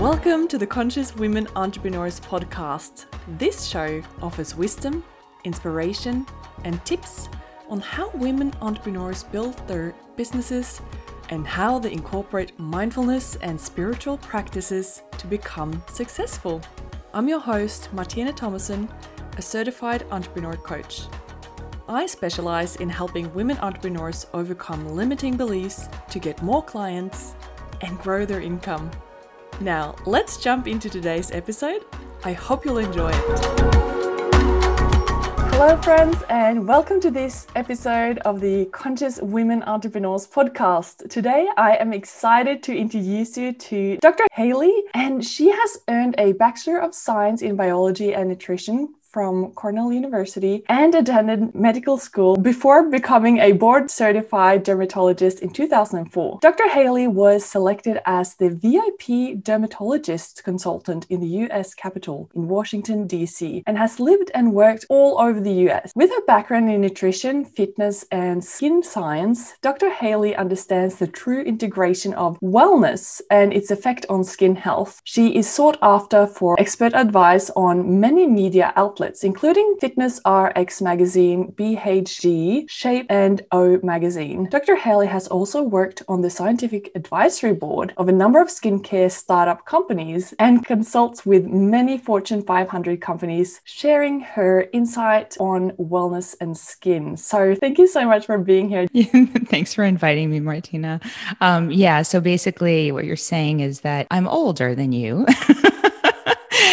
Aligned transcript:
Welcome 0.00 0.46
to 0.46 0.58
the 0.58 0.66
Conscious 0.66 1.16
Women 1.16 1.48
Entrepreneurs 1.56 2.20
podcast. 2.20 3.06
This 3.36 3.66
show 3.66 4.00
offers 4.22 4.54
wisdom, 4.54 5.02
inspiration, 5.42 6.24
and 6.62 6.82
tips 6.84 7.28
on 7.68 7.80
how 7.80 8.08
women 8.10 8.54
entrepreneurs 8.60 9.24
build 9.24 9.58
their 9.66 9.96
businesses 10.16 10.80
and 11.30 11.44
how 11.44 11.80
they 11.80 11.90
incorporate 11.90 12.56
mindfulness 12.60 13.34
and 13.42 13.60
spiritual 13.60 14.18
practices 14.18 15.02
to 15.18 15.26
become 15.26 15.82
successful. 15.90 16.62
I'm 17.12 17.26
your 17.26 17.40
host, 17.40 17.92
Martine 17.92 18.28
Thomassen, 18.28 18.88
a 19.36 19.42
certified 19.42 20.06
entrepreneur 20.12 20.54
coach. 20.54 21.08
I 21.88 22.06
specialize 22.06 22.76
in 22.76 22.88
helping 22.88 23.34
women 23.34 23.58
entrepreneurs 23.58 24.28
overcome 24.32 24.94
limiting 24.94 25.36
beliefs 25.36 25.88
to 26.08 26.20
get 26.20 26.40
more 26.40 26.62
clients 26.62 27.34
and 27.80 27.98
grow 27.98 28.24
their 28.24 28.40
income. 28.40 28.92
Now, 29.60 29.96
let's 30.06 30.36
jump 30.36 30.68
into 30.68 30.88
today's 30.88 31.32
episode. 31.32 31.84
I 32.22 32.32
hope 32.32 32.64
you'll 32.64 32.78
enjoy 32.78 33.10
it. 33.12 33.68
Hello, 35.50 35.76
friends, 35.82 36.16
and 36.28 36.68
welcome 36.68 37.00
to 37.00 37.10
this 37.10 37.48
episode 37.56 38.18
of 38.18 38.40
the 38.40 38.66
Conscious 38.66 39.20
Women 39.20 39.64
Entrepreneurs 39.64 40.28
podcast. 40.28 41.10
Today, 41.10 41.48
I 41.56 41.74
am 41.74 41.92
excited 41.92 42.62
to 42.62 42.76
introduce 42.76 43.36
you 43.36 43.52
to 43.52 43.96
Dr. 43.96 44.26
Haley, 44.32 44.84
and 44.94 45.24
she 45.24 45.50
has 45.50 45.78
earned 45.88 46.14
a 46.18 46.34
Bachelor 46.34 46.78
of 46.78 46.94
Science 46.94 47.42
in 47.42 47.56
Biology 47.56 48.14
and 48.14 48.28
Nutrition 48.28 48.94
from 49.10 49.52
Cornell 49.52 49.92
University 49.92 50.64
and 50.68 50.94
attended 50.94 51.54
medical 51.54 51.98
school 51.98 52.36
before 52.36 52.90
becoming 52.90 53.38
a 53.38 53.52
board 53.52 53.90
certified 53.90 54.62
dermatologist 54.62 55.40
in 55.40 55.50
2004. 55.50 56.38
Dr. 56.42 56.68
Haley 56.68 57.08
was 57.08 57.44
selected 57.44 58.00
as 58.04 58.34
the 58.34 58.50
VIP 58.50 59.42
dermatologist 59.42 60.44
consultant 60.44 61.06
in 61.08 61.20
the 61.20 61.48
US 61.48 61.74
Capitol 61.74 62.30
in 62.34 62.48
Washington, 62.48 63.06
D.C., 63.06 63.62
and 63.66 63.78
has 63.78 63.98
lived 63.98 64.30
and 64.34 64.52
worked 64.52 64.84
all 64.88 65.18
over 65.18 65.40
the 65.40 65.68
US. 65.68 65.92
With 65.94 66.10
her 66.10 66.24
background 66.26 66.70
in 66.70 66.80
nutrition, 66.80 67.44
fitness, 67.44 68.04
and 68.12 68.44
skin 68.44 68.82
science, 68.82 69.54
Dr. 69.62 69.90
Haley 69.90 70.36
understands 70.36 70.96
the 70.96 71.06
true 71.06 71.42
integration 71.42 72.12
of 72.14 72.38
wellness 72.40 73.20
and 73.30 73.52
its 73.52 73.70
effect 73.70 74.04
on 74.10 74.22
skin 74.22 74.56
health. 74.56 75.00
She 75.04 75.36
is 75.36 75.48
sought 75.48 75.78
after 75.80 76.26
for 76.26 76.56
expert 76.58 76.92
advice 76.94 77.50
on 77.50 78.00
many 78.00 78.26
media 78.26 78.72
outlets 78.76 78.97
outlets, 78.98 79.22
including 79.22 79.76
Fitness 79.80 80.20
RX 80.26 80.82
Magazine, 80.82 81.52
BHG, 81.52 82.68
Shape, 82.68 83.06
and 83.08 83.42
O 83.52 83.78
Magazine. 83.82 84.48
Dr. 84.50 84.74
Haley 84.74 85.06
has 85.06 85.28
also 85.28 85.62
worked 85.62 86.02
on 86.08 86.22
the 86.22 86.30
scientific 86.30 86.90
advisory 86.96 87.54
board 87.54 87.94
of 87.96 88.08
a 88.08 88.12
number 88.12 88.40
of 88.40 88.48
skincare 88.48 89.10
startup 89.10 89.64
companies 89.66 90.34
and 90.40 90.66
consults 90.66 91.24
with 91.24 91.46
many 91.46 91.96
Fortune 91.96 92.42
500 92.42 93.00
companies, 93.00 93.60
sharing 93.64 94.20
her 94.20 94.66
insight 94.72 95.36
on 95.38 95.70
wellness 95.72 96.34
and 96.40 96.56
skin. 96.56 97.16
So, 97.16 97.54
thank 97.54 97.78
you 97.78 97.86
so 97.86 98.04
much 98.04 98.26
for 98.26 98.38
being 98.38 98.68
here. 98.68 98.88
Thanks 99.46 99.74
for 99.74 99.84
inviting 99.84 100.30
me, 100.30 100.40
Martina. 100.40 101.00
Um, 101.40 101.70
yeah, 101.70 102.02
so 102.02 102.20
basically, 102.20 102.90
what 102.90 103.04
you're 103.04 103.16
saying 103.16 103.60
is 103.60 103.80
that 103.80 104.08
I'm 104.10 104.26
older 104.26 104.74
than 104.74 104.90
you. 104.90 105.24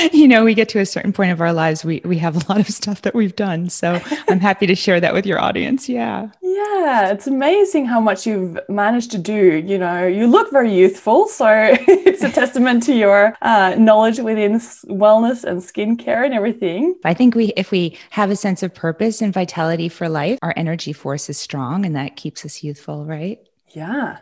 you 0.13 0.27
know, 0.27 0.43
we 0.43 0.53
get 0.53 0.69
to 0.69 0.79
a 0.79 0.85
certain 0.85 1.13
point 1.13 1.31
of 1.31 1.41
our 1.41 1.53
lives, 1.53 1.83
we 1.83 2.01
we 2.03 2.17
have 2.17 2.35
a 2.35 2.51
lot 2.51 2.59
of 2.59 2.67
stuff 2.67 3.01
that 3.03 3.15
we've 3.15 3.35
done. 3.35 3.69
So 3.69 4.01
I'm 4.27 4.39
happy 4.39 4.67
to 4.67 4.75
share 4.75 4.99
that 4.99 5.13
with 5.13 5.25
your 5.25 5.39
audience. 5.39 5.89
Yeah. 5.89 6.29
Yeah, 6.41 7.11
it's 7.11 7.27
amazing 7.27 7.85
how 7.85 7.99
much 7.99 8.25
you've 8.25 8.57
managed 8.69 9.11
to 9.11 9.17
do. 9.17 9.63
You 9.65 9.77
know, 9.77 10.05
you 10.07 10.27
look 10.27 10.51
very 10.51 10.73
youthful, 10.73 11.27
so 11.27 11.47
it's 11.49 12.23
a 12.23 12.31
testament 12.31 12.83
to 12.83 12.95
your 12.95 13.35
uh, 13.41 13.75
knowledge 13.77 14.19
within 14.19 14.53
wellness 14.53 15.43
and 15.43 15.61
skincare 15.61 16.23
and 16.23 16.33
everything. 16.33 16.95
I 17.03 17.13
think 17.13 17.35
we, 17.35 17.53
if 17.57 17.71
we 17.71 17.97
have 18.11 18.31
a 18.31 18.35
sense 18.35 18.63
of 18.63 18.73
purpose 18.73 19.21
and 19.21 19.33
vitality 19.33 19.89
for 19.89 20.07
life, 20.07 20.39
our 20.41 20.53
energy 20.55 20.93
force 20.93 21.29
is 21.29 21.37
strong, 21.37 21.85
and 21.85 21.95
that 21.95 22.15
keeps 22.15 22.45
us 22.45 22.63
youthful, 22.63 23.05
right? 23.05 23.39
Yeah. 23.71 24.19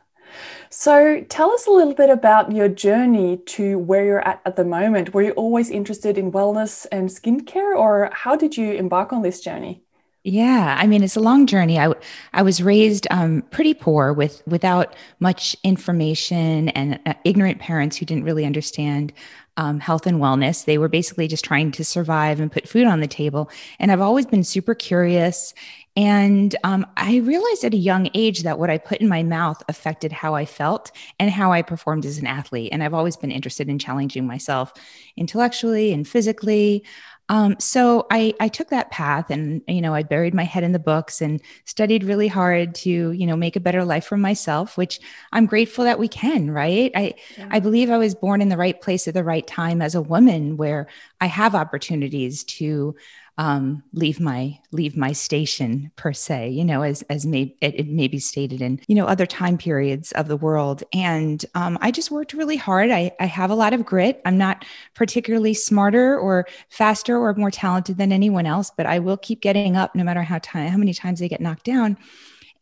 So, 0.69 1.23
tell 1.29 1.51
us 1.51 1.67
a 1.67 1.71
little 1.71 1.93
bit 1.93 2.09
about 2.09 2.51
your 2.51 2.67
journey 2.67 3.37
to 3.37 3.77
where 3.79 4.05
you're 4.05 4.27
at 4.27 4.41
at 4.45 4.55
the 4.55 4.65
moment. 4.65 5.13
Were 5.13 5.21
you 5.21 5.31
always 5.31 5.69
interested 5.69 6.17
in 6.17 6.31
wellness 6.31 6.85
and 6.91 7.09
skincare, 7.09 7.75
or 7.75 8.09
how 8.13 8.35
did 8.35 8.57
you 8.57 8.73
embark 8.73 9.13
on 9.13 9.21
this 9.21 9.39
journey? 9.41 9.82
Yeah, 10.25 10.77
I 10.79 10.87
mean 10.87 11.03
it's 11.03 11.17
a 11.17 11.19
long 11.19 11.45
journey. 11.47 11.77
I 11.77 11.93
I 12.31 12.43
was 12.43 12.63
raised 12.63 13.07
um, 13.11 13.41
pretty 13.51 13.73
poor 13.73 14.13
with 14.13 14.41
without 14.47 14.95
much 15.19 15.53
information 15.63 16.69
and 16.69 16.97
uh, 17.05 17.13
ignorant 17.25 17.59
parents 17.59 17.97
who 17.97 18.05
didn't 18.05 18.23
really 18.23 18.45
understand 18.45 19.11
um, 19.57 19.81
health 19.81 20.07
and 20.07 20.19
wellness. 20.21 20.63
They 20.63 20.77
were 20.77 20.87
basically 20.87 21.27
just 21.27 21.43
trying 21.43 21.71
to 21.73 21.83
survive 21.83 22.39
and 22.39 22.49
put 22.51 22.69
food 22.69 22.87
on 22.87 23.01
the 23.01 23.07
table. 23.07 23.51
And 23.79 23.91
I've 23.91 24.01
always 24.01 24.25
been 24.25 24.45
super 24.45 24.73
curious 24.73 25.53
and 25.95 26.55
um, 26.63 26.87
I 26.97 27.17
realized 27.17 27.63
at 27.63 27.75
a 27.75 27.77
young 27.77 28.09
age 28.15 28.41
that 28.43 28.57
what 28.57 28.71
I 28.71 28.79
put 28.79 28.99
in 28.99 29.07
my 29.07 29.21
mouth 29.21 29.61
affected 29.69 30.11
how 30.11 30.33
I 30.33 30.43
felt 30.45 30.91
and 31.19 31.29
how 31.29 31.51
I 31.51 31.61
performed 31.61 32.03
as 32.05 32.17
an 32.17 32.25
athlete. 32.25 32.69
And 32.71 32.83
I've 32.83 32.95
always 32.95 33.15
been 33.15 33.29
interested 33.29 33.69
in 33.69 33.77
challenging 33.77 34.25
myself 34.25 34.73
intellectually 35.17 35.93
and 35.93 36.07
physically. 36.07 36.83
Um, 37.29 37.55
so 37.59 38.05
I, 38.11 38.33
I 38.39 38.49
took 38.49 38.69
that 38.69 38.91
path 38.91 39.29
and, 39.29 39.61
you 39.67 39.81
know, 39.81 39.93
I 39.93 40.03
buried 40.03 40.33
my 40.33 40.43
head 40.43 40.63
in 40.63 40.73
the 40.73 40.79
books 40.79 41.21
and 41.21 41.41
studied 41.65 42.03
really 42.03 42.27
hard 42.27 42.75
to, 42.75 43.11
you 43.11 43.25
know, 43.25 43.37
make 43.37 43.55
a 43.55 43.61
better 43.61 43.85
life 43.85 44.05
for 44.05 44.17
myself, 44.17 44.77
which 44.77 44.99
I'm 45.31 45.45
grateful 45.45 45.85
that 45.85 45.99
we 45.99 46.07
can, 46.07 46.51
right? 46.51 46.91
I, 46.93 47.13
yeah. 47.37 47.47
I 47.49 47.59
believe 47.59 47.89
I 47.89 47.97
was 47.97 48.13
born 48.13 48.41
in 48.41 48.49
the 48.49 48.57
right 48.57 48.79
place 48.79 49.07
at 49.07 49.13
the 49.13 49.23
right 49.23 49.47
time 49.47 49.81
as 49.81 49.95
a 49.95 50.01
woman 50.01 50.57
where 50.57 50.87
I 51.21 51.27
have 51.27 51.55
opportunities 51.55 52.43
to 52.45 52.95
um, 53.37 53.83
leave 53.93 54.19
my 54.19 54.59
leave 54.71 54.95
my 54.95 55.11
station 55.11 55.91
per 55.95 56.13
se 56.13 56.49
you 56.49 56.63
know 56.63 56.81
as 56.81 57.01
as 57.03 57.25
may 57.25 57.55
it, 57.61 57.75
it 57.79 57.87
may 57.87 58.07
be 58.07 58.19
stated 58.19 58.61
in 58.61 58.79
you 58.87 58.95
know 58.95 59.05
other 59.05 59.25
time 59.25 59.57
periods 59.57 60.11
of 60.13 60.27
the 60.27 60.37
world. 60.37 60.83
And 60.93 61.45
um, 61.55 61.77
i 61.81 61.91
just 61.91 62.11
worked 62.11 62.33
really 62.33 62.57
hard. 62.57 62.91
I, 62.91 63.11
I 63.19 63.25
have 63.25 63.49
a 63.49 63.55
lot 63.55 63.73
of 63.73 63.85
grit. 63.85 64.21
I'm 64.25 64.37
not 64.37 64.65
particularly 64.93 65.53
smarter 65.53 66.17
or 66.17 66.47
faster 66.69 67.17
or 67.17 67.33
more 67.35 67.51
talented 67.51 67.97
than 67.97 68.11
anyone 68.11 68.45
else 68.45 68.71
but 68.75 68.85
i 68.85 68.99
will 68.99 69.17
keep 69.17 69.41
getting 69.41 69.75
up 69.75 69.95
no 69.95 70.03
matter 70.03 70.23
how 70.23 70.39
time 70.39 70.69
how 70.69 70.77
many 70.77 70.93
times 70.93 71.21
i 71.21 71.27
get 71.27 71.41
knocked 71.41 71.63
down 71.63 71.97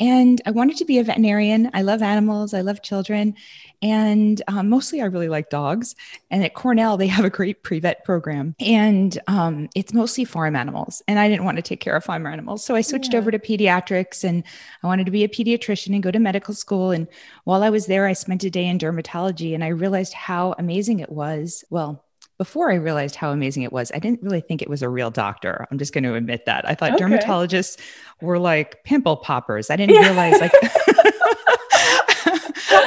and 0.01 0.41
I 0.47 0.51
wanted 0.51 0.78
to 0.78 0.85
be 0.85 0.97
a 0.97 1.03
veterinarian. 1.03 1.69
I 1.75 1.84
love 1.84 2.01
animals, 2.01 2.56
I 2.56 2.62
love 2.62 2.81
children. 2.81 3.35
And 3.84 4.41
um, 4.47 4.67
mostly 4.67 5.00
I 5.00 5.06
really 5.06 5.29
like 5.29 5.51
dogs. 5.51 5.95
And 6.31 6.44
at 6.44 6.56
Cornell, 6.56 6.97
they 6.97 7.06
have 7.06 7.23
a 7.23 7.29
great 7.29 7.62
pre 7.62 7.79
vet 7.79 8.03
program. 8.03 8.56
And 8.59 9.19
um, 9.28 9.69
it's 9.75 9.94
mostly 9.94 10.25
farm 10.25 10.56
animals. 10.56 11.03
And 11.07 11.19
I 11.19 11.29
didn't 11.29 11.45
want 11.45 11.57
to 11.57 11.61
take 11.61 11.81
care 11.81 11.95
of 11.95 12.03
farm 12.03 12.25
animals. 12.25 12.66
So 12.66 12.73
I 12.73 12.81
switched 12.81 13.13
yeah. 13.13 13.19
over 13.19 13.29
to 13.29 13.38
pediatrics 13.38 14.23
and 14.23 14.44
I 14.84 14.88
wanted 14.88 15.06
to 15.06 15.11
be 15.11 15.23
a 15.23 15.29
pediatrician 15.29 15.94
and 15.94 16.01
go 16.01 16.09
to 16.09 16.19
medical 16.19 16.56
school. 16.56 16.90
And 16.90 17.07
while 17.44 17.61
I 17.61 17.69
was 17.69 17.85
there, 17.85 18.07
I 18.07 18.13
spent 18.13 18.44
a 18.44 18.50
day 18.50 18.66
in 18.66 18.79
dermatology 18.79 19.53
and 19.53 19.63
I 19.63 19.67
realized 19.67 20.13
how 20.13 20.56
amazing 20.57 21.00
it 21.00 21.11
was. 21.11 21.63
Well, 21.69 22.03
before 22.41 22.72
I 22.72 22.74
realized 22.74 23.16
how 23.16 23.29
amazing 23.29 23.62
it 23.62 23.72
was, 23.72 23.91
I 23.94 24.00
didn't 24.00 24.24
really 24.24 24.41
think 24.41 24.63
it 24.63 24.68
was 24.68 24.81
a 24.81 24.90
real 24.90 25.12
doctor. 25.12 25.68
I'm 25.69 25.78
just 25.78 25.94
going 25.94 26.06
to 26.06 26.16
admit 26.16 26.47
that. 26.47 26.68
I 26.68 26.74
thought 26.74 26.94
okay. 26.94 27.03
dermatologists 27.03 27.79
were 28.19 28.40
like 28.40 28.84
pimple 28.84 29.18
poppers. 29.18 29.69
I 29.69 29.75
didn't 29.75 29.94
yeah. 29.94 30.07
realize 30.07 30.41
like 30.41 30.52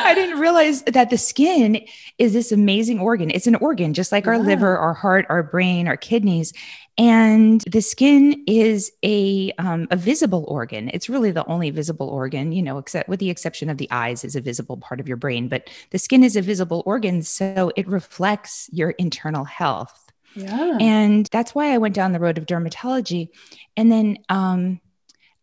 I 0.05 0.15
didn't 0.15 0.39
realize 0.39 0.83
that 0.83 1.11
the 1.11 1.19
skin 1.19 1.85
is 2.19 2.33
this 2.33 2.53
amazing 2.53 3.01
organ. 3.01 3.31
It's 3.31 3.47
an 3.47 3.57
organ 3.57 3.95
just 3.95 4.13
like 4.13 4.25
yeah. 4.25 4.33
our 4.33 4.39
liver, 4.39 4.77
our 4.77 4.95
heart, 4.95 5.27
our 5.29 5.43
brain, 5.43 5.89
our 5.89 5.97
kidneys. 5.97 6.53
And 6.97 7.63
the 7.63 7.81
skin 7.81 8.45
is 8.47 8.93
a 9.03 9.53
um, 9.59 9.89
a 9.91 9.97
visible 9.97 10.45
organ. 10.47 10.91
It's 10.95 11.09
really 11.09 11.33
the 11.33 11.47
only 11.47 11.71
visible 11.71 12.09
organ, 12.09 12.53
you 12.53 12.63
know, 12.63 12.79
except 12.79 13.09
with 13.09 13.19
the 13.19 13.31
exception 13.31 13.69
of 13.69 13.79
the 13.79 13.89
eyes 13.91 14.25
is 14.25 14.37
a 14.37 14.41
visible 14.41 14.77
part 14.77 15.01
of 15.01 15.09
your 15.09 15.17
brain. 15.17 15.49
But 15.49 15.71
the 15.91 15.99
skin 15.99 16.23
is 16.23 16.37
a 16.37 16.43
visible 16.43 16.83
organ, 16.87 17.23
so 17.23 17.73
it 17.75 17.89
reflects 17.89 18.71
your 18.73 18.91
internal 18.91 19.45
health. 19.45 20.13
Yeah. 20.37 20.79
And 20.81 21.27
that's 21.33 21.55
why 21.55 21.73
I 21.73 21.79
went 21.79 21.95
down 21.95 22.13
the 22.13 22.21
road 22.21 22.39
of 22.39 22.47
dermatology. 22.47 23.29
And 23.77 23.91
then 23.91 24.19
um, 24.29 24.81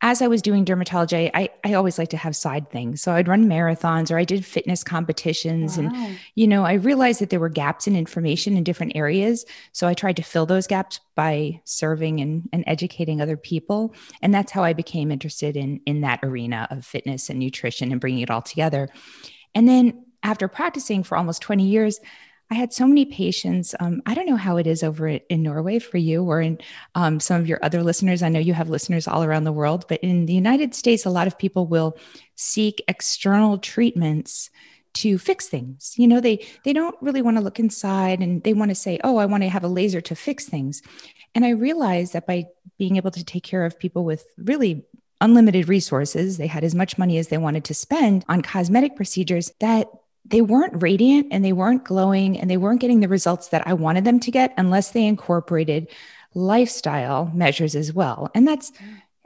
as 0.03 0.21
I 0.21 0.27
was 0.27 0.41
doing 0.41 0.65
dermatology, 0.65 1.29
I, 1.33 1.49
I 1.63 1.73
always 1.73 1.99
like 1.99 2.09
to 2.09 2.17
have 2.17 2.35
side 2.35 2.71
things. 2.71 3.01
So 3.01 3.13
I'd 3.13 3.27
run 3.27 3.47
marathons 3.47 4.09
or 4.09 4.17
I 4.17 4.23
did 4.23 4.43
fitness 4.43 4.83
competitions. 4.83 5.77
Wow. 5.77 5.83
And, 5.85 6.17
you 6.33 6.47
know, 6.47 6.65
I 6.65 6.73
realized 6.73 7.21
that 7.21 7.29
there 7.29 7.39
were 7.39 7.49
gaps 7.49 7.85
in 7.85 7.95
information 7.95 8.57
in 8.57 8.63
different 8.63 8.95
areas. 8.95 9.45
So 9.73 9.87
I 9.87 9.93
tried 9.93 10.15
to 10.15 10.23
fill 10.23 10.47
those 10.47 10.65
gaps 10.65 10.99
by 11.15 11.61
serving 11.65 12.19
and, 12.19 12.49
and 12.51 12.63
educating 12.65 13.21
other 13.21 13.37
people. 13.37 13.93
And 14.23 14.33
that's 14.33 14.51
how 14.51 14.63
I 14.63 14.73
became 14.73 15.11
interested 15.11 15.55
in, 15.55 15.81
in 15.85 16.01
that 16.01 16.19
arena 16.23 16.67
of 16.71 16.83
fitness 16.83 17.29
and 17.29 17.37
nutrition 17.37 17.91
and 17.91 18.01
bringing 18.01 18.21
it 18.21 18.31
all 18.31 18.41
together. 18.41 18.89
And 19.53 19.69
then 19.69 20.05
after 20.23 20.47
practicing 20.47 21.03
for 21.03 21.15
almost 21.15 21.43
20 21.43 21.63
years, 21.63 21.99
I 22.51 22.55
had 22.55 22.73
so 22.73 22.85
many 22.85 23.05
patients. 23.05 23.73
Um, 23.79 24.01
I 24.05 24.13
don't 24.13 24.25
know 24.25 24.35
how 24.35 24.57
it 24.57 24.67
is 24.67 24.83
over 24.83 25.07
in 25.07 25.41
Norway 25.41 25.79
for 25.79 25.97
you 25.97 26.23
or 26.23 26.41
in 26.41 26.59
um, 26.95 27.21
some 27.21 27.39
of 27.39 27.47
your 27.47 27.59
other 27.63 27.81
listeners. 27.81 28.21
I 28.21 28.27
know 28.27 28.39
you 28.39 28.53
have 28.53 28.69
listeners 28.69 29.07
all 29.07 29.23
around 29.23 29.45
the 29.45 29.53
world, 29.53 29.85
but 29.87 30.01
in 30.01 30.25
the 30.25 30.33
United 30.33 30.75
States, 30.75 31.05
a 31.05 31.09
lot 31.09 31.27
of 31.27 31.39
people 31.39 31.65
will 31.65 31.97
seek 32.35 32.83
external 32.89 33.57
treatments 33.57 34.49
to 34.95 35.17
fix 35.17 35.47
things. 35.47 35.93
You 35.95 36.09
know, 36.09 36.19
they 36.19 36.45
they 36.65 36.73
don't 36.73 36.95
really 37.01 37.21
want 37.21 37.37
to 37.37 37.43
look 37.43 37.57
inside 37.57 38.19
and 38.19 38.43
they 38.43 38.53
want 38.53 38.69
to 38.69 38.75
say, 38.75 38.99
"Oh, 39.01 39.15
I 39.15 39.25
want 39.25 39.43
to 39.43 39.49
have 39.49 39.63
a 39.63 39.69
laser 39.69 40.01
to 40.01 40.15
fix 40.15 40.45
things." 40.45 40.81
And 41.33 41.45
I 41.45 41.51
realized 41.51 42.11
that 42.11 42.27
by 42.27 42.47
being 42.77 42.97
able 42.97 43.11
to 43.11 43.23
take 43.23 43.43
care 43.43 43.63
of 43.63 43.79
people 43.79 44.03
with 44.03 44.25
really 44.37 44.83
unlimited 45.21 45.69
resources, 45.69 46.37
they 46.37 46.47
had 46.47 46.65
as 46.65 46.75
much 46.75 46.97
money 46.97 47.17
as 47.17 47.29
they 47.29 47.37
wanted 47.37 47.63
to 47.65 47.73
spend 47.73 48.25
on 48.27 48.41
cosmetic 48.41 48.97
procedures 48.97 49.53
that 49.61 49.87
they 50.31 50.41
weren't 50.41 50.81
radiant 50.81 51.27
and 51.31 51.45
they 51.45 51.53
weren't 51.53 51.83
glowing 51.83 52.39
and 52.39 52.49
they 52.49 52.57
weren't 52.57 52.81
getting 52.81 53.01
the 53.01 53.07
results 53.07 53.49
that 53.49 53.67
I 53.67 53.73
wanted 53.73 54.05
them 54.05 54.19
to 54.21 54.31
get 54.31 54.53
unless 54.57 54.91
they 54.91 55.05
incorporated 55.05 55.87
lifestyle 56.33 57.29
measures 57.33 57.75
as 57.75 57.93
well. 57.93 58.31
And 58.33 58.47
that's 58.47 58.71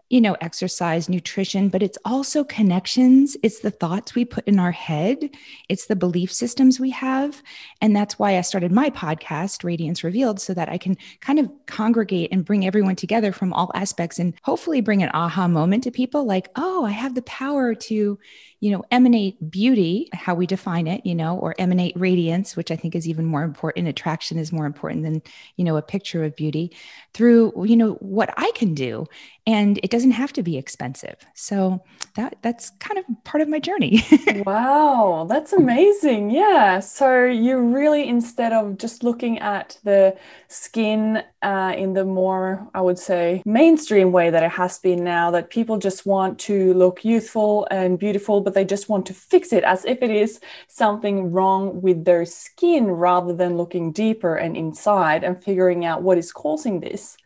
you 0.09 0.21
know, 0.21 0.37
exercise, 0.39 1.09
nutrition, 1.09 1.67
but 1.67 1.81
it's 1.81 1.97
also 2.05 2.43
connections. 2.43 3.35
It's 3.41 3.59
the 3.59 3.71
thoughts 3.71 4.13
we 4.13 4.23
put 4.23 4.47
in 4.47 4.59
our 4.59 4.71
head, 4.71 5.31
it's 5.67 5.87
the 5.87 5.95
belief 5.95 6.31
systems 6.31 6.79
we 6.79 6.91
have. 6.91 7.41
And 7.81 7.95
that's 7.95 8.19
why 8.19 8.37
I 8.37 8.41
started 8.41 8.71
my 8.71 8.91
podcast, 8.91 9.63
Radiance 9.63 10.03
Revealed, 10.03 10.39
so 10.39 10.53
that 10.53 10.69
I 10.69 10.77
can 10.77 10.95
kind 11.21 11.39
of 11.39 11.49
congregate 11.65 12.31
and 12.31 12.45
bring 12.45 12.67
everyone 12.67 12.95
together 12.95 13.31
from 13.31 13.51
all 13.51 13.71
aspects 13.73 14.19
and 14.19 14.35
hopefully 14.43 14.79
bring 14.79 15.01
an 15.01 15.09
aha 15.13 15.47
moment 15.47 15.83
to 15.85 15.91
people 15.91 16.23
like, 16.23 16.49
oh, 16.55 16.85
I 16.85 16.91
have 16.91 17.15
the 17.15 17.23
power 17.23 17.73
to, 17.73 18.19
you 18.65 18.71
know, 18.71 18.83
emanate 18.89 19.51
beauty, 19.51 20.09
how 20.11 20.33
we 20.33 20.47
define 20.47 20.87
it, 20.87 21.05
you 21.05 21.13
know, 21.13 21.37
or 21.37 21.53
emanate 21.59 21.93
radiance, 21.95 22.57
which 22.57 22.71
I 22.71 22.75
think 22.75 22.95
is 22.95 23.07
even 23.07 23.23
more 23.23 23.43
important. 23.43 23.87
Attraction 23.87 24.39
is 24.39 24.51
more 24.51 24.65
important 24.65 25.03
than, 25.03 25.21
you 25.55 25.63
know, 25.63 25.77
a 25.77 25.83
picture 25.83 26.23
of 26.23 26.35
beauty 26.35 26.75
through, 27.13 27.53
you 27.63 27.77
know, 27.77 27.91
what 27.99 28.33
I 28.37 28.51
can 28.55 28.73
do. 28.73 29.05
And 29.47 29.79
it 29.83 29.91
doesn't 29.91 30.11
have 30.11 30.33
to 30.33 30.43
be 30.43 30.57
expensive. 30.57 31.17
So 31.35 31.83
that 32.15 32.37
that's 32.41 32.71
kind 32.79 32.97
of 32.97 33.05
part 33.23 33.41
of 33.41 33.47
my 33.47 33.59
journey. 33.59 34.03
wow, 34.45 35.27
that's 35.29 35.53
amazing. 35.53 36.31
Yeah. 36.31 36.79
So 36.79 37.25
you 37.25 37.59
really, 37.59 38.07
instead 38.07 38.53
of 38.53 38.77
just 38.77 39.03
looking 39.03 39.37
at 39.39 39.77
the 39.83 40.17
skin 40.47 41.23
uh, 41.43 41.73
in 41.77 41.93
the 41.93 42.05
more, 42.05 42.67
I 42.73 42.81
would 42.81 42.97
say, 42.97 43.43
mainstream 43.45 44.11
way 44.11 44.31
that 44.31 44.41
it 44.41 44.51
has 44.51 44.79
been 44.79 45.03
now, 45.03 45.29
that 45.31 45.51
people 45.51 45.77
just 45.77 46.05
want 46.05 46.39
to 46.39 46.73
look 46.73 47.05
youthful 47.05 47.67
and 47.69 47.99
beautiful, 47.99 48.41
but 48.41 48.55
they 48.55 48.65
just 48.65 48.89
want 48.89 49.05
to 49.07 49.13
fix 49.13 49.53
it 49.53 49.63
as 49.63 49.85
if 49.85 50.01
it 50.01 50.09
is 50.09 50.39
something 50.67 51.31
wrong 51.31 51.81
with 51.81 52.05
their 52.05 52.25
skin 52.25 52.89
rather 52.89 53.33
than 53.33 53.57
looking 53.57 53.91
deeper 53.91 54.35
and 54.35 54.57
inside 54.57 55.23
and 55.23 55.43
figuring 55.43 55.85
out 55.85 56.01
what 56.01 56.17
is 56.17 56.31
causing 56.31 56.79
this. 56.79 57.17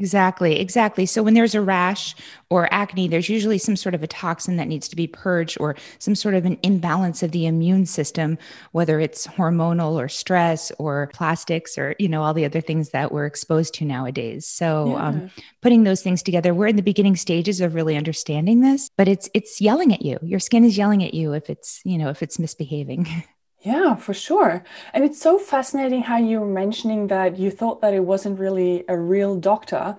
Exactly, 0.00 0.58
exactly. 0.58 1.04
So 1.04 1.22
when 1.22 1.34
there's 1.34 1.54
a 1.54 1.60
rash 1.60 2.16
or 2.48 2.72
acne, 2.72 3.06
there's 3.06 3.28
usually 3.28 3.58
some 3.58 3.76
sort 3.76 3.94
of 3.94 4.02
a 4.02 4.06
toxin 4.06 4.56
that 4.56 4.66
needs 4.66 4.88
to 4.88 4.96
be 4.96 5.06
purged 5.06 5.58
or 5.60 5.76
some 5.98 6.14
sort 6.14 6.34
of 6.34 6.46
an 6.46 6.58
imbalance 6.62 7.22
of 7.22 7.32
the 7.32 7.44
immune 7.44 7.84
system, 7.84 8.38
whether 8.72 8.98
it's 8.98 9.26
hormonal 9.26 10.02
or 10.02 10.08
stress 10.08 10.72
or 10.78 11.10
plastics 11.12 11.76
or, 11.76 11.94
you 11.98 12.08
know, 12.08 12.22
all 12.22 12.32
the 12.32 12.46
other 12.46 12.62
things 12.62 12.90
that 12.90 13.12
we're 13.12 13.26
exposed 13.26 13.74
to 13.74 13.84
nowadays. 13.84 14.46
So 14.46 14.96
um, 14.96 15.18
yeah. 15.18 15.24
um, 15.24 15.30
putting 15.60 15.84
those 15.84 16.00
things 16.00 16.22
together, 16.22 16.54
we're 16.54 16.68
in 16.68 16.76
the 16.76 16.82
beginning 16.82 17.16
stages 17.16 17.60
of 17.60 17.74
really 17.74 17.98
understanding 17.98 18.62
this, 18.62 18.88
but 18.96 19.06
it's 19.06 19.28
it's 19.34 19.60
yelling 19.60 19.92
at 19.92 20.00
you. 20.00 20.18
Your 20.22 20.40
skin 20.40 20.64
is 20.64 20.78
yelling 20.78 21.04
at 21.04 21.12
you 21.12 21.34
if 21.34 21.50
it's, 21.50 21.82
you 21.84 21.98
know, 21.98 22.08
if 22.08 22.22
it's 22.22 22.38
misbehaving. 22.38 23.06
Yeah, 23.62 23.94
for 23.94 24.14
sure. 24.14 24.64
And 24.94 25.04
it's 25.04 25.20
so 25.20 25.38
fascinating 25.38 26.02
how 26.02 26.16
you 26.16 26.40
were 26.40 26.46
mentioning 26.46 27.08
that 27.08 27.38
you 27.38 27.50
thought 27.50 27.80
that 27.82 27.92
it 27.92 28.00
wasn't 28.04 28.38
really 28.38 28.84
a 28.88 28.96
real 28.98 29.36
doctor 29.36 29.96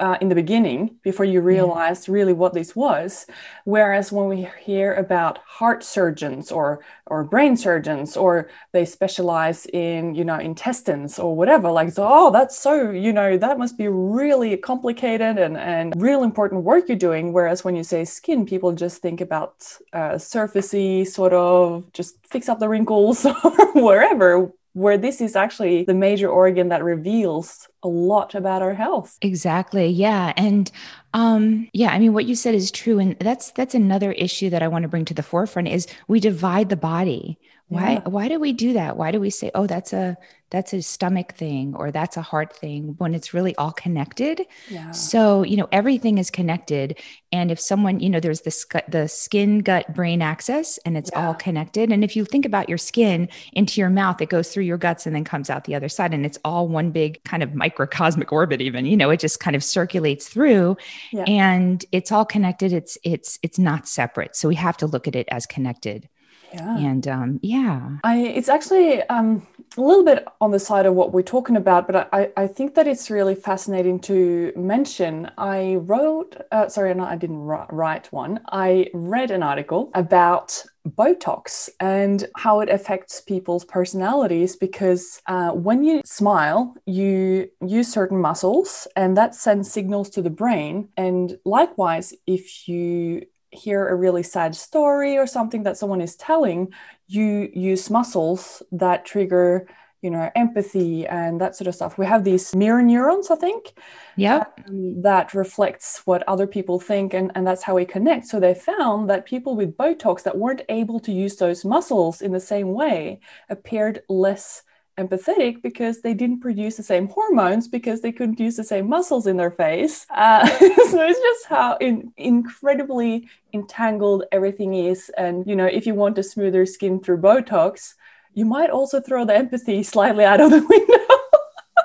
uh, 0.00 0.16
in 0.20 0.28
the 0.28 0.34
beginning 0.34 0.96
before 1.02 1.24
you 1.24 1.40
realized 1.40 2.08
yeah. 2.08 2.14
really 2.14 2.32
what 2.32 2.52
this 2.52 2.74
was. 2.74 3.26
Whereas 3.64 4.10
when 4.10 4.28
we 4.28 4.48
hear 4.60 4.94
about 4.94 5.38
heart 5.38 5.84
surgeons 5.84 6.50
or 6.50 6.80
or 7.06 7.22
brain 7.22 7.56
surgeons 7.56 8.16
or 8.16 8.48
they 8.72 8.84
specialize 8.84 9.66
in 9.66 10.14
you 10.14 10.24
know 10.24 10.38
intestines 10.38 11.18
or 11.18 11.36
whatever, 11.36 11.70
like 11.70 11.92
so 11.92 12.06
oh 12.06 12.30
that's 12.30 12.58
so 12.58 12.90
you 12.90 13.12
know 13.12 13.36
that 13.38 13.58
must 13.58 13.78
be 13.78 13.88
really 13.88 14.56
complicated 14.56 15.38
and 15.38 15.56
and 15.56 15.94
real 16.00 16.24
important 16.24 16.64
work 16.64 16.88
you're 16.88 16.98
doing. 16.98 17.32
Whereas 17.32 17.64
when 17.64 17.76
you 17.76 17.84
say 17.84 18.04
skin, 18.04 18.46
people 18.46 18.72
just 18.72 19.00
think 19.00 19.20
about 19.20 19.64
uh, 19.92 20.14
surfacey 20.14 21.06
sort 21.06 21.32
of 21.32 21.92
just 21.92 22.16
fix 22.26 22.48
up 22.48 22.58
the 22.58 22.68
wrinkles 22.68 23.24
or 23.44 23.72
wherever 23.74 24.52
where 24.74 24.98
this 24.98 25.20
is 25.20 25.36
actually 25.36 25.84
the 25.84 25.94
major 25.94 26.28
organ 26.28 26.68
that 26.68 26.84
reveals 26.84 27.68
a 27.82 27.88
lot 27.88 28.34
about 28.34 28.60
our 28.60 28.74
health. 28.74 29.16
Exactly. 29.22 29.86
Yeah. 29.88 30.32
And 30.36 30.70
um 31.14 31.68
yeah, 31.72 31.90
I 31.90 31.98
mean 31.98 32.12
what 32.12 32.26
you 32.26 32.34
said 32.34 32.54
is 32.54 32.70
true 32.70 32.98
and 32.98 33.16
that's 33.20 33.52
that's 33.52 33.74
another 33.74 34.12
issue 34.12 34.50
that 34.50 34.62
I 34.62 34.68
want 34.68 34.82
to 34.82 34.88
bring 34.88 35.04
to 35.06 35.14
the 35.14 35.22
forefront 35.22 35.68
is 35.68 35.86
we 36.08 36.20
divide 36.20 36.68
the 36.68 36.76
body. 36.76 37.38
Why 37.68 37.92
yeah. 37.92 38.00
why 38.00 38.28
do 38.28 38.38
we 38.38 38.52
do 38.52 38.74
that? 38.74 38.96
Why 38.96 39.10
do 39.10 39.20
we 39.20 39.30
say, 39.30 39.50
"Oh, 39.54 39.66
that's 39.66 39.92
a 39.92 40.18
that's 40.54 40.72
a 40.72 40.80
stomach 40.80 41.34
thing 41.34 41.74
or 41.74 41.90
that's 41.90 42.16
a 42.16 42.22
heart 42.22 42.54
thing 42.54 42.94
when 42.98 43.12
it's 43.12 43.34
really 43.34 43.56
all 43.56 43.72
connected. 43.72 44.46
Yeah. 44.70 44.92
So, 44.92 45.42
you 45.42 45.56
know, 45.56 45.66
everything 45.72 46.18
is 46.18 46.30
connected. 46.30 46.96
And 47.32 47.50
if 47.50 47.58
someone, 47.58 47.98
you 47.98 48.08
know, 48.08 48.20
there's 48.20 48.42
this 48.42 48.64
the 48.86 49.08
skin, 49.08 49.58
gut, 49.58 49.92
brain 49.92 50.22
axis 50.22 50.78
and 50.86 50.96
it's 50.96 51.10
yeah. 51.12 51.26
all 51.26 51.34
connected. 51.34 51.90
And 51.90 52.04
if 52.04 52.14
you 52.14 52.24
think 52.24 52.46
about 52.46 52.68
your 52.68 52.78
skin 52.78 53.28
into 53.54 53.80
your 53.80 53.90
mouth, 53.90 54.22
it 54.22 54.28
goes 54.28 54.50
through 54.50 54.62
your 54.62 54.78
guts 54.78 55.06
and 55.06 55.16
then 55.16 55.24
comes 55.24 55.50
out 55.50 55.64
the 55.64 55.74
other 55.74 55.88
side. 55.88 56.14
And 56.14 56.24
it's 56.24 56.38
all 56.44 56.68
one 56.68 56.92
big 56.92 57.20
kind 57.24 57.42
of 57.42 57.52
microcosmic 57.52 58.30
orbit, 58.30 58.60
even, 58.60 58.86
you 58.86 58.96
know, 58.96 59.10
it 59.10 59.18
just 59.18 59.40
kind 59.40 59.56
of 59.56 59.64
circulates 59.64 60.28
through 60.28 60.76
yeah. 61.10 61.24
and 61.26 61.84
it's 61.90 62.12
all 62.12 62.24
connected. 62.24 62.72
It's, 62.72 62.96
it's, 63.02 63.40
it's 63.42 63.58
not 63.58 63.88
separate. 63.88 64.36
So 64.36 64.48
we 64.48 64.54
have 64.54 64.76
to 64.76 64.86
look 64.86 65.08
at 65.08 65.16
it 65.16 65.26
as 65.32 65.46
connected. 65.46 66.08
Yeah. 66.54 66.78
And 66.78 67.08
um, 67.08 67.40
yeah, 67.42 67.98
I, 68.04 68.18
it's 68.18 68.48
actually 68.48 69.02
um, 69.04 69.46
a 69.76 69.80
little 69.80 70.04
bit 70.04 70.26
on 70.40 70.50
the 70.50 70.58
side 70.58 70.86
of 70.86 70.94
what 70.94 71.12
we're 71.12 71.22
talking 71.22 71.56
about, 71.56 71.86
but 71.86 72.08
I, 72.12 72.30
I 72.36 72.46
think 72.46 72.74
that 72.74 72.86
it's 72.86 73.10
really 73.10 73.34
fascinating 73.34 73.98
to 74.00 74.52
mention. 74.56 75.30
I 75.36 75.76
wrote, 75.76 76.36
uh, 76.52 76.68
sorry, 76.68 76.94
no, 76.94 77.04
I 77.04 77.16
didn't 77.16 77.42
write 77.42 78.12
one. 78.12 78.40
I 78.48 78.88
read 78.94 79.30
an 79.30 79.42
article 79.42 79.90
about 79.94 80.64
Botox 80.88 81.70
and 81.80 82.26
how 82.36 82.60
it 82.60 82.68
affects 82.68 83.20
people's 83.20 83.64
personalities 83.64 84.54
because 84.54 85.20
uh, 85.26 85.50
when 85.50 85.82
you 85.82 86.02
smile, 86.04 86.76
you 86.86 87.48
use 87.66 87.90
certain 87.90 88.20
muscles 88.20 88.86
and 88.94 89.16
that 89.16 89.34
sends 89.34 89.70
signals 89.70 90.10
to 90.10 90.22
the 90.22 90.30
brain. 90.30 90.88
And 90.96 91.38
likewise, 91.44 92.14
if 92.26 92.68
you 92.68 93.26
hear 93.54 93.88
a 93.88 93.94
really 93.94 94.22
sad 94.22 94.54
story 94.54 95.16
or 95.16 95.26
something 95.26 95.62
that 95.64 95.76
someone 95.76 96.00
is 96.00 96.16
telling, 96.16 96.72
you 97.06 97.50
use 97.54 97.90
muscles 97.90 98.62
that 98.72 99.04
trigger 99.04 99.66
you 100.04 100.10
know 100.10 100.30
empathy 100.36 101.06
and 101.06 101.40
that 101.40 101.56
sort 101.56 101.66
of 101.66 101.74
stuff. 101.74 101.96
We 101.96 102.04
have 102.04 102.24
these 102.24 102.54
mirror 102.54 102.82
neurons 102.82 103.30
i 103.30 103.36
think 103.36 103.72
yeah 104.16 104.44
um, 104.68 105.00
that 105.00 105.32
reflects 105.32 106.02
what 106.04 106.22
other 106.28 106.46
people 106.46 106.78
think 106.78 107.14
and, 107.14 107.32
and 107.34 107.46
that's 107.46 107.62
how 107.62 107.74
we 107.76 107.86
connect. 107.86 108.26
So 108.26 108.38
they 108.38 108.54
found 108.54 109.08
that 109.08 109.24
people 109.24 109.56
with 109.56 109.76
botox 109.78 110.22
that 110.24 110.36
weren't 110.36 110.62
able 110.68 111.00
to 111.00 111.10
use 111.10 111.36
those 111.36 111.64
muscles 111.64 112.20
in 112.20 112.32
the 112.32 112.40
same 112.40 112.72
way 112.72 113.20
appeared 113.48 114.02
less 114.10 114.62
empathetic 114.98 115.62
because 115.62 116.00
they 116.00 116.14
didn't 116.14 116.40
produce 116.40 116.76
the 116.76 116.82
same 116.82 117.08
hormones 117.08 117.68
because 117.68 118.00
they 118.00 118.12
couldn't 118.12 118.40
use 118.40 118.56
the 118.56 118.64
same 118.64 118.88
muscles 118.88 119.26
in 119.26 119.36
their 119.36 119.50
face. 119.50 120.06
Uh, 120.10 120.46
so 120.58 121.02
it's 121.02 121.20
just 121.20 121.46
how 121.46 121.76
in, 121.80 122.12
incredibly 122.16 123.28
entangled 123.52 124.24
everything 124.32 124.74
is. 124.74 125.10
And, 125.16 125.46
you 125.46 125.56
know, 125.56 125.66
if 125.66 125.86
you 125.86 125.94
want 125.94 126.18
a 126.18 126.22
smoother 126.22 126.66
skin 126.66 127.00
through 127.00 127.18
Botox, 127.18 127.94
you 128.34 128.44
might 128.44 128.70
also 128.70 129.00
throw 129.00 129.24
the 129.24 129.34
empathy 129.34 129.82
slightly 129.82 130.24
out 130.24 130.40
of 130.40 130.50
the 130.50 130.60
window. 130.68 131.04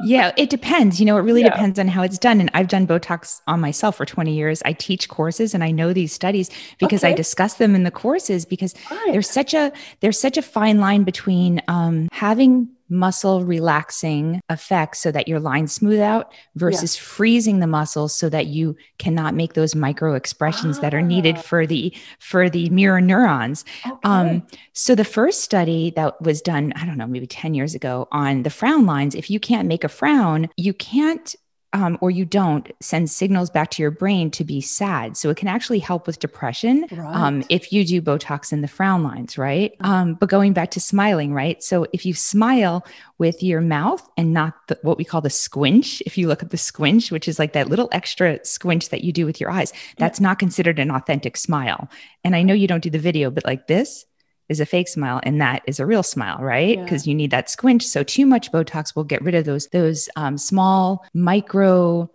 yeah, 0.04 0.32
it 0.38 0.50
depends. 0.50 1.00
You 1.00 1.06
know, 1.06 1.18
it 1.18 1.22
really 1.22 1.42
yeah. 1.42 1.50
depends 1.50 1.80
on 1.80 1.88
how 1.88 2.04
it's 2.04 2.18
done. 2.18 2.40
And 2.40 2.52
I've 2.54 2.68
done 2.68 2.86
Botox 2.86 3.42
on 3.48 3.60
myself 3.60 3.98
for 3.98 4.06
20 4.06 4.34
years. 4.34 4.62
I 4.66 4.74
teach 4.74 5.10
courses 5.10 5.54
and 5.54 5.64
I 5.64 5.72
know 5.72 5.94
these 5.94 6.14
studies 6.14 6.50
because 6.80 7.04
okay. 7.04 7.14
I 7.14 7.16
discuss 7.16 7.56
them 7.56 7.76
in 7.76 7.84
the 7.84 7.92
courses 7.92 8.46
because 8.46 8.76
right. 8.92 9.10
there's 9.12 9.30
such 9.30 9.54
a 9.54 9.72
there's 10.00 10.20
such 10.20 10.38
a 10.38 10.42
fine 10.42 10.80
line 10.80 11.04
between 11.04 11.62
um, 11.68 12.08
having 12.12 12.70
muscle 12.90 13.44
relaxing 13.44 14.42
effect 14.50 14.98
so 14.98 15.12
that 15.12 15.28
your 15.28 15.40
lines 15.40 15.72
smooth 15.72 16.00
out 16.00 16.32
versus 16.56 16.96
yeah. 16.96 17.02
freezing 17.02 17.60
the 17.60 17.68
muscles 17.68 18.14
so 18.14 18.30
that 18.30 18.48
you 18.48 18.76
cannot 18.98 19.36
make 19.36 19.54
those 19.54 19.76
micro 19.76 20.16
expressions 20.16 20.78
ah. 20.78 20.82
that 20.82 20.94
are 20.94 21.02
needed 21.02 21.36
ah. 21.38 21.42
for 21.42 21.68
the 21.68 21.94
for 22.20 22.50
the 22.50 22.70
mirror 22.70 23.02
neurons 23.02 23.64
okay. 23.86 23.96
um, 24.04 24.46
so 24.74 24.96
the 24.96 25.06
first 25.06 25.42
study 25.42 25.92
that 25.96 26.20
was 26.22 26.42
done 26.42 26.74
i 26.76 26.86
don't 26.86 26.98
know 26.98 27.08
maybe 27.08 27.28
10 27.28 27.54
years 27.54 27.76
ago 27.76 28.08
on 28.12 28.44
the 28.44 28.50
frown 28.50 28.86
lines 28.86 29.16
if 29.16 29.30
you 29.30 29.40
can't 29.40 29.68
make 29.68 29.84
a 29.84 29.90
frown 29.90 30.50
you 30.58 30.74
can't 30.74 31.36
um, 31.74 31.98
or 32.02 32.10
you 32.10 32.26
don't 32.26 32.72
send 32.80 33.10
signals 33.10 33.50
back 33.50 33.70
to 33.72 33.82
your 33.82 33.92
brain 33.92 34.32
to 34.32 34.44
be 34.44 34.60
sad. 34.60 35.16
So 35.18 35.30
it 35.30 35.38
can 35.38 35.48
actually 35.48 35.80
help 35.80 36.08
with 36.08 36.20
depression 36.20 36.86
um, 36.92 37.00
right. 37.00 37.16
um, 37.16 37.44
if 37.50 37.72
you 37.72 37.86
do 37.86 38.02
Botox 38.02 38.52
in 38.52 38.62
the 38.62 38.68
frown 38.68 39.04
lines, 39.04 39.38
right? 39.38 39.74
Mm-hmm. 39.74 39.86
Um, 39.92 40.14
but 40.16 40.30
going 40.30 40.54
back 40.54 40.72
to 40.72 40.80
smiling, 40.80 41.34
right? 41.34 41.64
So 41.64 41.86
if 41.94 42.06
you 42.06 42.14
smile 42.14 42.86
with 43.18 43.44
your 43.44 43.62
mouth 43.62 44.08
and 44.18 44.34
not 44.34 44.56
the, 44.68 44.80
what 44.82 44.98
we 44.98 45.04
call 45.04 45.22
the 45.22 45.30
squinch, 45.30 46.02
if 46.06 46.18
you 46.18 46.28
look 46.28 46.42
at 46.42 46.50
the 46.50 46.58
squinch, 46.58 47.12
which 47.12 47.28
is 47.28 47.38
like 47.38 47.54
that 47.54 47.70
little 47.70 47.90
extra 47.92 48.44
squinch 48.44 48.90
that 48.90 49.04
you 49.04 49.12
do 49.12 49.26
with 49.26 49.40
your 49.40 49.52
eyes, 49.52 49.72
that's 49.98 50.20
not 50.20 50.40
considered 50.40 50.80
an 50.80 50.92
authentic 50.92 51.38
smile. 51.38 51.90
And 52.24 52.36
I 52.36 52.42
know 52.42 52.54
you 52.54 52.68
don't 52.68 52.84
do 52.84 52.90
the 52.90 53.00
video, 53.00 53.30
but 53.30 53.46
like 53.46 53.68
this, 53.68 54.06
is 54.50 54.60
a 54.60 54.66
fake 54.66 54.88
smile 54.88 55.20
and 55.24 55.40
that 55.40 55.62
is 55.68 55.80
a 55.80 55.86
real 55.86 56.04
smile, 56.04 56.40
right? 56.40 56.80
Because 56.84 57.06
yeah. 57.06 57.12
you 57.12 57.16
need 57.16 57.32
that 57.32 57.50
squinch. 57.50 57.84
So 57.84 58.04
too 58.04 58.26
much 58.26 58.52
Botox 58.52 58.96
will 58.96 59.04
get 59.04 59.22
rid 59.22 59.36
of 59.36 59.46
those 59.46 59.68
those 59.68 60.10
um, 60.16 60.38
small 60.38 61.06
micro 61.14 62.10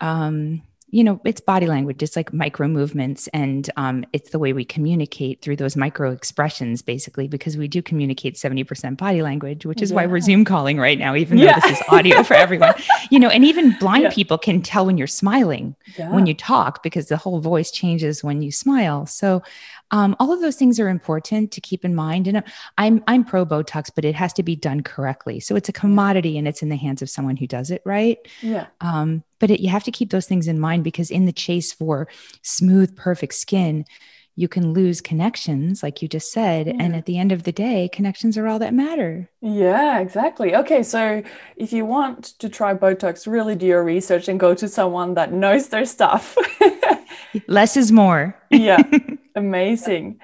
um, 0.00 0.62
you 0.90 1.04
know, 1.04 1.20
it's 1.24 1.40
body 1.40 1.66
language. 1.66 2.02
It's 2.02 2.16
like 2.16 2.32
micro 2.32 2.66
movements, 2.68 3.28
and 3.28 3.70
um, 3.76 4.04
it's 4.12 4.30
the 4.30 4.38
way 4.38 4.52
we 4.52 4.64
communicate 4.64 5.40
through 5.40 5.56
those 5.56 5.76
micro 5.76 6.10
expressions, 6.10 6.82
basically, 6.82 7.28
because 7.28 7.56
we 7.56 7.68
do 7.68 7.80
communicate 7.82 8.36
seventy 8.36 8.64
percent 8.64 8.98
body 8.98 9.22
language, 9.22 9.64
which 9.66 9.82
is 9.82 9.90
yeah. 9.90 9.96
why 9.96 10.06
we're 10.06 10.20
Zoom 10.20 10.44
calling 10.44 10.78
right 10.78 10.98
now, 10.98 11.14
even 11.14 11.38
yeah. 11.38 11.58
though 11.58 11.68
this 11.68 11.80
is 11.80 11.86
audio 11.88 12.22
for 12.22 12.34
everyone. 12.34 12.74
You 13.10 13.18
know, 13.18 13.28
and 13.28 13.44
even 13.44 13.76
blind 13.80 14.04
yeah. 14.04 14.10
people 14.10 14.38
can 14.38 14.62
tell 14.62 14.86
when 14.86 14.96
you're 14.96 15.08
smiling 15.08 15.74
when 15.96 16.26
you 16.26 16.34
talk 16.34 16.80
because 16.80 17.08
the 17.08 17.16
whole 17.16 17.40
voice 17.40 17.72
changes 17.72 18.22
when 18.22 18.40
you 18.40 18.52
smile. 18.52 19.04
So, 19.06 19.42
um, 19.90 20.14
all 20.20 20.32
of 20.32 20.40
those 20.40 20.56
things 20.56 20.78
are 20.78 20.88
important 20.88 21.50
to 21.52 21.60
keep 21.60 21.84
in 21.84 21.94
mind. 21.94 22.28
And 22.28 22.44
I'm 22.78 23.02
I'm 23.08 23.24
pro 23.24 23.44
Botox, 23.44 23.90
but 23.94 24.04
it 24.04 24.14
has 24.14 24.32
to 24.34 24.42
be 24.42 24.54
done 24.54 24.82
correctly. 24.82 25.40
So 25.40 25.56
it's 25.56 25.68
a 25.68 25.72
commodity, 25.72 26.38
and 26.38 26.46
it's 26.46 26.62
in 26.62 26.68
the 26.68 26.76
hands 26.76 27.02
of 27.02 27.10
someone 27.10 27.36
who 27.36 27.46
does 27.46 27.70
it 27.70 27.82
right. 27.84 28.18
Yeah. 28.40 28.66
Um, 28.80 29.24
but 29.40 29.50
it, 29.50 29.60
you 29.60 29.68
have 29.68 29.84
to 29.84 29.90
keep 29.90 30.10
those 30.10 30.26
things 30.26 30.46
in 30.46 30.60
mind 30.60 30.84
because 30.84 31.10
in 31.10 31.24
the 31.24 31.32
chase 31.32 31.72
for 31.72 32.06
smooth, 32.42 32.96
perfect 32.96 33.34
skin, 33.34 33.84
you 34.36 34.48
can 34.48 34.72
lose 34.72 35.00
connections, 35.00 35.82
like 35.82 36.00
you 36.00 36.08
just 36.08 36.32
said. 36.32 36.68
And 36.68 36.94
at 36.94 37.04
the 37.04 37.18
end 37.18 37.32
of 37.32 37.42
the 37.42 37.52
day, 37.52 37.90
connections 37.92 38.38
are 38.38 38.46
all 38.46 38.58
that 38.60 38.72
matter. 38.72 39.28
Yeah, 39.42 39.98
exactly. 39.98 40.54
Okay, 40.54 40.82
so 40.82 41.22
if 41.56 41.72
you 41.72 41.84
want 41.84 42.38
to 42.38 42.48
try 42.48 42.72
Botox, 42.72 43.26
really 43.26 43.54
do 43.54 43.66
your 43.66 43.84
research 43.84 44.28
and 44.28 44.40
go 44.40 44.54
to 44.54 44.68
someone 44.68 45.14
that 45.14 45.32
knows 45.32 45.68
their 45.68 45.84
stuff. 45.84 46.38
Less 47.48 47.76
is 47.76 47.92
more. 47.92 48.34
yeah, 48.50 48.82
amazing. 49.34 50.20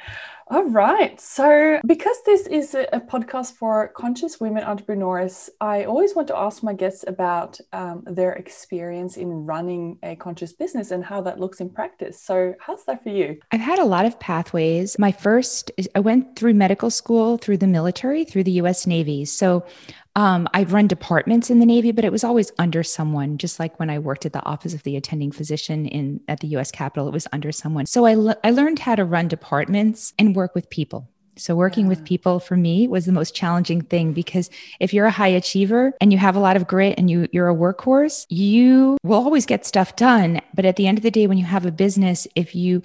All 0.48 0.68
right. 0.68 1.20
So, 1.20 1.80
because 1.84 2.16
this 2.24 2.46
is 2.46 2.74
a, 2.74 3.00
podcast 3.00 3.54
for 3.54 3.88
conscious 3.88 4.38
women 4.38 4.62
entrepreneurs, 4.62 5.50
I 5.60 5.84
always 5.84 6.14
want 6.14 6.28
to 6.28 6.36
ask 6.36 6.62
my 6.62 6.72
guests 6.72 7.04
about 7.08 7.58
um, 7.72 8.04
their 8.06 8.32
experience 8.32 9.16
in 9.16 9.44
running 9.44 9.98
a 10.04 10.14
conscious 10.14 10.52
business 10.52 10.92
and 10.92 11.04
how 11.04 11.20
that 11.22 11.40
looks 11.40 11.60
in 11.60 11.68
practice. 11.70 12.22
So, 12.22 12.54
how's 12.60 12.84
that 12.84 13.02
for 13.02 13.08
you? 13.08 13.40
I've 13.50 13.60
had 13.60 13.80
a 13.80 13.84
lot 13.84 14.06
of 14.06 14.20
pathways. 14.20 14.96
My 15.00 15.10
first, 15.10 15.72
I 15.96 16.00
went 16.00 16.36
through 16.36 16.54
medical 16.54 16.90
school, 16.90 17.38
through 17.38 17.56
the 17.56 17.66
military, 17.66 18.24
through 18.24 18.44
the 18.44 18.52
US 18.62 18.86
Navy. 18.86 19.24
So, 19.24 19.66
um, 20.16 20.48
I've 20.54 20.72
run 20.72 20.86
departments 20.86 21.50
in 21.50 21.60
the 21.60 21.66
Navy, 21.66 21.92
but 21.92 22.04
it 22.04 22.10
was 22.10 22.24
always 22.24 22.50
under 22.58 22.82
someone. 22.82 23.36
Just 23.36 23.60
like 23.60 23.78
when 23.78 23.90
I 23.90 23.98
worked 23.98 24.24
at 24.24 24.32
the 24.32 24.44
office 24.44 24.72
of 24.72 24.82
the 24.82 24.96
attending 24.96 25.30
physician 25.30 25.86
in 25.86 26.20
at 26.26 26.40
the 26.40 26.48
U.S. 26.48 26.70
Capitol, 26.70 27.06
it 27.06 27.12
was 27.12 27.28
under 27.32 27.52
someone. 27.52 27.84
So 27.84 28.06
I 28.06 28.14
le- 28.14 28.38
I 28.42 28.50
learned 28.50 28.78
how 28.78 28.94
to 28.94 29.04
run 29.04 29.28
departments 29.28 30.14
and 30.18 30.34
work 30.34 30.54
with 30.54 30.70
people. 30.70 31.06
So 31.38 31.54
working 31.54 31.84
yeah. 31.84 31.90
with 31.90 32.04
people 32.06 32.40
for 32.40 32.56
me 32.56 32.88
was 32.88 33.04
the 33.04 33.12
most 33.12 33.34
challenging 33.34 33.82
thing 33.82 34.14
because 34.14 34.48
if 34.80 34.94
you're 34.94 35.04
a 35.04 35.10
high 35.10 35.28
achiever 35.28 35.92
and 36.00 36.10
you 36.10 36.18
have 36.18 36.34
a 36.34 36.40
lot 36.40 36.56
of 36.56 36.66
grit 36.66 36.94
and 36.96 37.10
you 37.10 37.28
you're 37.30 37.50
a 37.50 37.54
workhorse, 37.54 38.24
you 38.30 38.96
will 39.02 39.22
always 39.22 39.44
get 39.44 39.66
stuff 39.66 39.96
done. 39.96 40.40
But 40.54 40.64
at 40.64 40.76
the 40.76 40.86
end 40.86 40.96
of 40.96 41.02
the 41.02 41.10
day, 41.10 41.26
when 41.26 41.36
you 41.36 41.44
have 41.44 41.66
a 41.66 41.70
business, 41.70 42.26
if 42.34 42.54
you 42.54 42.82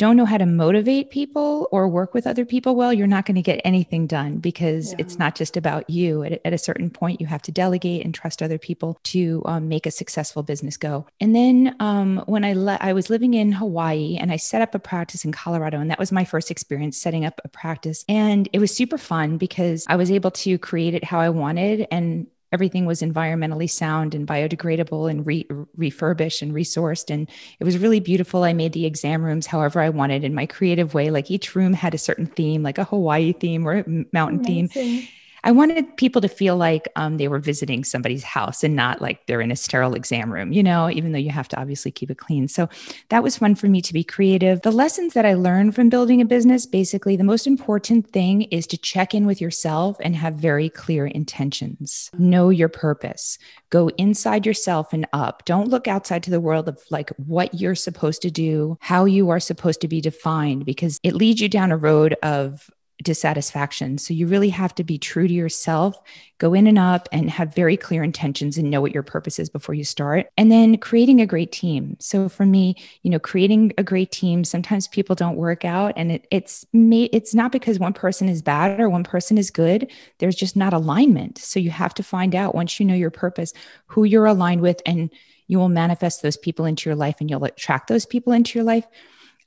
don't 0.00 0.16
know 0.16 0.24
how 0.24 0.38
to 0.38 0.46
motivate 0.46 1.10
people 1.10 1.68
or 1.70 1.86
work 1.86 2.14
with 2.14 2.26
other 2.26 2.46
people 2.46 2.74
well, 2.74 2.90
you're 2.90 3.06
not 3.06 3.26
going 3.26 3.34
to 3.34 3.42
get 3.42 3.60
anything 3.66 4.06
done 4.06 4.38
because 4.38 4.92
yeah. 4.92 4.96
it's 5.00 5.18
not 5.18 5.34
just 5.34 5.58
about 5.58 5.90
you. 5.90 6.22
At, 6.22 6.40
at, 6.42 6.54
a 6.54 6.58
certain 6.58 6.88
point, 6.88 7.20
you 7.20 7.26
have 7.26 7.42
to 7.42 7.52
delegate 7.52 8.02
and 8.02 8.14
trust 8.14 8.42
other 8.42 8.56
people 8.56 8.98
to 9.04 9.42
um, 9.44 9.68
make 9.68 9.84
a 9.84 9.90
successful 9.90 10.42
business 10.42 10.78
go. 10.78 11.06
And 11.20 11.36
then 11.36 11.76
um, 11.80 12.24
when 12.24 12.46
I 12.46 12.54
le- 12.54 12.78
I 12.80 12.94
was 12.94 13.10
living 13.10 13.34
in 13.34 13.52
Hawaii 13.52 14.16
and 14.16 14.32
I 14.32 14.36
set 14.36 14.62
up 14.62 14.74
a 14.74 14.78
practice 14.78 15.26
in 15.26 15.32
Colorado, 15.32 15.78
and 15.78 15.90
that 15.90 15.98
was 15.98 16.10
my 16.10 16.24
first 16.24 16.50
experience 16.50 16.96
setting 16.96 17.26
up 17.26 17.38
a 17.44 17.48
practice, 17.48 18.02
and 18.08 18.48
it 18.54 18.58
was 18.58 18.74
super 18.74 18.96
fun 18.96 19.36
because 19.36 19.84
I 19.86 19.96
was 19.96 20.10
able 20.10 20.30
to 20.30 20.56
create 20.56 20.94
it 20.94 21.04
how 21.04 21.20
I 21.20 21.28
wanted 21.28 21.86
and 21.90 22.26
everything 22.52 22.86
was 22.86 23.02
environmentally 23.02 23.70
sound 23.70 24.14
and 24.14 24.26
biodegradable 24.26 25.10
and 25.10 25.26
re- 25.26 25.48
refurbished 25.76 26.42
and 26.42 26.52
resourced. 26.52 27.10
And 27.10 27.28
it 27.58 27.64
was 27.64 27.78
really 27.78 28.00
beautiful. 28.00 28.44
I 28.44 28.52
made 28.52 28.72
the 28.72 28.86
exam 28.86 29.22
rooms 29.22 29.46
however 29.46 29.80
i 29.80 29.88
wanted 29.88 30.24
in 30.24 30.34
my 30.34 30.46
creative 30.46 30.94
way. 30.94 31.10
Like 31.10 31.30
each 31.30 31.54
room 31.54 31.72
had 31.72 31.94
a 31.94 31.98
certain 31.98 32.26
theme 32.26 32.62
like 32.62 32.78
a 32.78 32.84
hawaii 32.84 33.32
theme 33.32 33.66
or 33.66 33.78
a 33.78 34.04
mountain 34.12 34.40
Amazing. 34.40 34.68
theme 34.68 35.08
I 35.44 35.52
wanted 35.52 35.96
people 35.96 36.20
to 36.22 36.28
feel 36.28 36.56
like 36.56 36.88
um, 36.96 37.16
they 37.16 37.28
were 37.28 37.38
visiting 37.38 37.84
somebody's 37.84 38.22
house 38.22 38.62
and 38.62 38.76
not 38.76 39.00
like 39.00 39.26
they're 39.26 39.40
in 39.40 39.50
a 39.50 39.56
sterile 39.56 39.94
exam 39.94 40.32
room, 40.32 40.52
you 40.52 40.62
know, 40.62 40.90
even 40.90 41.12
though 41.12 41.18
you 41.18 41.30
have 41.30 41.48
to 41.48 41.60
obviously 41.60 41.90
keep 41.90 42.10
it 42.10 42.18
clean. 42.18 42.48
So 42.48 42.68
that 43.08 43.22
was 43.22 43.38
fun 43.38 43.54
for 43.54 43.66
me 43.66 43.80
to 43.82 43.92
be 43.92 44.04
creative. 44.04 44.62
The 44.62 44.70
lessons 44.70 45.14
that 45.14 45.26
I 45.26 45.34
learned 45.34 45.74
from 45.74 45.88
building 45.88 46.20
a 46.20 46.24
business 46.24 46.66
basically, 46.66 47.16
the 47.16 47.24
most 47.24 47.46
important 47.46 48.10
thing 48.10 48.42
is 48.42 48.66
to 48.68 48.78
check 48.78 49.14
in 49.14 49.26
with 49.26 49.40
yourself 49.40 49.96
and 50.00 50.14
have 50.16 50.34
very 50.34 50.68
clear 50.68 51.06
intentions. 51.06 52.10
Know 52.18 52.50
your 52.50 52.68
purpose. 52.68 53.38
Go 53.70 53.88
inside 53.96 54.46
yourself 54.46 54.92
and 54.92 55.06
up. 55.12 55.44
Don't 55.44 55.68
look 55.68 55.88
outside 55.88 56.22
to 56.24 56.30
the 56.30 56.40
world 56.40 56.68
of 56.68 56.80
like 56.90 57.10
what 57.16 57.54
you're 57.54 57.74
supposed 57.74 58.22
to 58.22 58.30
do, 58.30 58.76
how 58.80 59.04
you 59.04 59.30
are 59.30 59.40
supposed 59.40 59.80
to 59.80 59.88
be 59.88 60.00
defined, 60.00 60.64
because 60.64 60.98
it 61.02 61.14
leads 61.14 61.40
you 61.40 61.48
down 61.48 61.72
a 61.72 61.76
road 61.76 62.14
of 62.22 62.70
dissatisfaction. 63.02 63.98
So 63.98 64.14
you 64.14 64.26
really 64.26 64.50
have 64.50 64.74
to 64.76 64.84
be 64.84 64.98
true 64.98 65.26
to 65.26 65.32
yourself, 65.32 65.98
go 66.38 66.54
in 66.54 66.66
and 66.66 66.78
up 66.78 67.08
and 67.12 67.30
have 67.30 67.54
very 67.54 67.76
clear 67.76 68.02
intentions 68.02 68.58
and 68.58 68.70
know 68.70 68.80
what 68.80 68.92
your 68.92 69.02
purpose 69.02 69.38
is 69.38 69.48
before 69.48 69.74
you 69.74 69.84
start. 69.84 70.28
And 70.36 70.50
then 70.50 70.76
creating 70.78 71.20
a 71.20 71.26
great 71.26 71.52
team. 71.52 71.96
So 71.98 72.28
for 72.28 72.46
me, 72.46 72.76
you 73.02 73.10
know, 73.10 73.18
creating 73.18 73.72
a 73.78 73.82
great 73.82 74.10
team, 74.10 74.44
sometimes 74.44 74.88
people 74.88 75.14
don't 75.14 75.36
work 75.36 75.64
out 75.64 75.92
and 75.96 76.12
it, 76.12 76.26
it's 76.30 76.66
it's 76.72 77.34
not 77.34 77.52
because 77.52 77.78
one 77.78 77.92
person 77.92 78.28
is 78.28 78.42
bad 78.42 78.80
or 78.80 78.88
one 78.88 79.04
person 79.04 79.38
is 79.38 79.50
good. 79.50 79.90
There's 80.18 80.36
just 80.36 80.56
not 80.56 80.72
alignment. 80.72 81.38
So 81.38 81.60
you 81.60 81.70
have 81.70 81.94
to 81.94 82.02
find 82.02 82.34
out 82.34 82.54
once 82.54 82.78
you 82.78 82.86
know 82.86 82.94
your 82.94 83.10
purpose, 83.10 83.52
who 83.86 84.04
you're 84.04 84.26
aligned 84.26 84.60
with 84.60 84.82
and 84.86 85.10
you 85.46 85.58
will 85.58 85.68
manifest 85.68 86.22
those 86.22 86.36
people 86.36 86.64
into 86.64 86.88
your 86.88 86.96
life 86.96 87.16
and 87.20 87.28
you'll 87.28 87.44
attract 87.44 87.88
those 87.88 88.06
people 88.06 88.32
into 88.32 88.58
your 88.58 88.64
life 88.64 88.86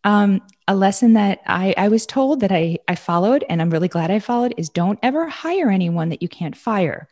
um, 0.03 0.41
a 0.67 0.75
lesson 0.75 1.13
that 1.13 1.41
I, 1.45 1.73
I 1.77 1.87
was 1.89 2.05
told 2.05 2.39
that 2.39 2.51
I, 2.51 2.79
I 2.87 2.95
followed, 2.95 3.43
and 3.49 3.61
I'm 3.61 3.69
really 3.69 3.87
glad 3.87 4.11
I 4.11 4.19
followed, 4.19 4.53
is 4.57 4.69
don't 4.69 4.99
ever 5.03 5.27
hire 5.27 5.69
anyone 5.69 6.09
that 6.09 6.21
you 6.21 6.29
can't 6.29 6.55
fire. 6.55 7.07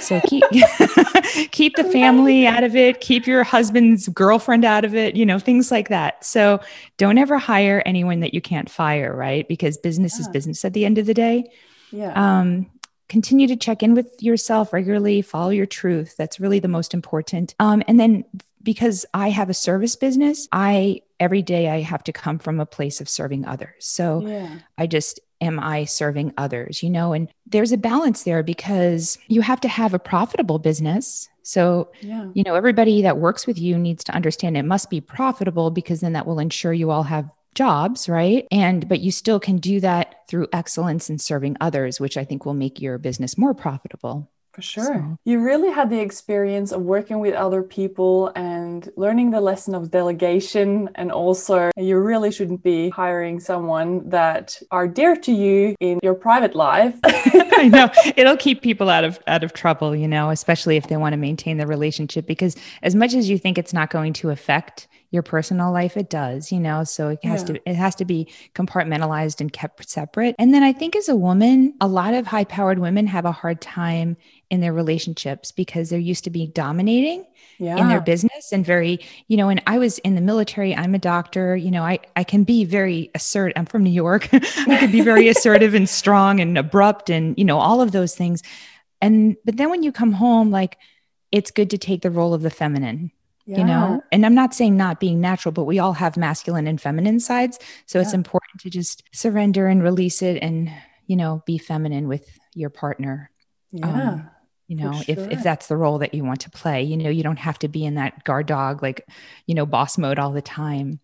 So 0.00 0.20
keep 0.26 0.44
keep 1.50 1.76
the 1.76 1.84
family 1.84 2.46
out 2.46 2.64
of 2.64 2.76
it, 2.76 3.00
keep 3.00 3.26
your 3.26 3.44
husband's 3.44 4.08
girlfriend 4.08 4.64
out 4.64 4.84
of 4.84 4.94
it, 4.94 5.16
you 5.16 5.26
know, 5.26 5.38
things 5.38 5.70
like 5.70 5.88
that. 5.88 6.24
So 6.24 6.60
don't 6.96 7.18
ever 7.18 7.38
hire 7.38 7.82
anyone 7.84 8.20
that 8.20 8.34
you 8.34 8.40
can't 8.40 8.70
fire, 8.70 9.14
right? 9.14 9.46
Because 9.48 9.76
business 9.76 10.14
yeah. 10.14 10.20
is 10.22 10.28
business 10.28 10.64
at 10.64 10.72
the 10.72 10.84
end 10.84 10.98
of 10.98 11.06
the 11.06 11.14
day. 11.14 11.50
Yeah. 11.90 12.12
Um, 12.14 12.70
continue 13.08 13.46
to 13.48 13.56
check 13.56 13.82
in 13.82 13.94
with 13.94 14.22
yourself 14.22 14.72
regularly, 14.72 15.22
follow 15.22 15.50
your 15.50 15.66
truth. 15.66 16.16
That's 16.16 16.40
really 16.40 16.58
the 16.58 16.68
most 16.68 16.94
important. 16.94 17.54
Um, 17.58 17.82
and 17.86 18.00
then 18.00 18.24
because 18.62 19.04
I 19.12 19.28
have 19.30 19.50
a 19.50 19.54
service 19.54 19.94
business, 19.94 20.48
I 20.50 21.02
every 21.20 21.42
day 21.42 21.68
I 21.68 21.80
have 21.80 22.04
to 22.04 22.12
come 22.12 22.38
from 22.38 22.60
a 22.60 22.66
place 22.66 23.00
of 23.00 23.08
serving 23.08 23.46
others. 23.46 23.74
So 23.80 24.26
yeah. 24.26 24.58
I 24.78 24.86
just 24.86 25.20
am 25.40 25.60
I 25.60 25.84
serving 25.84 26.32
others, 26.36 26.82
you 26.82 26.90
know, 26.90 27.12
and 27.12 27.28
there's 27.46 27.72
a 27.72 27.76
balance 27.76 28.22
there 28.24 28.42
because 28.42 29.18
you 29.28 29.40
have 29.42 29.60
to 29.60 29.68
have 29.68 29.94
a 29.94 29.98
profitable 29.98 30.58
business. 30.58 31.28
So, 31.42 31.90
yeah. 32.00 32.28
you 32.34 32.42
know, 32.42 32.54
everybody 32.54 33.02
that 33.02 33.18
works 33.18 33.46
with 33.46 33.58
you 33.58 33.78
needs 33.78 34.02
to 34.04 34.14
understand 34.14 34.56
it 34.56 34.64
must 34.64 34.90
be 34.90 35.00
profitable 35.00 35.70
because 35.70 36.00
then 36.00 36.14
that 36.14 36.26
will 36.26 36.38
ensure 36.38 36.72
you 36.72 36.90
all 36.90 37.02
have 37.02 37.28
jobs, 37.54 38.08
right? 38.08 38.46
And 38.50 38.88
but 38.88 39.00
you 39.00 39.10
still 39.10 39.38
can 39.38 39.58
do 39.58 39.80
that 39.80 40.26
through 40.28 40.48
excellence 40.52 41.08
in 41.08 41.18
serving 41.18 41.56
others, 41.60 42.00
which 42.00 42.16
I 42.16 42.24
think 42.24 42.44
will 42.44 42.54
make 42.54 42.80
your 42.80 42.98
business 42.98 43.38
more 43.38 43.54
profitable. 43.54 44.30
For 44.54 44.62
sure. 44.62 44.84
So. 44.84 45.18
You 45.24 45.40
really 45.40 45.70
had 45.70 45.90
the 45.90 45.98
experience 45.98 46.70
of 46.70 46.82
working 46.82 47.18
with 47.18 47.34
other 47.34 47.60
people 47.60 48.30
and 48.36 48.88
learning 48.96 49.32
the 49.32 49.40
lesson 49.40 49.74
of 49.74 49.90
delegation. 49.90 50.90
And 50.94 51.10
also, 51.10 51.72
you 51.76 51.98
really 51.98 52.30
shouldn't 52.30 52.62
be 52.62 52.90
hiring 52.90 53.40
someone 53.40 54.08
that 54.10 54.62
are 54.70 54.86
dear 54.86 55.16
to 55.16 55.32
you 55.32 55.74
in 55.80 55.98
your 56.04 56.14
private 56.14 56.54
life. 56.54 56.94
I 57.04 57.68
know 57.68 57.90
it'll 58.16 58.36
keep 58.36 58.62
people 58.62 58.90
out 58.90 59.02
of 59.02 59.18
out 59.26 59.42
of 59.42 59.54
trouble, 59.54 59.96
you 59.96 60.06
know, 60.06 60.30
especially 60.30 60.76
if 60.76 60.86
they 60.86 60.96
want 60.96 61.14
to 61.14 61.16
maintain 61.16 61.58
the 61.58 61.66
relationship. 61.66 62.24
Because 62.24 62.54
as 62.82 62.94
much 62.94 63.12
as 63.14 63.28
you 63.28 63.38
think 63.38 63.58
it's 63.58 63.72
not 63.72 63.90
going 63.90 64.12
to 64.14 64.30
affect 64.30 64.86
your 65.14 65.22
personal 65.22 65.72
life 65.72 65.96
it 65.96 66.10
does 66.10 66.50
you 66.50 66.58
know 66.58 66.82
so 66.82 67.08
it 67.08 67.24
has 67.24 67.42
yeah. 67.42 67.46
to 67.46 67.70
it 67.70 67.76
has 67.76 67.94
to 67.94 68.04
be 68.04 68.28
compartmentalized 68.54 69.40
and 69.40 69.52
kept 69.52 69.88
separate 69.88 70.34
and 70.40 70.52
then 70.52 70.64
i 70.64 70.72
think 70.72 70.96
as 70.96 71.08
a 71.08 71.14
woman 71.14 71.72
a 71.80 71.86
lot 71.86 72.12
of 72.12 72.26
high 72.26 72.42
powered 72.42 72.80
women 72.80 73.06
have 73.06 73.24
a 73.24 73.30
hard 73.30 73.60
time 73.60 74.16
in 74.50 74.60
their 74.60 74.72
relationships 74.72 75.52
because 75.52 75.88
they're 75.88 76.00
used 76.00 76.24
to 76.24 76.30
being 76.30 76.50
dominating 76.50 77.24
yeah. 77.58 77.76
in 77.76 77.88
their 77.88 78.00
business 78.00 78.52
and 78.52 78.66
very 78.66 78.98
you 79.28 79.36
know 79.36 79.48
and 79.48 79.62
i 79.68 79.78
was 79.78 79.98
in 80.00 80.16
the 80.16 80.20
military 80.20 80.74
i'm 80.74 80.96
a 80.96 80.98
doctor 80.98 81.56
you 81.56 81.70
know 81.70 81.84
i 81.84 81.96
i 82.16 82.24
can 82.24 82.42
be 82.42 82.64
very 82.64 83.08
assertive 83.14 83.54
i'm 83.56 83.66
from 83.66 83.84
new 83.84 83.90
york 83.90 84.28
i 84.34 84.76
can 84.76 84.90
be 84.90 85.00
very 85.00 85.28
assertive 85.34 85.74
and 85.74 85.88
strong 85.88 86.40
and 86.40 86.58
abrupt 86.58 87.08
and 87.08 87.38
you 87.38 87.44
know 87.44 87.58
all 87.58 87.80
of 87.80 87.92
those 87.92 88.16
things 88.16 88.42
and 89.00 89.36
but 89.44 89.56
then 89.56 89.70
when 89.70 89.84
you 89.84 89.92
come 89.92 90.10
home 90.10 90.50
like 90.50 90.76
it's 91.30 91.52
good 91.52 91.70
to 91.70 91.78
take 91.78 92.02
the 92.02 92.10
role 92.10 92.34
of 92.34 92.42
the 92.42 92.50
feminine 92.50 93.12
yeah. 93.46 93.58
you 93.58 93.64
know 93.64 94.02
and 94.10 94.24
i'm 94.24 94.34
not 94.34 94.54
saying 94.54 94.76
not 94.76 95.00
being 95.00 95.20
natural 95.20 95.52
but 95.52 95.64
we 95.64 95.78
all 95.78 95.92
have 95.92 96.16
masculine 96.16 96.66
and 96.66 96.80
feminine 96.80 97.20
sides 97.20 97.58
so 97.86 97.98
yeah. 97.98 98.02
it's 98.02 98.14
important 98.14 98.60
to 98.60 98.70
just 98.70 99.02
surrender 99.12 99.66
and 99.66 99.82
release 99.82 100.22
it 100.22 100.38
and 100.42 100.70
you 101.06 101.16
know, 101.16 101.42
be 101.46 101.58
feminine 101.58 102.08
with 102.08 102.38
your 102.54 102.70
partner. 102.70 103.30
Yeah. 103.72 103.86
Um, 103.86 104.30
you 104.68 104.76
know, 104.76 105.02
if, 105.06 105.18
if 105.18 105.42
that's 105.42 105.66
the 105.66 105.76
role 105.76 105.98
that 105.98 106.14
you 106.14 106.24
want 106.24 106.40
to 106.40 106.50
play, 106.50 106.82
you 106.82 106.96
know, 106.96 107.10
you 107.10 107.22
don't 107.22 107.38
have 107.38 107.58
to 107.58 107.68
be 107.68 107.84
in 107.84 107.96
that 107.96 108.24
guard 108.24 108.46
dog, 108.46 108.82
like, 108.82 109.06
you 109.46 109.54
know, 109.54 109.66
boss 109.66 109.98
mode 109.98 110.18
all 110.18 110.32
the 110.32 110.40
time. 110.40 111.00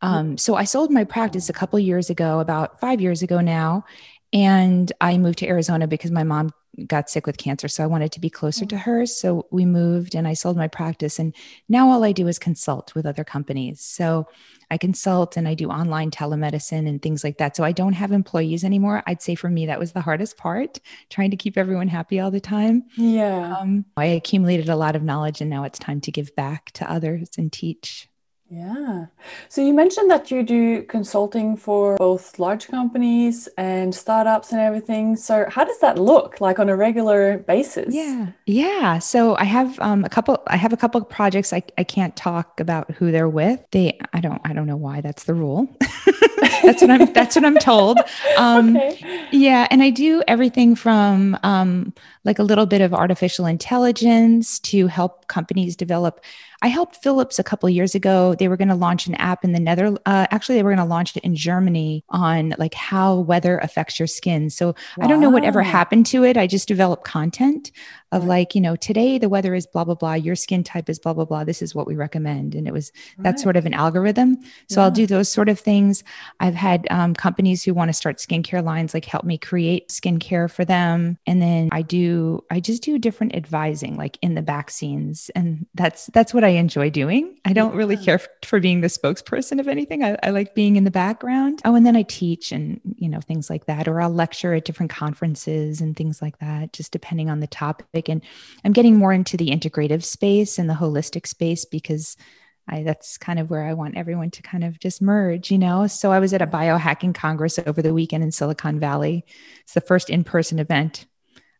Um, 0.00 0.36
so 0.36 0.56
I 0.56 0.64
sold 0.64 0.90
my 0.90 1.04
practice 1.04 1.48
a 1.48 1.52
couple 1.52 1.78
years 1.78 2.10
ago, 2.10 2.40
about 2.40 2.80
five 2.80 3.00
years 3.00 3.22
ago 3.22 3.40
now, 3.40 3.84
and 4.32 4.92
I 5.00 5.16
moved 5.16 5.38
to 5.38 5.46
Arizona 5.46 5.86
because 5.86 6.10
my 6.10 6.24
mom 6.24 6.50
got 6.86 7.08
sick 7.08 7.26
with 7.26 7.36
cancer. 7.36 7.68
So 7.68 7.84
I 7.84 7.86
wanted 7.86 8.12
to 8.12 8.20
be 8.20 8.30
closer 8.30 8.66
to 8.66 8.76
her. 8.76 9.06
So 9.06 9.46
we 9.50 9.64
moved 9.64 10.14
and 10.14 10.26
I 10.26 10.34
sold 10.34 10.56
my 10.56 10.68
practice. 10.68 11.18
And 11.18 11.34
now 11.68 11.90
all 11.90 12.04
I 12.04 12.12
do 12.12 12.28
is 12.28 12.38
consult 12.38 12.94
with 12.94 13.06
other 13.06 13.24
companies. 13.24 13.80
So 13.80 14.26
I 14.70 14.78
consult 14.78 15.36
and 15.36 15.46
I 15.46 15.54
do 15.54 15.68
online 15.68 16.10
telemedicine 16.10 16.88
and 16.88 17.00
things 17.00 17.22
like 17.22 17.38
that. 17.38 17.56
So 17.56 17.64
I 17.64 17.72
don't 17.72 17.92
have 17.92 18.12
employees 18.12 18.64
anymore. 18.64 19.02
I'd 19.06 19.22
say 19.22 19.34
for 19.34 19.48
me, 19.48 19.66
that 19.66 19.78
was 19.78 19.92
the 19.92 20.00
hardest 20.00 20.36
part, 20.36 20.80
trying 21.10 21.30
to 21.30 21.36
keep 21.36 21.56
everyone 21.56 21.88
happy 21.88 22.20
all 22.20 22.30
the 22.30 22.40
time. 22.40 22.84
Yeah. 22.96 23.56
Um, 23.56 23.84
I 23.96 24.06
accumulated 24.06 24.68
a 24.68 24.76
lot 24.76 24.96
of 24.96 25.02
knowledge 25.02 25.40
and 25.40 25.50
now 25.50 25.64
it's 25.64 25.78
time 25.78 26.00
to 26.02 26.12
give 26.12 26.34
back 26.34 26.72
to 26.72 26.90
others 26.90 27.30
and 27.38 27.52
teach. 27.52 28.08
Yeah. 28.50 29.06
So 29.48 29.62
you 29.62 29.72
mentioned 29.72 30.10
that 30.10 30.30
you 30.30 30.42
do 30.42 30.82
consulting 30.82 31.56
for 31.56 31.96
both 31.96 32.38
large 32.38 32.68
companies 32.68 33.48
and 33.56 33.94
startups 33.94 34.52
and 34.52 34.60
everything. 34.60 35.16
So 35.16 35.46
how 35.48 35.64
does 35.64 35.80
that 35.80 35.98
look 35.98 36.40
like 36.40 36.58
on 36.58 36.68
a 36.68 36.76
regular 36.76 37.38
basis? 37.38 37.94
Yeah. 37.94 38.28
Yeah. 38.46 38.98
So 38.98 39.36
I 39.36 39.44
have 39.44 39.80
um, 39.80 40.04
a 40.04 40.10
couple 40.10 40.42
I 40.46 40.56
have 40.56 40.72
a 40.72 40.76
couple 40.76 41.00
of 41.00 41.08
projects 41.08 41.52
I, 41.52 41.62
I 41.78 41.84
can't 41.84 42.14
talk 42.16 42.60
about 42.60 42.90
who 42.92 43.10
they're 43.10 43.30
with. 43.30 43.60
They 43.70 43.98
I 44.12 44.20
don't 44.20 44.40
I 44.44 44.52
don't 44.52 44.66
know 44.66 44.76
why 44.76 45.00
that's 45.00 45.24
the 45.24 45.34
rule. 45.34 45.74
that's 46.62 46.82
what 46.82 46.90
I'm 46.90 47.12
that's 47.12 47.36
what 47.36 47.44
I'm 47.44 47.56
told. 47.56 47.98
Um, 48.36 48.76
okay. 48.76 49.26
yeah, 49.32 49.66
and 49.70 49.82
I 49.82 49.90
do 49.90 50.22
everything 50.28 50.74
from 50.74 51.38
um, 51.42 51.94
like 52.24 52.38
a 52.38 52.42
little 52.42 52.66
bit 52.66 52.80
of 52.80 52.92
artificial 52.92 53.46
intelligence 53.46 54.58
to 54.60 54.86
help 54.86 55.28
companies 55.28 55.76
develop 55.76 56.24
I 56.64 56.68
helped 56.68 56.96
Philips 56.96 57.38
a 57.38 57.44
couple 57.44 57.68
years 57.68 57.94
ago. 57.94 58.34
They 58.34 58.48
were 58.48 58.56
going 58.56 58.68
to 58.68 58.74
launch 58.74 59.06
an 59.06 59.14
app 59.16 59.44
in 59.44 59.52
the 59.52 59.60
Nether. 59.60 59.98
Uh, 60.06 60.26
actually, 60.30 60.54
they 60.54 60.62
were 60.62 60.70
going 60.70 60.78
to 60.78 60.90
launch 60.90 61.14
it 61.14 61.22
in 61.22 61.36
Germany 61.36 62.02
on 62.08 62.54
like 62.58 62.72
how 62.72 63.16
weather 63.16 63.58
affects 63.58 63.98
your 63.98 64.06
skin. 64.06 64.48
So 64.48 64.68
wow. 64.68 65.04
I 65.04 65.06
don't 65.06 65.20
know 65.20 65.28
whatever 65.28 65.62
happened 65.62 66.06
to 66.06 66.24
it. 66.24 66.38
I 66.38 66.46
just 66.46 66.66
developed 66.66 67.04
content 67.04 67.70
of 68.14 68.24
like 68.24 68.54
you 68.54 68.60
know 68.60 68.76
today 68.76 69.18
the 69.18 69.28
weather 69.28 69.54
is 69.54 69.66
blah 69.66 69.84
blah 69.84 69.96
blah. 69.96 70.14
Your 70.14 70.36
skin 70.36 70.62
type 70.62 70.88
is 70.88 70.98
blah 70.98 71.12
blah 71.12 71.24
blah. 71.24 71.44
This 71.44 71.60
is 71.60 71.74
what 71.74 71.86
we 71.86 71.96
recommend, 71.96 72.54
and 72.54 72.66
it 72.66 72.72
was 72.72 72.92
right. 73.18 73.24
that 73.24 73.40
sort 73.40 73.56
of 73.56 73.66
an 73.66 73.74
algorithm. 73.74 74.38
So 74.70 74.80
yeah. 74.80 74.84
I'll 74.84 74.90
do 74.90 75.06
those 75.06 75.30
sort 75.30 75.48
of 75.48 75.58
things. 75.58 76.04
I've 76.40 76.54
had 76.54 76.86
um, 76.90 77.14
companies 77.14 77.64
who 77.64 77.74
want 77.74 77.88
to 77.88 77.92
start 77.92 78.18
skincare 78.18 78.64
lines 78.64 78.94
like 78.94 79.04
help 79.04 79.24
me 79.24 79.36
create 79.36 79.88
skincare 79.88 80.50
for 80.50 80.64
them, 80.64 81.18
and 81.26 81.42
then 81.42 81.68
I 81.72 81.82
do 81.82 82.42
I 82.50 82.60
just 82.60 82.82
do 82.82 82.98
different 82.98 83.34
advising 83.34 83.96
like 83.96 84.16
in 84.22 84.34
the 84.34 84.42
back 84.42 84.70
scenes, 84.70 85.30
and 85.34 85.66
that's 85.74 86.06
that's 86.06 86.32
what 86.32 86.44
I 86.44 86.53
enjoy 86.56 86.90
doing. 86.90 87.36
I 87.44 87.52
don't 87.52 87.74
really 87.74 87.96
care 87.96 88.18
for, 88.18 88.28
for 88.44 88.60
being 88.60 88.80
the 88.80 88.88
spokesperson 88.88 89.60
of 89.60 89.68
anything. 89.68 90.02
I, 90.02 90.16
I, 90.22 90.30
like 90.30 90.54
being 90.54 90.76
in 90.76 90.84
the 90.84 90.90
background. 90.90 91.60
Oh, 91.64 91.74
and 91.74 91.84
then 91.86 91.96
I 91.96 92.02
teach 92.02 92.52
and, 92.52 92.80
you 92.96 93.08
know, 93.08 93.20
things 93.20 93.50
like 93.50 93.66
that, 93.66 93.88
or 93.88 94.00
I'll 94.00 94.10
lecture 94.10 94.54
at 94.54 94.64
different 94.64 94.92
conferences 94.92 95.80
and 95.80 95.96
things 95.96 96.22
like 96.22 96.38
that, 96.38 96.72
just 96.72 96.92
depending 96.92 97.30
on 97.30 97.40
the 97.40 97.46
topic. 97.46 98.08
And 98.08 98.22
I'm 98.64 98.72
getting 98.72 98.96
more 98.96 99.12
into 99.12 99.36
the 99.36 99.48
integrative 99.48 100.04
space 100.04 100.58
and 100.58 100.68
the 100.68 100.74
holistic 100.74 101.26
space 101.26 101.64
because 101.64 102.16
I, 102.66 102.82
that's 102.82 103.18
kind 103.18 103.38
of 103.38 103.50
where 103.50 103.64
I 103.64 103.74
want 103.74 103.96
everyone 103.96 104.30
to 104.30 104.42
kind 104.42 104.64
of 104.64 104.78
just 104.78 105.02
merge, 105.02 105.50
you 105.50 105.58
know? 105.58 105.86
So 105.86 106.12
I 106.12 106.18
was 106.18 106.32
at 106.32 106.42
a 106.42 106.46
biohacking 106.46 107.14
congress 107.14 107.58
over 107.58 107.82
the 107.82 107.92
weekend 107.92 108.24
in 108.24 108.32
Silicon 108.32 108.80
Valley. 108.80 109.24
It's 109.62 109.74
the 109.74 109.80
first 109.82 110.08
in-person 110.08 110.58
event 110.58 111.06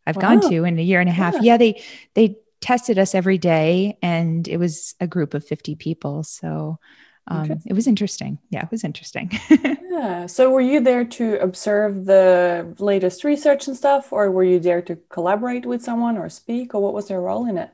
I've 0.07 0.15
wow. 0.15 0.21
gone 0.21 0.49
to 0.49 0.63
in 0.63 0.79
a 0.79 0.83
year 0.83 0.99
and 0.99 1.09
a 1.09 1.13
half. 1.13 1.33
Yeah. 1.35 1.41
yeah, 1.41 1.57
they 1.57 1.83
they 2.13 2.37
tested 2.65 2.97
us 2.97 3.13
every 3.13 3.37
day 3.37 3.95
and 4.01 4.47
it 4.47 4.57
was 4.57 4.95
a 4.99 5.05
group 5.05 5.35
of 5.35 5.45
50 5.45 5.75
people. 5.75 6.23
So 6.23 6.79
um, 7.27 7.61
it 7.67 7.73
was 7.73 7.85
interesting. 7.85 8.39
Yeah 8.49 8.63
it 8.63 8.71
was 8.71 8.83
interesting. 8.83 9.31
Yeah. 9.95 10.25
So 10.25 10.49
were 10.49 10.59
you 10.59 10.81
there 10.81 11.05
to 11.05 11.39
observe 11.39 12.03
the 12.03 12.75
latest 12.79 13.23
research 13.23 13.69
and 13.69 13.77
stuff 13.77 14.11
or 14.11 14.29
were 14.29 14.43
you 14.43 14.59
there 14.59 14.81
to 14.81 14.97
collaborate 15.07 15.65
with 15.65 15.81
someone 15.81 16.17
or 16.17 16.27
speak 16.27 16.75
or 16.75 16.81
what 16.81 16.93
was 16.93 17.09
your 17.09 17.21
role 17.21 17.47
in 17.47 17.57
it 17.57 17.69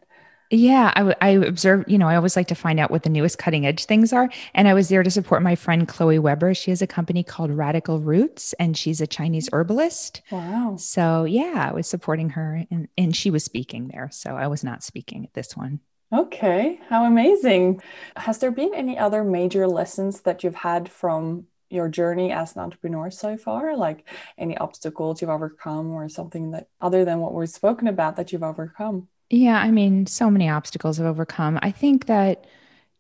yeah, 0.51 0.91
I, 0.95 1.15
I 1.21 1.29
observe, 1.29 1.85
you 1.87 1.97
know, 1.97 2.07
I 2.07 2.15
always 2.15 2.35
like 2.35 2.47
to 2.49 2.55
find 2.55 2.79
out 2.79 2.91
what 2.91 3.03
the 3.03 3.09
newest 3.09 3.37
cutting 3.37 3.65
edge 3.65 3.85
things 3.85 4.11
are. 4.11 4.29
And 4.53 4.67
I 4.67 4.73
was 4.73 4.89
there 4.89 5.01
to 5.01 5.09
support 5.09 5.41
my 5.41 5.55
friend 5.55 5.87
Chloe 5.87 6.19
Weber. 6.19 6.53
She 6.53 6.71
has 6.71 6.81
a 6.81 6.87
company 6.87 7.23
called 7.23 7.51
Radical 7.51 7.99
Roots 7.99 8.53
and 8.53 8.77
she's 8.77 8.99
a 8.99 9.07
Chinese 9.07 9.49
mm. 9.49 9.53
herbalist. 9.53 10.21
Wow. 10.29 10.75
So 10.77 11.23
yeah, 11.23 11.67
I 11.69 11.73
was 11.73 11.87
supporting 11.87 12.29
her 12.31 12.65
and, 12.69 12.89
and 12.97 13.15
she 13.15 13.31
was 13.31 13.43
speaking 13.45 13.87
there. 13.87 14.09
So 14.11 14.35
I 14.35 14.47
was 14.47 14.63
not 14.63 14.83
speaking 14.83 15.23
at 15.23 15.33
this 15.33 15.55
one. 15.55 15.79
Okay, 16.13 16.81
how 16.89 17.05
amazing. 17.05 17.81
Has 18.17 18.39
there 18.39 18.51
been 18.51 18.73
any 18.73 18.97
other 18.97 19.23
major 19.23 19.65
lessons 19.65 20.21
that 20.21 20.43
you've 20.43 20.55
had 20.55 20.89
from 20.89 21.45
your 21.69 21.87
journey 21.87 22.33
as 22.33 22.53
an 22.53 22.61
entrepreneur 22.61 23.09
so 23.09 23.37
far? 23.37 23.77
Like 23.77 24.05
any 24.37 24.57
obstacles 24.57 25.21
you've 25.21 25.29
overcome 25.29 25.91
or 25.91 26.09
something 26.09 26.51
that 26.51 26.67
other 26.81 27.05
than 27.05 27.19
what 27.19 27.33
we've 27.33 27.49
spoken 27.49 27.87
about 27.87 28.17
that 28.17 28.33
you've 28.33 28.43
overcome? 28.43 29.07
Yeah, 29.31 29.57
I 29.57 29.71
mean, 29.71 30.07
so 30.07 30.29
many 30.29 30.49
obstacles 30.49 30.99
I've 30.99 31.05
overcome. 31.05 31.57
I 31.61 31.71
think 31.71 32.07
that 32.07 32.45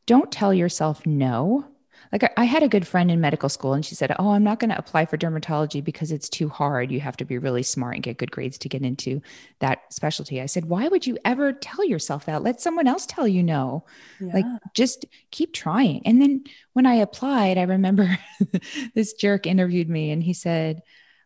don't 0.05 0.31
tell 0.31 0.53
yourself 0.53 1.05
no. 1.05 1.65
Like 2.13 2.23
I, 2.23 2.29
I 2.37 2.43
had 2.45 2.63
a 2.63 2.69
good 2.69 2.87
friend 2.87 3.11
in 3.11 3.19
medical 3.19 3.49
school 3.49 3.73
and 3.73 3.85
she 3.85 3.95
said, 3.95 4.15
"Oh, 4.17 4.31
I'm 4.31 4.43
not 4.43 4.59
going 4.59 4.69
to 4.69 4.77
apply 4.77 5.05
for 5.05 5.17
dermatology 5.17 5.83
because 5.83 6.11
it's 6.11 6.29
too 6.29 6.47
hard. 6.47 6.89
You 6.89 7.01
have 7.01 7.17
to 7.17 7.25
be 7.25 7.37
really 7.37 7.63
smart 7.63 7.95
and 7.95 8.03
get 8.03 8.17
good 8.17 8.31
grades 8.31 8.57
to 8.59 8.69
get 8.69 8.81
into 8.81 9.21
that 9.59 9.81
specialty." 9.93 10.41
I 10.41 10.45
said, 10.45 10.65
"Why 10.65 10.87
would 10.87 11.05
you 11.05 11.17
ever 11.25 11.51
tell 11.51 11.85
yourself 11.85 12.25
that? 12.25 12.43
Let 12.43 12.61
someone 12.61 12.87
else 12.87 13.05
tell 13.05 13.27
you 13.27 13.43
no. 13.43 13.85
Yeah. 14.19 14.33
Like 14.33 14.45
just 14.73 15.05
keep 15.31 15.53
trying." 15.53 16.01
And 16.05 16.21
then 16.21 16.45
when 16.73 16.85
I 16.85 16.95
applied, 16.95 17.57
I 17.57 17.63
remember 17.63 18.17
this 18.95 19.13
jerk 19.13 19.45
interviewed 19.45 19.89
me 19.89 20.11
and 20.11 20.23
he 20.23 20.33
said, 20.33 20.81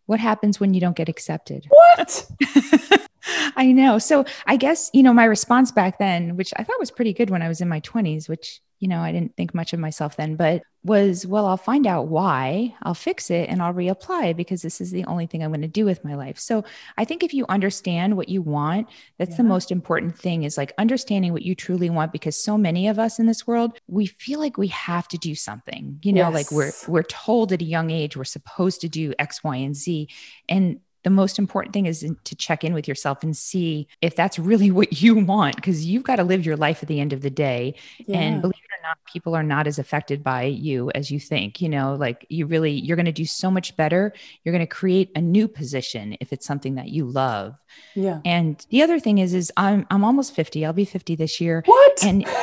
"What 0.08 0.20
happens 0.20 0.60
when 0.60 0.74
you 0.74 0.82
don't 0.82 0.98
get 0.98 1.10
accepted?" 1.10 1.68
What? 1.70 2.26
I 3.56 3.72
know. 3.72 3.98
So 3.98 4.26
I 4.46 4.58
guess, 4.58 4.90
you 4.94 5.04
know, 5.04 5.14
my 5.14 5.26
response 5.26 5.72
back 5.72 6.00
then, 6.00 6.36
which 6.36 6.54
I 6.58 6.64
thought 6.64 6.80
was 6.80 6.92
pretty 6.92 7.14
good 7.14 7.30
when 7.30 7.42
I 7.42 7.48
was 7.48 7.62
in 7.62 7.70
my 7.70 7.82
20s, 7.82 8.30
which, 8.30 8.62
you 8.80 8.88
know, 8.88 9.00
I 9.00 9.12
didn't 9.12 9.36
think 9.36 9.54
much 9.54 9.74
of 9.74 9.80
myself 9.80 10.18
then, 10.18 10.36
but 10.36 10.62
was, 10.84 11.26
well, 11.26 11.48
I'll 11.48 11.58
find 11.58 11.88
out 11.88 12.08
why, 12.08 12.76
I'll 12.84 12.94
fix 12.94 13.32
it, 13.32 13.50
and 13.50 13.64
I'll 13.64 13.74
reapply 13.74 14.36
because 14.36 14.62
this 14.62 14.80
is 14.80 14.92
the 14.92 15.06
only 15.06 15.26
thing 15.26 15.44
I'm 15.44 15.50
going 15.50 15.62
to 15.62 15.68
do 15.68 15.86
with 15.86 16.04
my 16.04 16.14
life. 16.14 16.38
So 16.38 16.64
I 16.96 17.06
think 17.06 17.24
if 17.24 17.34
you 17.34 17.46
understand 17.50 18.16
what 18.16 18.30
you 18.30 18.44
want, 18.44 18.88
that's 19.18 19.32
yeah. 19.32 19.38
the 19.38 19.44
most 19.46 19.72
important 19.72 20.16
thing 20.20 20.44
is 20.44 20.58
like 20.58 20.74
understanding 20.78 21.34
what 21.34 21.42
you 21.42 21.56
truly 21.56 21.90
want 21.90 22.12
because 22.12 22.36
so 22.36 22.58
many 22.58 22.88
of 22.88 23.00
us 23.00 23.18
in 23.18 23.26
this 23.26 23.48
world, 23.48 23.80
we 23.88 24.06
feel 24.06 24.40
like 24.40 24.58
we 24.58 24.68
have 24.68 25.08
to 25.08 25.18
do 25.18 25.34
something, 25.34 26.00
you 26.04 26.14
know, 26.14 26.30
yes. 26.30 26.34
like 26.34 26.52
we're, 26.52 26.72
we're 26.88 27.04
told 27.04 27.52
at 27.52 27.62
a 27.62 27.66
young 27.66 27.90
age, 27.90 28.16
we're 28.16 28.24
supposed 28.24 28.82
to 28.82 28.90
do 28.90 29.14
X, 29.18 29.44
Y, 29.44 29.56
and 29.56 29.76
Z. 29.76 30.10
And 30.48 30.82
the 31.06 31.12
most 31.12 31.38
important 31.38 31.72
thing 31.72 31.86
is 31.86 32.04
to 32.24 32.36
check 32.36 32.64
in 32.64 32.74
with 32.74 32.88
yourself 32.88 33.22
and 33.22 33.38
see 33.38 33.88
if 34.02 34.16
that's 34.16 34.40
really 34.40 34.72
what 34.80 35.02
you 35.02 35.16
want 35.16 35.56
because 35.56 35.86
you've 35.86 36.04
got 36.04 36.18
to 36.18 36.24
live 36.24 36.46
your 36.46 36.58
life 36.58 36.82
at 36.82 36.90
the 36.90 37.00
end 37.00 37.14
of 37.14 37.22
the 37.22 37.30
day 37.30 37.76
yeah. 38.08 38.18
and 38.18 38.42
believe 38.42 38.56
not 38.86 38.98
people 39.06 39.36
are 39.36 39.44
not 39.44 39.68
as 39.68 39.80
affected 39.80 40.24
by 40.24 40.44
you 40.44 40.92
as 40.96 41.12
you 41.12 41.20
think 41.20 41.62
you 41.62 41.70
know 41.70 41.96
like 41.96 42.26
you 42.30 42.46
really 42.46 42.72
you're 42.72 42.98
going 42.98 43.06
to 43.06 43.12
do 43.12 43.26
so 43.26 43.52
much 43.52 43.76
better 43.78 44.14
you're 44.44 44.54
going 44.54 44.66
to 44.66 44.76
create 44.76 45.12
a 45.16 45.22
new 45.22 45.48
position 45.48 46.18
if 46.20 46.34
it's 46.34 46.46
something 46.46 46.76
that 46.76 46.90
you 46.90 47.06
love 47.06 47.56
yeah 47.94 48.20
and 48.26 48.66
the 48.70 48.82
other 48.82 49.00
thing 49.00 49.20
is 49.20 49.34
is 49.34 49.52
i'm 49.58 49.86
i'm 49.92 50.04
almost 50.04 50.34
50 50.34 50.66
i'll 50.66 50.74
be 50.74 50.86
50 50.86 51.16
this 51.16 51.40
year 51.40 51.64
what 51.66 52.04
and 52.04 52.26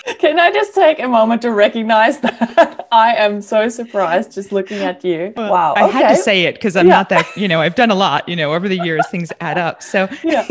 can 0.18 0.38
i 0.38 0.50
just 0.52 0.74
take 0.74 1.00
a 1.00 1.08
moment 1.08 1.42
to 1.42 1.50
recognize 1.50 2.20
that 2.26 2.86
i 2.92 3.14
am 3.14 3.40
so 3.40 3.68
surprised 3.68 4.32
just 4.32 4.52
looking 4.52 4.78
at 4.78 5.04
you 5.04 5.32
wow 5.36 5.74
i 5.76 5.86
had 5.86 6.08
to 6.08 6.16
say 6.16 6.44
it 6.44 6.54
because 6.54 6.76
i'm 6.76 6.86
yeah. 6.86 6.94
not 6.94 7.08
that 7.08 7.26
you 7.36 7.48
know 7.48 7.60
i've 7.60 7.74
done 7.74 7.90
a 7.90 7.94
lot 7.94 8.10
lot, 8.10 8.28
you 8.28 8.36
know, 8.36 8.52
over 8.52 8.68
the 8.68 8.78
years 8.78 9.06
things 9.08 9.32
add 9.40 9.58
up. 9.58 9.82
So 9.82 10.08
yeah. 10.24 10.46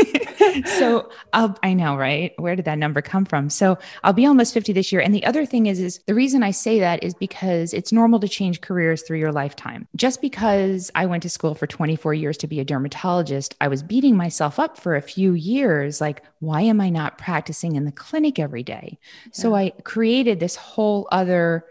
so 0.77 1.09
I'll, 1.33 1.57
I 1.63 1.73
know, 1.73 1.95
right? 1.95 2.33
Where 2.37 2.55
did 2.55 2.65
that 2.65 2.77
number 2.77 3.01
come 3.01 3.25
from? 3.25 3.49
So 3.49 3.77
I'll 4.03 4.13
be 4.13 4.25
almost 4.25 4.53
50 4.53 4.73
this 4.73 4.91
year. 4.91 5.01
And 5.01 5.13
the 5.13 5.25
other 5.25 5.38
thing 5.45 5.65
is, 5.65 5.79
is 5.79 5.99
the 6.05 6.15
reason 6.15 6.43
I 6.43 6.51
say 6.51 6.79
that 6.79 7.03
is 7.03 7.13
because 7.13 7.73
it's 7.73 7.91
normal 7.91 8.19
to 8.19 8.27
change 8.27 8.61
careers 8.61 9.01
through 9.01 9.19
your 9.19 9.31
lifetime. 9.31 9.87
Just 9.95 10.21
because 10.21 10.91
I 10.95 11.05
went 11.05 11.23
to 11.23 11.29
school 11.29 11.55
for 11.55 11.67
24 11.67 12.13
years 12.13 12.37
to 12.37 12.47
be 12.47 12.59
a 12.59 12.65
dermatologist, 12.65 13.55
I 13.61 13.67
was 13.67 13.83
beating 13.83 14.15
myself 14.15 14.59
up 14.59 14.77
for 14.77 14.95
a 14.95 15.01
few 15.01 15.33
years. 15.33 16.01
Like, 16.01 16.23
why 16.39 16.61
am 16.61 16.81
I 16.81 16.89
not 16.89 17.17
practicing 17.17 17.75
in 17.75 17.85
the 17.85 17.91
clinic 17.91 18.39
every 18.39 18.63
day? 18.63 18.99
Yeah. 19.25 19.31
So 19.33 19.55
I 19.55 19.71
created 19.83 20.39
this 20.39 20.55
whole 20.55 21.07
other 21.11 21.65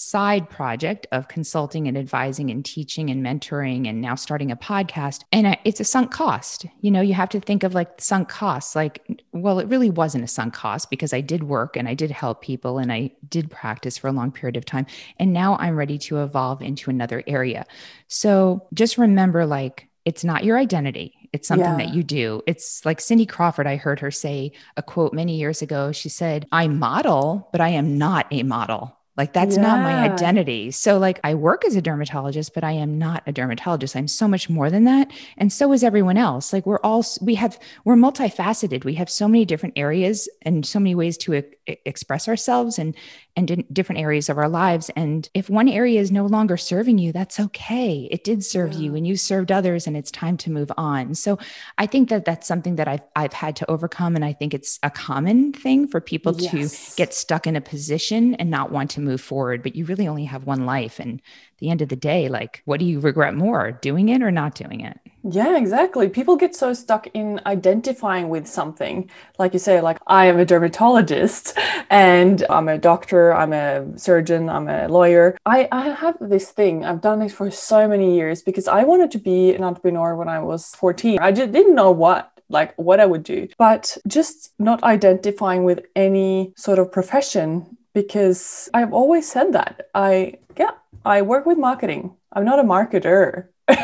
side 0.00 0.48
project 0.48 1.08
of 1.10 1.26
consulting 1.26 1.88
and 1.88 1.98
advising 1.98 2.50
and 2.50 2.64
teaching 2.64 3.10
and 3.10 3.20
mentoring 3.20 3.88
and 3.88 4.00
now 4.00 4.14
starting 4.14 4.52
a 4.52 4.56
podcast 4.56 5.24
and 5.32 5.58
it's 5.64 5.80
a 5.80 5.84
sunk 5.84 6.12
cost 6.12 6.66
you 6.82 6.88
know 6.88 7.00
you 7.00 7.14
have 7.14 7.28
to 7.28 7.40
think 7.40 7.64
of 7.64 7.74
like 7.74 8.00
sunk 8.00 8.28
costs 8.28 8.76
like 8.76 9.04
well 9.32 9.58
it 9.58 9.66
really 9.66 9.90
wasn't 9.90 10.22
a 10.22 10.28
sunk 10.28 10.54
cost 10.54 10.88
because 10.88 11.12
i 11.12 11.20
did 11.20 11.42
work 11.42 11.76
and 11.76 11.88
i 11.88 11.94
did 11.94 12.12
help 12.12 12.40
people 12.40 12.78
and 12.78 12.92
i 12.92 13.10
did 13.28 13.50
practice 13.50 13.98
for 13.98 14.06
a 14.06 14.12
long 14.12 14.30
period 14.30 14.56
of 14.56 14.64
time 14.64 14.86
and 15.18 15.32
now 15.32 15.56
i'm 15.56 15.74
ready 15.74 15.98
to 15.98 16.22
evolve 16.22 16.62
into 16.62 16.90
another 16.90 17.24
area 17.26 17.66
so 18.06 18.68
just 18.74 18.98
remember 18.98 19.46
like 19.46 19.88
it's 20.04 20.24
not 20.24 20.42
your 20.42 20.56
identity. 20.56 21.12
It's 21.34 21.46
something 21.46 21.78
Yeah. 21.78 21.84
that 21.84 21.92
you 21.94 22.02
do. 22.02 22.40
It's 22.46 22.82
like 22.86 22.98
Cindy 22.98 23.26
Crawford. 23.26 23.66
I 23.66 23.76
heard 23.76 24.00
her 24.00 24.10
say 24.10 24.52
a 24.78 24.82
quote 24.82 25.12
many 25.12 25.36
years 25.36 25.60
ago. 25.60 25.92
She 25.92 26.08
said, 26.08 26.46
I 26.50 26.66
model, 26.66 27.46
but 27.52 27.60
I 27.60 27.68
am 27.70 27.98
not 27.98 28.26
a 28.30 28.42
model. 28.42 28.97
Like 29.18 29.32
that's 29.32 29.56
not 29.56 29.80
my 29.80 29.94
identity. 30.08 30.70
So 30.70 30.96
like 30.96 31.18
I 31.24 31.34
work 31.34 31.64
as 31.64 31.74
a 31.74 31.82
dermatologist, 31.82 32.54
but 32.54 32.62
I 32.62 32.70
am 32.70 32.98
not 32.98 33.24
a 33.26 33.32
dermatologist. 33.32 33.96
I'm 33.96 34.06
so 34.06 34.28
much 34.28 34.48
more 34.48 34.70
than 34.70 34.84
that. 34.84 35.10
And 35.36 35.52
so 35.52 35.72
is 35.72 35.82
everyone 35.82 36.16
else. 36.16 36.52
Like 36.52 36.64
we're 36.66 36.78
all 36.84 37.04
we 37.20 37.34
have 37.34 37.58
we're 37.84 37.96
multifaceted. 37.96 38.84
We 38.84 38.94
have 38.94 39.10
so 39.10 39.26
many 39.26 39.44
different 39.44 39.76
areas 39.76 40.28
and 40.42 40.64
so 40.64 40.78
many 40.78 40.94
ways 40.94 41.18
to 41.18 41.34
e- 41.34 41.42
express 41.84 42.28
ourselves 42.28 42.78
and 42.78 42.94
and 43.34 43.50
in 43.50 43.64
different 43.72 44.00
areas 44.00 44.28
of 44.28 44.38
our 44.38 44.48
lives. 44.48 44.88
And 44.94 45.28
if 45.34 45.50
one 45.50 45.68
area 45.68 46.00
is 46.00 46.12
no 46.12 46.26
longer 46.26 46.56
serving 46.56 46.98
you, 46.98 47.12
that's 47.12 47.40
okay. 47.40 48.08
It 48.12 48.22
did 48.22 48.44
serve 48.44 48.74
you 48.74 48.94
and 48.94 49.04
you 49.04 49.16
served 49.16 49.50
others 49.50 49.88
and 49.88 49.96
it's 49.96 50.12
time 50.12 50.36
to 50.38 50.50
move 50.50 50.70
on. 50.76 51.16
So 51.16 51.38
I 51.76 51.86
think 51.86 52.08
that 52.10 52.24
that's 52.24 52.46
something 52.46 52.76
that 52.76 52.86
I've 52.86 53.02
I've 53.16 53.32
had 53.32 53.56
to 53.56 53.68
overcome 53.68 54.14
and 54.14 54.24
I 54.24 54.32
think 54.32 54.54
it's 54.54 54.78
a 54.84 54.90
common 54.90 55.52
thing 55.52 55.88
for 55.88 56.00
people 56.00 56.36
Yes. 56.38 56.90
to 56.90 56.96
get 56.96 57.14
stuck 57.14 57.48
in 57.48 57.56
a 57.56 57.60
position 57.60 58.34
and 58.36 58.48
not 58.48 58.70
want 58.70 58.92
to 58.92 59.00
move 59.00 59.07
forward, 59.16 59.62
but 59.62 59.76
you 59.76 59.84
really 59.86 60.08
only 60.08 60.24
have 60.24 60.44
one 60.44 60.66
life 60.66 60.98
and 60.98 61.22
the 61.58 61.70
end 61.70 61.80
of 61.80 61.88
the 61.88 61.96
day, 61.96 62.28
like 62.28 62.62
what 62.66 62.80
do 62.80 62.86
you 62.86 63.00
regret 63.00 63.34
more, 63.34 63.72
doing 63.72 64.08
it 64.08 64.22
or 64.22 64.30
not 64.30 64.54
doing 64.54 64.80
it? 64.80 64.98
Yeah, 65.24 65.56
exactly. 65.56 66.08
People 66.08 66.36
get 66.36 66.54
so 66.54 66.72
stuck 66.72 67.08
in 67.14 67.40
identifying 67.44 68.28
with 68.28 68.46
something. 68.46 69.10
Like 69.38 69.52
you 69.52 69.58
say, 69.58 69.80
like, 69.80 69.98
I 70.06 70.26
am 70.26 70.38
a 70.38 70.44
dermatologist 70.44 71.58
and 71.90 72.44
I'm 72.48 72.68
a 72.68 72.78
doctor, 72.78 73.34
I'm 73.34 73.52
a 73.52 73.98
surgeon, 73.98 74.48
I'm 74.48 74.68
a 74.68 74.88
lawyer. 74.88 75.36
I, 75.44 75.68
I 75.72 75.90
have 75.90 76.16
this 76.20 76.50
thing, 76.50 76.84
I've 76.84 77.00
done 77.00 77.22
it 77.22 77.32
for 77.32 77.50
so 77.50 77.88
many 77.88 78.16
years 78.16 78.42
because 78.42 78.68
I 78.68 78.84
wanted 78.84 79.10
to 79.12 79.18
be 79.18 79.54
an 79.54 79.64
entrepreneur 79.64 80.14
when 80.14 80.28
I 80.28 80.40
was 80.40 80.74
14. 80.76 81.18
I 81.20 81.32
just 81.32 81.52
didn't 81.52 81.74
know 81.74 81.90
what. 81.90 82.32
Like 82.50 82.74
what 82.78 82.98
I 82.98 83.04
would 83.04 83.24
do, 83.24 83.46
but 83.58 83.98
just 84.06 84.54
not 84.58 84.82
identifying 84.82 85.64
with 85.64 85.84
any 85.94 86.54
sort 86.56 86.78
of 86.78 86.90
profession 86.90 87.76
because 87.94 88.68
I've 88.74 88.92
always 88.92 89.30
said 89.30 89.52
that. 89.52 89.88
I, 89.94 90.34
yeah, 90.56 90.72
I 91.04 91.22
work 91.22 91.46
with 91.46 91.58
marketing. 91.58 92.16
I'm 92.32 92.44
not 92.44 92.58
a 92.58 92.64
marketer. 92.64 93.48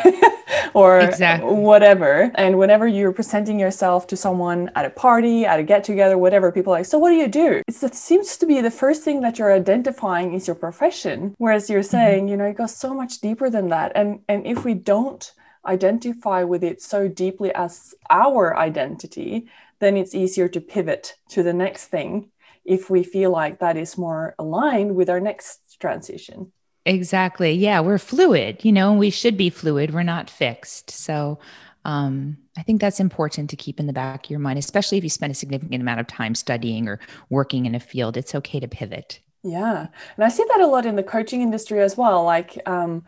or 0.73 0.99
Exactly. 0.99 1.53
whatever. 1.53 2.31
And 2.35 2.57
whenever 2.57 2.87
you're 2.87 3.13
presenting 3.13 3.59
yourself 3.59 4.07
to 4.07 4.17
someone 4.17 4.69
at 4.75 4.85
a 4.85 4.89
party, 4.89 5.45
at 5.45 5.59
a 5.59 5.63
get 5.63 5.83
together, 5.83 6.17
whatever, 6.17 6.51
people 6.51 6.73
are 6.73 6.79
like, 6.79 6.85
so 6.85 6.99
what 6.99 7.09
do 7.09 7.15
you 7.15 7.27
do? 7.27 7.61
It's, 7.67 7.81
it 7.81 7.95
seems 7.95 8.37
to 8.37 8.45
be 8.45 8.61
the 8.61 8.71
first 8.71 9.03
thing 9.03 9.21
that 9.21 9.39
you're 9.39 9.53
identifying 9.53 10.33
is 10.33 10.47
your 10.47 10.55
profession. 10.55 11.33
Whereas 11.37 11.69
you're 11.69 11.79
mm-hmm. 11.81 11.89
saying, 11.89 12.27
you 12.27 12.37
know, 12.37 12.45
it 12.45 12.57
goes 12.57 12.75
so 12.75 12.93
much 12.93 13.19
deeper 13.19 13.49
than 13.49 13.69
that. 13.69 13.93
And 13.95 14.19
and 14.27 14.45
if 14.45 14.65
we 14.65 14.73
don't 14.73 15.31
identify 15.65 16.43
with 16.43 16.63
it 16.63 16.81
so 16.81 17.07
deeply 17.07 17.53
as 17.55 17.95
our 18.09 18.55
identity, 18.57 19.47
then 19.79 19.97
it's 19.97 20.13
easier 20.13 20.47
to 20.49 20.61
pivot 20.61 21.15
to 21.29 21.41
the 21.41 21.53
next 21.53 21.87
thing 21.87 22.29
if 22.65 22.89
we 22.89 23.03
feel 23.03 23.31
like 23.31 23.59
that 23.59 23.77
is 23.77 23.97
more 23.97 24.35
aligned 24.39 24.95
with 24.95 25.09
our 25.09 25.19
next 25.19 25.77
transition. 25.79 26.51
Exactly. 26.85 27.51
Yeah, 27.53 27.79
we're 27.79 27.97
fluid, 27.97 28.63
you 28.63 28.71
know, 28.71 28.93
we 28.93 29.09
should 29.09 29.37
be 29.37 29.49
fluid. 29.49 29.93
We're 29.93 30.03
not 30.03 30.29
fixed. 30.29 30.91
So 30.91 31.39
um, 31.83 32.37
I 32.57 32.63
think 32.63 32.81
that's 32.81 32.99
important 32.99 33.49
to 33.51 33.55
keep 33.55 33.79
in 33.79 33.87
the 33.87 33.93
back 33.93 34.25
of 34.25 34.29
your 34.29 34.39
mind, 34.39 34.59
especially 34.59 34.97
if 34.97 35.03
you 35.03 35.09
spend 35.09 35.31
a 35.31 35.35
significant 35.35 35.81
amount 35.81 35.99
of 35.99 36.07
time 36.07 36.35
studying 36.35 36.87
or 36.87 36.99
working 37.29 37.65
in 37.65 37.75
a 37.75 37.79
field. 37.79 38.17
It's 38.17 38.35
okay 38.35 38.59
to 38.59 38.67
pivot. 38.67 39.19
Yeah. 39.43 39.87
And 40.15 40.25
I 40.25 40.29
see 40.29 40.43
that 40.47 40.61
a 40.61 40.67
lot 40.67 40.85
in 40.85 40.95
the 40.95 41.03
coaching 41.03 41.41
industry 41.41 41.79
as 41.81 41.95
well. 41.95 42.23
Like, 42.23 42.59
um, 42.67 43.03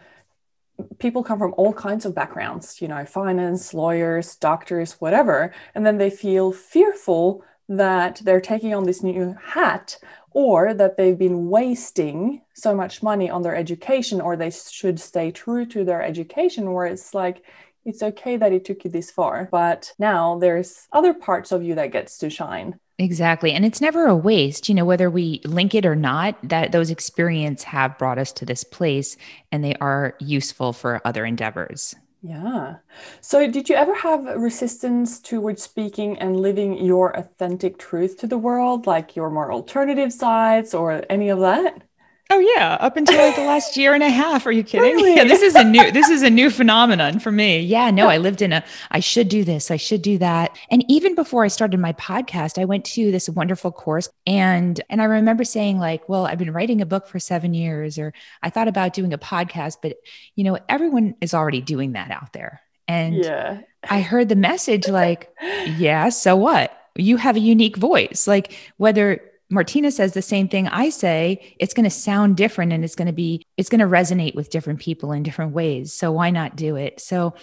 people 1.00 1.24
come 1.24 1.40
from 1.40 1.56
all 1.58 1.74
kinds 1.74 2.06
of 2.06 2.14
backgrounds, 2.14 2.82
you 2.82 2.88
know, 2.88 3.06
finance, 3.06 3.74
lawyers, 3.74 4.36
doctors, 4.36 4.94
whatever. 4.94 5.54
And 5.74 5.86
then 5.86 5.98
they 5.98 6.12
feel 6.12 6.52
fearful 6.52 7.44
that 7.70 8.22
they're 8.24 8.42
taking 8.42 8.74
on 8.74 8.86
this 8.86 9.04
new 9.04 9.36
hat 9.44 9.98
or 10.32 10.74
that 10.74 10.98
they've 10.98 11.18
been 11.18 11.50
wasting 11.50 12.42
so 12.54 12.76
much 12.76 13.02
money 13.02 13.30
on 13.30 13.42
their 13.42 13.56
education 13.56 14.22
or 14.22 14.36
they 14.36 14.52
should 14.52 15.00
stay 15.00 15.32
true 15.32 15.66
to 15.66 15.84
their 15.84 16.02
education, 16.02 16.74
where 16.74 16.86
it's 16.86 17.14
like, 17.14 17.44
it's 17.86 18.04
okay 18.04 18.38
that 18.38 18.52
it 18.52 18.66
took 18.66 18.84
you 18.84 18.92
this 18.92 19.10
far, 19.10 19.48
but 19.52 19.94
now 19.98 20.38
there's 20.38 20.88
other 20.92 21.14
parts 21.14 21.52
of 21.52 21.64
you 21.64 21.76
that 21.76 21.92
gets 21.92 22.18
to 22.18 22.30
shine. 22.30 22.80
Exactly. 23.00 23.54
And 23.54 23.64
it's 23.64 23.80
never 23.80 24.08
a 24.08 24.16
waste, 24.16 24.68
you 24.68 24.76
know, 24.76 24.84
whether 24.84 25.10
we 25.10 25.40
link 25.46 25.76
it 25.76 25.86
or 25.86 25.96
not, 25.96 26.36
that 26.44 26.72
those 26.72 26.90
experience 26.90 27.64
have 27.64 27.98
brought 27.98 28.18
us 28.18 28.32
to 28.34 28.46
this 28.46 28.64
place 28.64 29.18
and 29.52 29.64
they 29.64 29.76
are 29.76 30.16
useful 30.20 30.74
for 30.74 31.02
other 31.06 31.26
endeavors. 31.26 31.96
Yeah. 32.28 32.78
So, 33.22 33.50
did 33.50 33.70
you 33.70 33.76
ever 33.76 33.94
have 33.96 34.26
resistance 34.26 35.20
towards 35.22 35.64
speaking 35.64 36.20
and 36.20 36.40
living 36.40 36.78
your 36.84 37.16
authentic 37.18 37.78
truth 37.80 38.18
to 38.20 38.28
the 38.28 38.38
world, 38.38 38.86
like 38.86 39.16
your 39.16 39.30
more 39.30 39.52
alternative 39.52 40.12
sides 40.12 40.74
or 40.74 41.04
any 41.10 41.30
of 41.30 41.40
that? 41.40 41.84
Oh 42.30 42.40
yeah, 42.40 42.78
up 42.82 42.98
until 42.98 43.18
like 43.18 43.36
the 43.36 43.44
last 43.44 43.78
year 43.78 43.94
and 43.94 44.04
a 44.04 44.10
half. 44.10 44.46
Are 44.46 44.52
you 44.52 44.64
kidding? 44.64 44.96
Really? 44.96 45.16
Yeah, 45.16 45.24
this 45.24 45.42
is 45.42 45.56
a 45.56 45.64
new 45.64 45.92
this 45.92 46.10
is 46.10 46.24
a 46.24 46.30
new 46.30 46.50
phenomenon 46.50 47.20
for 47.20 47.32
me. 47.32 47.60
Yeah, 47.62 47.90
no, 47.90 48.10
I 48.10 48.18
lived 48.18 48.42
in 48.42 48.52
a 48.52 48.64
I 48.92 49.00
should 49.00 49.30
do 49.30 49.46
this, 49.46 49.72
I 49.72 49.78
should 49.78 50.02
do 50.02 50.18
that. 50.18 50.58
And 50.70 50.84
even 50.90 51.16
before 51.16 51.46
I 51.46 51.48
started 51.48 51.80
my 51.80 51.94
podcast, 51.94 52.62
I 52.62 52.66
went 52.66 52.84
to 52.86 53.12
this 53.12 53.30
wonderful 53.30 53.72
course 53.72 54.10
and 54.26 54.82
and 54.90 55.02
I 55.02 55.06
remember 55.06 55.46
saying 55.46 55.80
like, 55.80 56.10
well, 56.10 56.26
I've 56.26 56.38
been 56.38 56.52
writing 56.52 56.82
a 56.82 56.86
book 56.86 57.08
for 57.08 57.18
7 57.18 57.54
years 57.54 57.98
or 57.98 58.14
I 58.44 58.50
thought 58.50 58.68
about 58.68 58.94
doing 58.94 59.14
a 59.14 59.18
podcast, 59.18 59.78
but 59.82 59.96
you 60.36 60.44
know, 60.44 60.58
everyone 60.68 61.16
is 61.22 61.34
already 61.34 61.62
doing 61.62 61.94
that 61.94 62.12
out 62.12 62.34
there. 62.34 62.62
And 62.90 63.16
Yeah. 63.16 63.62
I 63.90 64.02
heard 64.02 64.28
the 64.28 64.36
message 64.36 64.90
like, 64.90 65.34
yeah, 65.78 66.10
so 66.10 66.36
what? 66.36 66.74
You 66.96 67.16
have 67.18 67.36
a 67.38 67.40
unique 67.40 67.78
voice. 67.78 68.28
Like 68.28 68.54
whether 68.78 69.22
Martina 69.50 69.92
says 69.92 70.14
the 70.14 70.22
same 70.22 70.48
thing 70.48 70.68
I 70.68 70.90
say, 70.90 71.56
it's 71.60 71.74
going 71.74 71.86
to 71.86 71.90
sound 71.90 72.36
different 72.36 72.74
and 72.74 72.84
it's 72.84 72.96
going 72.96 73.08
to 73.08 73.14
be, 73.14 73.46
it's 73.56 73.70
going 73.70 73.80
to 73.80 73.88
resonate 73.88 74.36
with 74.36 74.50
different 74.50 74.80
people 74.80 75.12
in 75.12 75.24
different 75.24 75.54
ways. 75.54 75.94
So 75.94 76.12
why 76.12 76.30
not 76.30 76.56
do 76.56 76.76
it? 76.76 77.00
So 77.00 77.34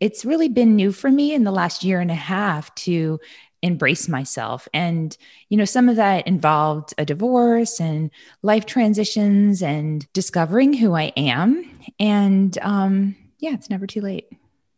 it's 0.00 0.24
really 0.24 0.48
been 0.48 0.74
new 0.74 0.92
for 0.92 1.10
me 1.10 1.34
in 1.34 1.44
the 1.44 1.52
last 1.52 1.84
year 1.84 2.00
and 2.00 2.10
a 2.10 2.14
half 2.14 2.74
to 2.76 3.20
embrace 3.62 4.08
myself. 4.08 4.66
And, 4.72 5.14
you 5.50 5.58
know, 5.58 5.66
some 5.66 5.90
of 5.90 5.96
that 5.96 6.26
involved 6.26 6.94
a 6.96 7.04
divorce 7.04 7.78
and 7.78 8.10
life 8.42 8.64
transitions 8.64 9.62
and 9.62 10.10
discovering 10.14 10.72
who 10.72 10.94
I 10.94 11.12
am. 11.16 11.70
And 11.98 12.56
um, 12.62 13.16
yeah, 13.38 13.52
it's 13.52 13.68
never 13.68 13.86
too 13.86 14.00
late. 14.00 14.28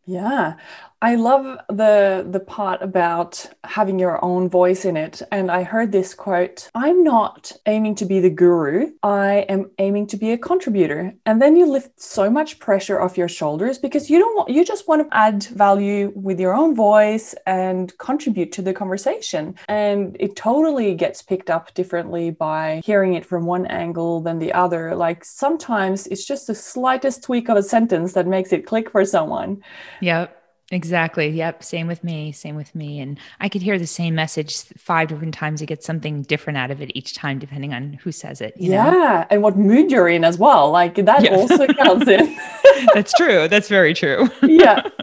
Yeah. 0.04 0.54
I 1.02 1.16
love 1.16 1.58
the 1.68 2.24
the 2.30 2.38
part 2.38 2.80
about 2.80 3.44
having 3.64 3.98
your 3.98 4.24
own 4.24 4.48
voice 4.48 4.84
in 4.84 4.96
it. 4.96 5.20
And 5.32 5.50
I 5.50 5.64
heard 5.64 5.90
this 5.90 6.14
quote, 6.14 6.70
I'm 6.76 7.02
not 7.02 7.50
aiming 7.66 7.96
to 7.96 8.04
be 8.04 8.20
the 8.20 8.30
guru. 8.30 8.92
I 9.02 9.44
am 9.48 9.68
aiming 9.78 10.06
to 10.08 10.16
be 10.16 10.30
a 10.30 10.38
contributor. 10.38 11.12
And 11.26 11.42
then 11.42 11.56
you 11.56 11.66
lift 11.66 12.00
so 12.00 12.30
much 12.30 12.60
pressure 12.60 13.00
off 13.00 13.18
your 13.18 13.28
shoulders 13.28 13.78
because 13.78 14.08
you 14.08 14.20
don't 14.20 14.36
want 14.36 14.50
you 14.50 14.64
just 14.64 14.86
want 14.86 15.02
to 15.02 15.16
add 15.16 15.42
value 15.42 16.12
with 16.14 16.38
your 16.38 16.54
own 16.54 16.76
voice 16.76 17.34
and 17.46 17.92
contribute 17.98 18.52
to 18.52 18.62
the 18.62 18.72
conversation. 18.72 19.56
And 19.66 20.16
it 20.20 20.36
totally 20.36 20.94
gets 20.94 21.20
picked 21.20 21.50
up 21.50 21.74
differently 21.74 22.30
by 22.30 22.80
hearing 22.84 23.14
it 23.14 23.26
from 23.26 23.44
one 23.44 23.66
angle 23.66 24.20
than 24.20 24.38
the 24.38 24.52
other. 24.52 24.94
Like 24.94 25.24
sometimes 25.24 26.06
it's 26.06 26.24
just 26.24 26.46
the 26.46 26.54
slightest 26.54 27.24
tweak 27.24 27.48
of 27.48 27.56
a 27.56 27.62
sentence 27.64 28.12
that 28.12 28.28
makes 28.28 28.52
it 28.52 28.66
click 28.66 28.88
for 28.88 29.04
someone. 29.04 29.60
Yep. 30.00 30.38
Exactly. 30.72 31.28
Yep. 31.28 31.62
Same 31.62 31.86
with 31.86 32.02
me. 32.02 32.32
Same 32.32 32.56
with 32.56 32.74
me. 32.74 32.98
And 32.98 33.18
I 33.40 33.48
could 33.48 33.60
hear 33.62 33.78
the 33.78 33.86
same 33.86 34.14
message 34.14 34.56
five 34.76 35.08
different 35.08 35.34
times. 35.34 35.60
You 35.60 35.66
get 35.66 35.84
something 35.84 36.22
different 36.22 36.56
out 36.56 36.70
of 36.70 36.80
it 36.80 36.90
each 36.94 37.14
time, 37.14 37.38
depending 37.38 37.74
on 37.74 37.92
who 38.02 38.10
says 38.10 38.40
it. 38.40 38.54
You 38.56 38.72
yeah. 38.72 38.90
Know? 38.90 39.26
And 39.30 39.42
what 39.42 39.56
mood 39.56 39.90
you're 39.90 40.08
in 40.08 40.24
as 40.24 40.38
well. 40.38 40.70
Like 40.70 40.94
that 40.96 41.22
Yeah. 41.22 41.36
also 41.36 41.66
counts 41.66 42.08
in. 42.08 42.36
That's 42.94 43.12
true. 43.12 43.48
That's 43.48 43.68
very 43.68 43.94
true. 43.94 44.28
yeah. 44.42 44.88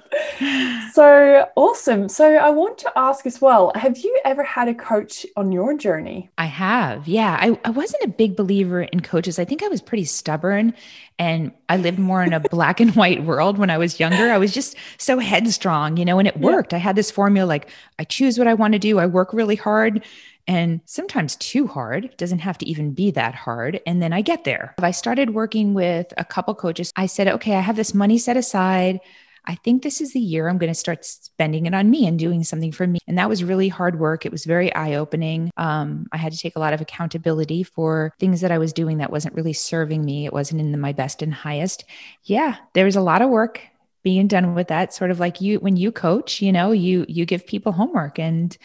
So 0.94 1.48
awesome. 1.56 2.10
So 2.10 2.26
I 2.36 2.50
want 2.50 2.78
to 2.80 2.92
ask 2.96 3.26
as 3.26 3.40
well 3.40 3.72
have 3.76 3.98
you 3.98 4.20
ever 4.26 4.44
had 4.44 4.68
a 4.68 4.74
coach 4.74 5.26
on 5.38 5.52
your 5.52 5.78
journey? 5.78 6.30
I 6.38 6.46
have. 6.46 7.08
Yeah. 7.08 7.38
I, 7.40 7.58
I 7.64 7.70
wasn't 7.70 8.04
a 8.04 8.08
big 8.08 8.36
believer 8.36 8.82
in 8.82 9.02
coaches. 9.02 9.40
I 9.40 9.46
think 9.46 9.64
I 9.64 9.68
was 9.68 9.82
pretty 9.82 10.06
stubborn 10.06 10.74
and 11.20 11.52
I 11.70 11.78
lived 11.78 12.00
more 12.00 12.24
in 12.24 12.34
a 12.34 12.40
black 12.52 12.80
and 12.80 12.96
white 12.96 13.24
world 13.24 13.58
when 13.58 13.70
I 13.70 13.78
was 13.78 14.00
younger. 14.00 14.32
I 14.32 14.38
was 14.38 14.54
just 14.54 14.76
so 14.98 15.20
headstrong, 15.20 15.59
you 15.98 16.06
know, 16.06 16.19
and 16.19 16.28
it 16.28 16.36
Yeah. 16.38 16.45
worked. 16.45 16.74
I 16.74 16.78
had 16.78 16.95
this 16.95 17.12
formula 17.12 17.48
like 17.48 17.69
I 17.98 18.04
choose 18.04 18.38
what 18.38 18.48
I 18.48 18.54
want 18.54 18.74
to 18.74 18.80
do, 18.80 19.00
I 19.00 19.06
work 19.06 19.34
really 19.34 19.56
hard. 19.56 20.04
And 20.48 20.82
sometimes 20.86 21.36
too 21.36 21.67
hard 21.67 22.06
It 22.06 22.17
doesn't 22.17 22.39
have 22.39 22.58
to 22.60 22.67
even 22.67 22.93
be 22.93 23.12
that 23.12 23.36
hard. 23.36 23.82
And 23.86 24.02
then 24.02 24.13
I 24.13 24.22
get 24.22 24.45
there. 24.45 24.74
I 24.80 24.91
started 24.91 25.36
working 25.36 25.76
with 25.76 26.12
a 26.17 26.26
couple 26.26 26.56
coaches. 26.56 26.91
I 26.95 27.06
said, 27.06 27.28
okay, 27.28 27.56
I 27.56 27.62
have 27.62 27.76
this 27.76 27.93
money 27.93 28.17
set 28.17 28.36
aside. 28.36 29.00
I 29.45 29.56
think 29.56 29.84
this 29.84 30.02
is 30.02 30.13
the 30.13 30.19
year 30.19 30.48
I'm 30.48 30.58
going 30.58 30.72
to 30.72 30.76
start 30.76 31.06
spending 31.06 31.65
it 31.65 31.74
on 31.74 31.89
me 31.89 32.06
and 32.08 32.19
doing 32.19 32.43
something 32.43 32.72
for 32.72 32.86
me. 32.86 33.00
And 33.08 33.17
that 33.17 33.30
was 33.30 33.43
really 33.43 33.67
hard 33.69 34.00
work. 34.00 34.26
It 34.26 34.32
was 34.32 34.45
very 34.45 34.74
eye 34.76 34.95
opening. 34.95 35.50
Um, 35.58 36.08
I 36.12 36.17
had 36.17 36.34
to 36.34 36.38
take 36.38 36.56
a 36.56 36.60
lot 36.60 36.74
of 36.74 36.82
accountability 36.82 37.63
for 37.63 38.13
things 38.19 38.41
that 38.41 38.52
I 38.52 38.58
was 38.58 38.74
doing 38.74 38.98
that 38.98 39.12
wasn't 39.12 39.36
really 39.36 39.54
serving 39.54 40.04
me. 40.04 40.26
It 40.26 40.34
wasn't 40.34 40.62
in 40.62 40.72
the, 40.72 40.78
my 40.78 40.93
best 40.93 41.22
and 41.22 41.34
highest. 41.34 41.86
Yeah, 42.24 42.58
there 42.74 42.86
was 42.86 42.95
a 42.95 43.02
lot 43.02 43.22
of 43.22 43.30
work. 43.30 43.62
Being 44.04 44.28
done 44.28 44.56
with 44.56 44.68
that 44.70 44.94
sort 44.94 45.12
of 45.12 45.20
like 45.20 45.42
you 45.42 45.60
when 45.60 45.76
you 45.76 45.92
coach 45.92 46.42
you 46.42 46.52
know 46.52 46.72
you 46.72 47.06
you 47.08 47.26
give 47.26 47.46
people 47.46 47.72
homework 47.72 48.20
and 48.20 48.58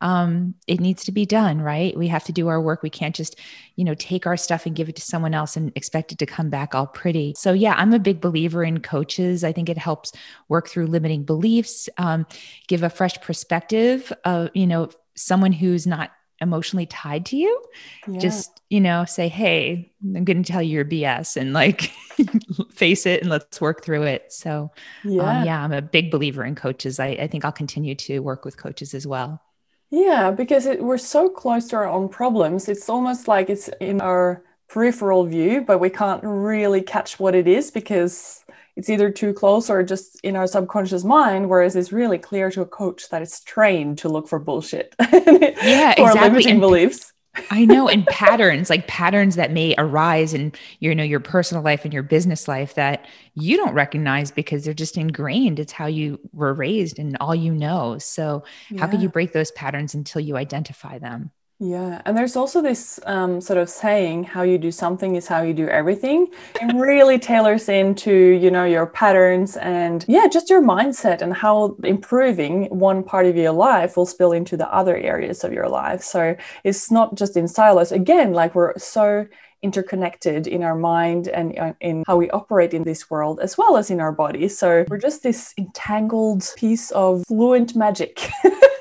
um, 0.00 0.54
it 0.66 0.80
needs 0.80 1.04
to 1.04 1.12
be 1.12 1.24
done 1.24 1.60
right? 1.60 1.96
We 1.96 2.08
have 2.08 2.24
to 2.24 2.32
do 2.32 2.48
our 2.48 2.60
work. 2.60 2.82
We 2.82 2.90
can't 2.90 3.14
just 3.14 3.38
you 3.76 3.84
know 3.84 3.94
take 3.94 4.26
our 4.26 4.36
stuff 4.36 4.66
and 4.66 4.74
give 4.74 4.88
it 4.88 4.96
to 4.96 5.02
someone 5.02 5.32
else 5.32 5.56
and 5.56 5.72
expect 5.76 6.10
it 6.10 6.18
to 6.18 6.26
come 6.26 6.50
back 6.50 6.74
all 6.74 6.88
pretty. 6.88 7.34
So 7.36 7.52
yeah 7.52 7.74
i'm 7.76 7.92
a 7.92 7.98
big 7.98 8.20
believer 8.20 8.64
in 8.64 8.80
coaches. 8.80 9.44
I 9.44 9.52
think 9.52 9.68
it 9.68 9.78
helps 9.78 10.12
work 10.48 10.68
through 10.68 10.86
limiting 10.86 11.24
beliefs 11.24 11.88
um, 11.98 12.26
give 12.66 12.82
a 12.82 12.90
fresh 12.90 13.20
perspective 13.20 14.12
of 14.24 14.50
you 14.54 14.66
know 14.66 14.90
someone 15.14 15.52
who's 15.52 15.86
not 15.86 16.10
emotionally 16.42 16.86
tied 16.86 17.24
to 17.24 17.36
you 17.36 17.62
yeah. 18.06 18.18
just 18.18 18.60
you 18.68 18.80
know 18.80 19.04
say 19.04 19.28
hey 19.28 19.90
i'm 20.02 20.24
going 20.24 20.42
to 20.42 20.52
tell 20.52 20.62
you 20.62 20.72
your 20.72 20.84
bs 20.84 21.36
and 21.36 21.52
like 21.52 21.92
face 22.72 23.06
it 23.06 23.20
and 23.22 23.30
let's 23.30 23.60
work 23.60 23.82
through 23.84 24.02
it 24.02 24.32
so 24.32 24.70
um, 25.04 25.10
yeah, 25.10 25.40
um, 25.40 25.46
yeah 25.46 25.64
i'm 25.64 25.72
a 25.72 25.80
big 25.80 26.10
believer 26.10 26.44
in 26.44 26.54
coaches 26.54 26.98
I, 26.98 27.08
I 27.08 27.26
think 27.28 27.44
i'll 27.44 27.52
continue 27.52 27.94
to 27.94 28.18
work 28.18 28.44
with 28.44 28.56
coaches 28.56 28.92
as 28.92 29.06
well 29.06 29.40
yeah, 29.92 30.30
because 30.30 30.64
it, 30.64 30.82
we're 30.82 30.96
so 30.96 31.28
close 31.28 31.68
to 31.68 31.76
our 31.76 31.86
own 31.86 32.08
problems. 32.08 32.66
It's 32.66 32.88
almost 32.88 33.28
like 33.28 33.50
it's 33.50 33.68
in 33.78 34.00
our 34.00 34.42
peripheral 34.66 35.26
view, 35.26 35.60
but 35.60 35.80
we 35.80 35.90
can't 35.90 36.22
really 36.24 36.80
catch 36.80 37.20
what 37.20 37.34
it 37.34 37.46
is 37.46 37.70
because 37.70 38.42
it's 38.76 38.88
either 38.88 39.10
too 39.10 39.32
close 39.32 39.68
or 39.68 39.82
just 39.82 40.20
in 40.22 40.36
our 40.36 40.46
subconscious 40.46 41.04
mind. 41.04 41.48
Whereas 41.48 41.76
it's 41.76 41.92
really 41.92 42.18
clear 42.18 42.50
to 42.50 42.62
a 42.62 42.66
coach 42.66 43.08
that 43.10 43.22
it's 43.22 43.42
trained 43.42 43.98
to 43.98 44.08
look 44.08 44.28
for 44.28 44.38
bullshit. 44.38 44.94
yeah, 45.00 45.94
for 45.94 46.02
exactly. 46.02 46.20
limiting 46.20 46.50
and, 46.52 46.60
beliefs. 46.60 47.12
I 47.50 47.64
know, 47.64 47.88
and 47.88 48.06
patterns 48.06 48.68
like 48.68 48.86
patterns 48.86 49.36
that 49.36 49.52
may 49.52 49.74
arise 49.78 50.34
in 50.34 50.52
you 50.80 50.94
know 50.94 51.02
your 51.02 51.20
personal 51.20 51.62
life 51.62 51.84
and 51.84 51.92
your 51.92 52.02
business 52.02 52.46
life 52.46 52.74
that 52.74 53.06
you 53.34 53.56
don't 53.56 53.72
recognize 53.72 54.30
because 54.30 54.64
they're 54.64 54.74
just 54.74 54.98
ingrained. 54.98 55.58
It's 55.58 55.72
how 55.72 55.86
you 55.86 56.20
were 56.32 56.52
raised 56.52 56.98
and 56.98 57.16
all 57.20 57.34
you 57.34 57.54
know. 57.54 57.96
So 57.98 58.44
yeah. 58.70 58.80
how 58.80 58.86
could 58.86 59.00
you 59.00 59.08
break 59.08 59.32
those 59.32 59.50
patterns 59.52 59.94
until 59.94 60.20
you 60.20 60.36
identify 60.36 60.98
them? 60.98 61.30
Yeah, 61.64 62.02
and 62.04 62.16
there's 62.16 62.34
also 62.34 62.60
this 62.60 62.98
um, 63.06 63.40
sort 63.40 63.56
of 63.56 63.70
saying, 63.70 64.24
"How 64.24 64.42
you 64.42 64.58
do 64.58 64.72
something 64.72 65.14
is 65.14 65.28
how 65.28 65.42
you 65.42 65.54
do 65.54 65.68
everything." 65.68 66.26
It 66.60 66.74
really 66.74 67.20
tailors 67.20 67.68
into 67.68 68.12
you 68.12 68.50
know 68.50 68.64
your 68.64 68.84
patterns 68.84 69.56
and 69.56 70.04
yeah, 70.08 70.26
just 70.26 70.50
your 70.50 70.60
mindset 70.60 71.22
and 71.22 71.32
how 71.32 71.76
improving 71.84 72.64
one 72.64 73.04
part 73.04 73.26
of 73.26 73.36
your 73.36 73.52
life 73.52 73.96
will 73.96 74.06
spill 74.06 74.32
into 74.32 74.56
the 74.56 74.68
other 74.74 74.96
areas 74.96 75.44
of 75.44 75.52
your 75.52 75.68
life. 75.68 76.02
So 76.02 76.34
it's 76.64 76.90
not 76.90 77.14
just 77.14 77.36
in 77.36 77.46
silos. 77.46 77.92
Again, 77.92 78.32
like 78.32 78.56
we're 78.56 78.76
so 78.76 79.28
interconnected 79.62 80.48
in 80.48 80.64
our 80.64 80.74
mind 80.74 81.28
and 81.28 81.56
uh, 81.56 81.74
in 81.80 82.02
how 82.08 82.16
we 82.16 82.28
operate 82.30 82.74
in 82.74 82.82
this 82.82 83.08
world 83.08 83.38
as 83.40 83.56
well 83.56 83.76
as 83.76 83.88
in 83.88 84.00
our 84.00 84.10
body. 84.10 84.48
So 84.48 84.84
we're 84.88 84.98
just 84.98 85.22
this 85.22 85.54
entangled 85.56 86.42
piece 86.56 86.90
of 86.90 87.22
fluent 87.28 87.76
magic. 87.76 88.28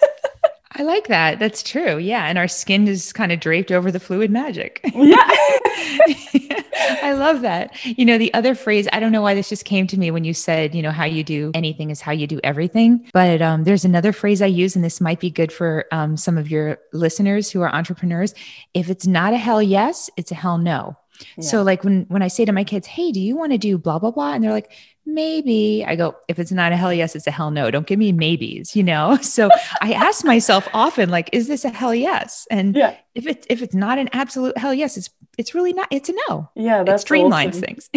I 0.82 0.84
like 0.84 1.10
that. 1.10 1.38
That's 1.38 1.62
true. 1.62 2.00
Yeah. 2.00 2.26
And 2.26 2.40
our 2.40 2.48
skin 2.48 2.88
is 2.88 3.14
kind 3.14 3.32
of 3.32 3.40
draped 3.40 3.72
over 3.72 3.92
the 3.92 4.00
fluid 4.00 4.32
magic. 4.32 4.82
Yeah. 4.96 6.64
I 7.04 7.14
love 7.14 7.42
that. 7.42 7.76
You 7.86 8.06
know, 8.06 8.18
the 8.18 8.34
other 8.34 8.56
phrase, 8.56 8.88
I 8.92 9.00
don't 9.00 9.12
know 9.12 9.22
why 9.22 9.34
this 9.36 9.50
just 9.50 9.66
came 9.66 9.86
to 9.88 9.98
me 9.98 10.10
when 10.10 10.24
you 10.24 10.34
said, 10.34 10.74
you 10.74 10.82
know, 10.82 10.92
how 10.92 11.06
you 11.06 11.24
do 11.24 11.52
anything 11.54 11.90
is 11.90 12.02
how 12.02 12.12
you 12.12 12.28
do 12.28 12.40
everything. 12.44 13.08
But 13.14 13.42
um, 13.42 13.64
there's 13.64 13.86
another 13.86 14.12
phrase 14.12 14.42
I 14.42 14.48
use, 14.48 14.76
and 14.76 14.84
this 14.84 15.02
might 15.02 15.20
be 15.20 15.30
good 15.30 15.52
for 15.52 15.86
um, 15.92 16.18
some 16.18 16.38
of 16.38 16.50
your 16.50 16.80
listeners 16.94 17.52
who 17.52 17.62
are 17.62 17.74
entrepreneurs. 17.74 18.34
If 18.74 18.90
it's 18.90 19.06
not 19.06 19.34
a 19.34 19.38
hell 19.38 19.62
yes, 19.62 20.10
it's 20.18 20.32
a 20.32 20.36
hell 20.36 20.58
no. 20.58 20.98
Yeah. 21.38 21.44
So 21.44 21.64
like 21.64 21.84
when 21.84 22.06
when 22.10 22.22
I 22.22 22.28
say 22.28 22.46
to 22.46 22.52
my 22.52 22.64
kids, 22.64 22.88
"Hey, 22.88 23.12
do 23.12 23.20
you 23.20 23.36
want 23.36 23.52
to 23.52 23.58
do 23.58 23.78
blah 23.78 24.00
blah 24.00 24.12
blah?" 24.12 24.34
and 24.34 24.44
they're 24.44 24.52
like, 24.52 24.72
maybe 25.06 25.84
I 25.86 25.96
go, 25.96 26.16
if 26.28 26.40
it's 26.40 26.52
not 26.52 26.72
a 26.72 26.76
hell 26.76 26.94
yes, 26.94 27.16
it's 27.16 27.28
a 27.28 27.32
hell 27.32 27.52
no. 27.52 27.72
Don't 27.72 27.88
give 27.88 28.00
me 28.00 28.12
maybes, 28.12 28.76
you 28.76 28.84
know? 28.84 29.18
So 29.32 29.50
I 29.82 29.94
ask 29.94 30.26
myself 30.26 30.68
often, 30.74 31.10
like, 31.10 31.30
is 31.32 31.48
this 31.48 31.64
a 31.64 31.70
hell 31.70 31.96
yes? 31.96 32.48
And 32.52 32.76
yeah. 32.76 32.98
If 33.16 33.28
it's 33.28 33.46
if 33.50 33.62
it's 33.62 33.76
not 33.76 33.98
an 33.98 34.10
absolute 34.14 34.58
hell 34.58 34.74
yes, 34.74 34.98
it's 34.98 35.10
it's 35.38 35.56
really 35.56 35.74
not, 35.74 35.88
it's 35.92 36.10
a 36.10 36.14
no. 36.30 36.50
Yeah, 36.56 36.84
that 36.84 37.00
streamlines 37.00 37.50
awesome. 37.50 37.62
things. 37.62 37.90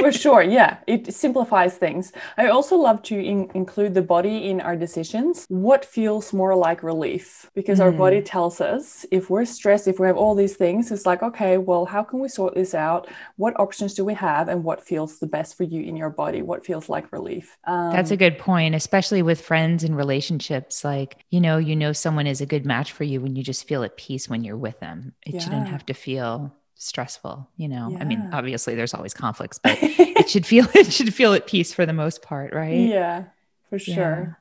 For 0.00 0.12
sure. 0.24 0.42
Yeah. 0.42 0.78
It 0.86 1.14
simplifies 1.14 1.76
things. 1.76 2.12
I 2.36 2.48
also 2.48 2.76
love 2.76 3.02
to 3.04 3.18
in- 3.18 3.50
include 3.54 3.94
the 3.94 4.02
body 4.02 4.48
in 4.50 4.60
our 4.60 4.76
decisions. 4.76 5.46
What 5.48 5.84
feels 5.84 6.32
more 6.32 6.54
like 6.54 6.82
relief? 6.82 7.48
Because 7.54 7.78
mm. 7.78 7.84
our 7.84 7.92
body 7.92 8.20
mm. 8.20 8.24
tells 8.24 8.60
us 8.60 9.06
if 9.10 9.30
we're 9.30 9.44
stressed, 9.44 9.86
if 9.86 10.00
we 10.00 10.06
have 10.08 10.16
all 10.16 10.34
these 10.34 10.56
things, 10.56 10.90
it's 10.90 11.06
like, 11.06 11.22
okay, 11.22 11.58
well, 11.58 11.86
how 11.86 12.02
can 12.02 12.18
we 12.18 12.28
sort 12.28 12.54
this 12.54 12.74
out? 12.74 13.08
What 13.36 13.58
options 13.58 13.94
do 13.94 14.04
we 14.04 14.14
have? 14.14 14.48
And 14.48 14.64
what 14.64 14.82
feels 14.82 15.20
the 15.20 15.26
best 15.26 15.56
for 15.56 15.64
you 15.64 15.82
in 15.82 15.96
your 15.96 16.10
body? 16.10 16.42
What 16.42 16.66
feels 16.66 16.88
like 16.88 17.12
relief. 17.12 17.56
Um, 17.64 17.92
That's 17.92 18.10
a 18.10 18.16
good 18.16 18.36
point, 18.36 18.74
especially 18.74 19.22
with 19.22 19.40
friends 19.40 19.84
and 19.84 19.96
relationships. 19.96 20.84
Like, 20.84 21.24
you 21.30 21.40
know, 21.40 21.56
you 21.56 21.76
know, 21.76 21.92
someone 21.92 22.26
is 22.26 22.40
a 22.40 22.46
good 22.46 22.66
match 22.66 22.92
for 22.92 23.04
you 23.04 23.20
when 23.20 23.36
you 23.36 23.44
just 23.44 23.68
feel 23.68 23.84
at 23.84 23.96
peace 23.96 24.28
when 24.28 24.42
you're 24.42 24.58
with 24.60 24.78
them. 24.80 25.14
It 25.26 25.34
yeah. 25.34 25.40
shouldn't 25.40 25.68
have 25.68 25.84
to 25.86 25.94
feel 25.94 26.54
stressful 26.82 27.46
you 27.58 27.68
know 27.68 27.90
yeah. 27.90 27.98
i 28.00 28.04
mean 28.04 28.26
obviously 28.32 28.74
there's 28.74 28.94
always 28.94 29.12
conflicts 29.12 29.58
but 29.58 29.76
it 29.82 30.26
should 30.30 30.46
feel 30.46 30.66
it 30.74 30.90
should 30.90 31.12
feel 31.12 31.34
at 31.34 31.46
peace 31.46 31.74
for 31.74 31.84
the 31.84 31.92
most 31.92 32.22
part 32.22 32.54
right 32.54 32.88
yeah 32.88 33.24
for 33.68 33.78
sure 33.78 34.38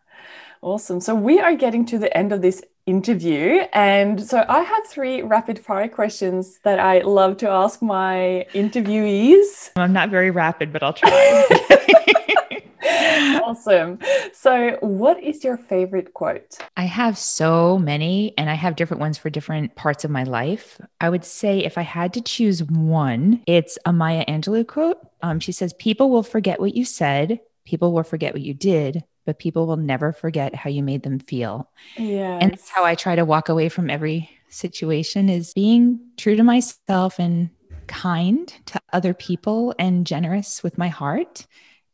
awesome 0.61 1.01
so 1.01 1.13
we 1.13 1.37
are 1.37 1.53
getting 1.53 1.85
to 1.85 1.99
the 1.99 2.15
end 2.15 2.31
of 2.31 2.41
this 2.41 2.63
interview. 2.89 3.61
And 3.71 4.21
so 4.21 4.43
I 4.49 4.61
have 4.61 4.87
three 4.87 5.21
rapid 5.21 5.59
fire 5.59 5.87
questions 5.87 6.59
that 6.63 6.79
I 6.79 6.99
love 7.01 7.37
to 7.37 7.49
ask 7.49 7.81
my 7.81 8.45
interviewees. 8.53 9.71
I'm 9.75 9.93
not 9.93 10.09
very 10.09 10.31
rapid, 10.31 10.73
but 10.73 10.81
I'll 10.81 10.93
try. 10.93 11.09
awesome. 13.43 13.99
So, 14.33 14.77
what 14.81 15.21
is 15.21 15.43
your 15.43 15.57
favorite 15.57 16.13
quote? 16.13 16.57
I 16.77 16.83
have 16.83 17.17
so 17.17 17.77
many, 17.77 18.33
and 18.37 18.49
I 18.49 18.53
have 18.53 18.75
different 18.75 19.01
ones 19.01 19.17
for 19.17 19.29
different 19.29 19.75
parts 19.75 20.03
of 20.05 20.11
my 20.11 20.23
life. 20.23 20.79
I 21.01 21.09
would 21.09 21.25
say 21.25 21.59
if 21.59 21.77
I 21.77 21.81
had 21.81 22.13
to 22.13 22.21
choose 22.21 22.63
one, 22.63 23.41
it's 23.45 23.77
a 23.85 23.93
Maya 23.93 24.25
Angelou 24.27 24.65
quote. 24.65 24.97
Um, 25.21 25.39
she 25.39 25.51
says, 25.51 25.73
People 25.73 26.09
will 26.09 26.23
forget 26.23 26.59
what 26.59 26.75
you 26.75 26.85
said, 26.85 27.39
people 27.65 27.93
will 27.93 28.03
forget 28.03 28.33
what 28.33 28.41
you 28.41 28.53
did, 28.53 29.03
but 29.25 29.39
people 29.39 29.67
will 29.67 29.77
never 29.77 30.11
forget 30.11 30.55
how 30.55 30.69
you 30.69 30.81
made 30.81 31.03
them 31.03 31.19
feel. 31.19 31.69
Yeah. 31.97 32.39
And 32.41 32.51
that's 32.51 32.69
how 32.69 32.83
I 32.83 32.95
try 32.95 33.15
to 33.15 33.25
walk 33.25 33.49
away 33.49 33.69
from 33.69 33.89
every 33.89 34.29
situation 34.49 35.29
is 35.29 35.53
being 35.53 35.99
true 36.17 36.35
to 36.35 36.43
myself 36.43 37.19
and 37.19 37.49
kind 37.85 38.53
to 38.67 38.79
other 38.93 39.13
people 39.13 39.75
and 39.77 40.07
generous 40.07 40.63
with 40.63 40.77
my 40.77 40.87
heart. 40.87 41.45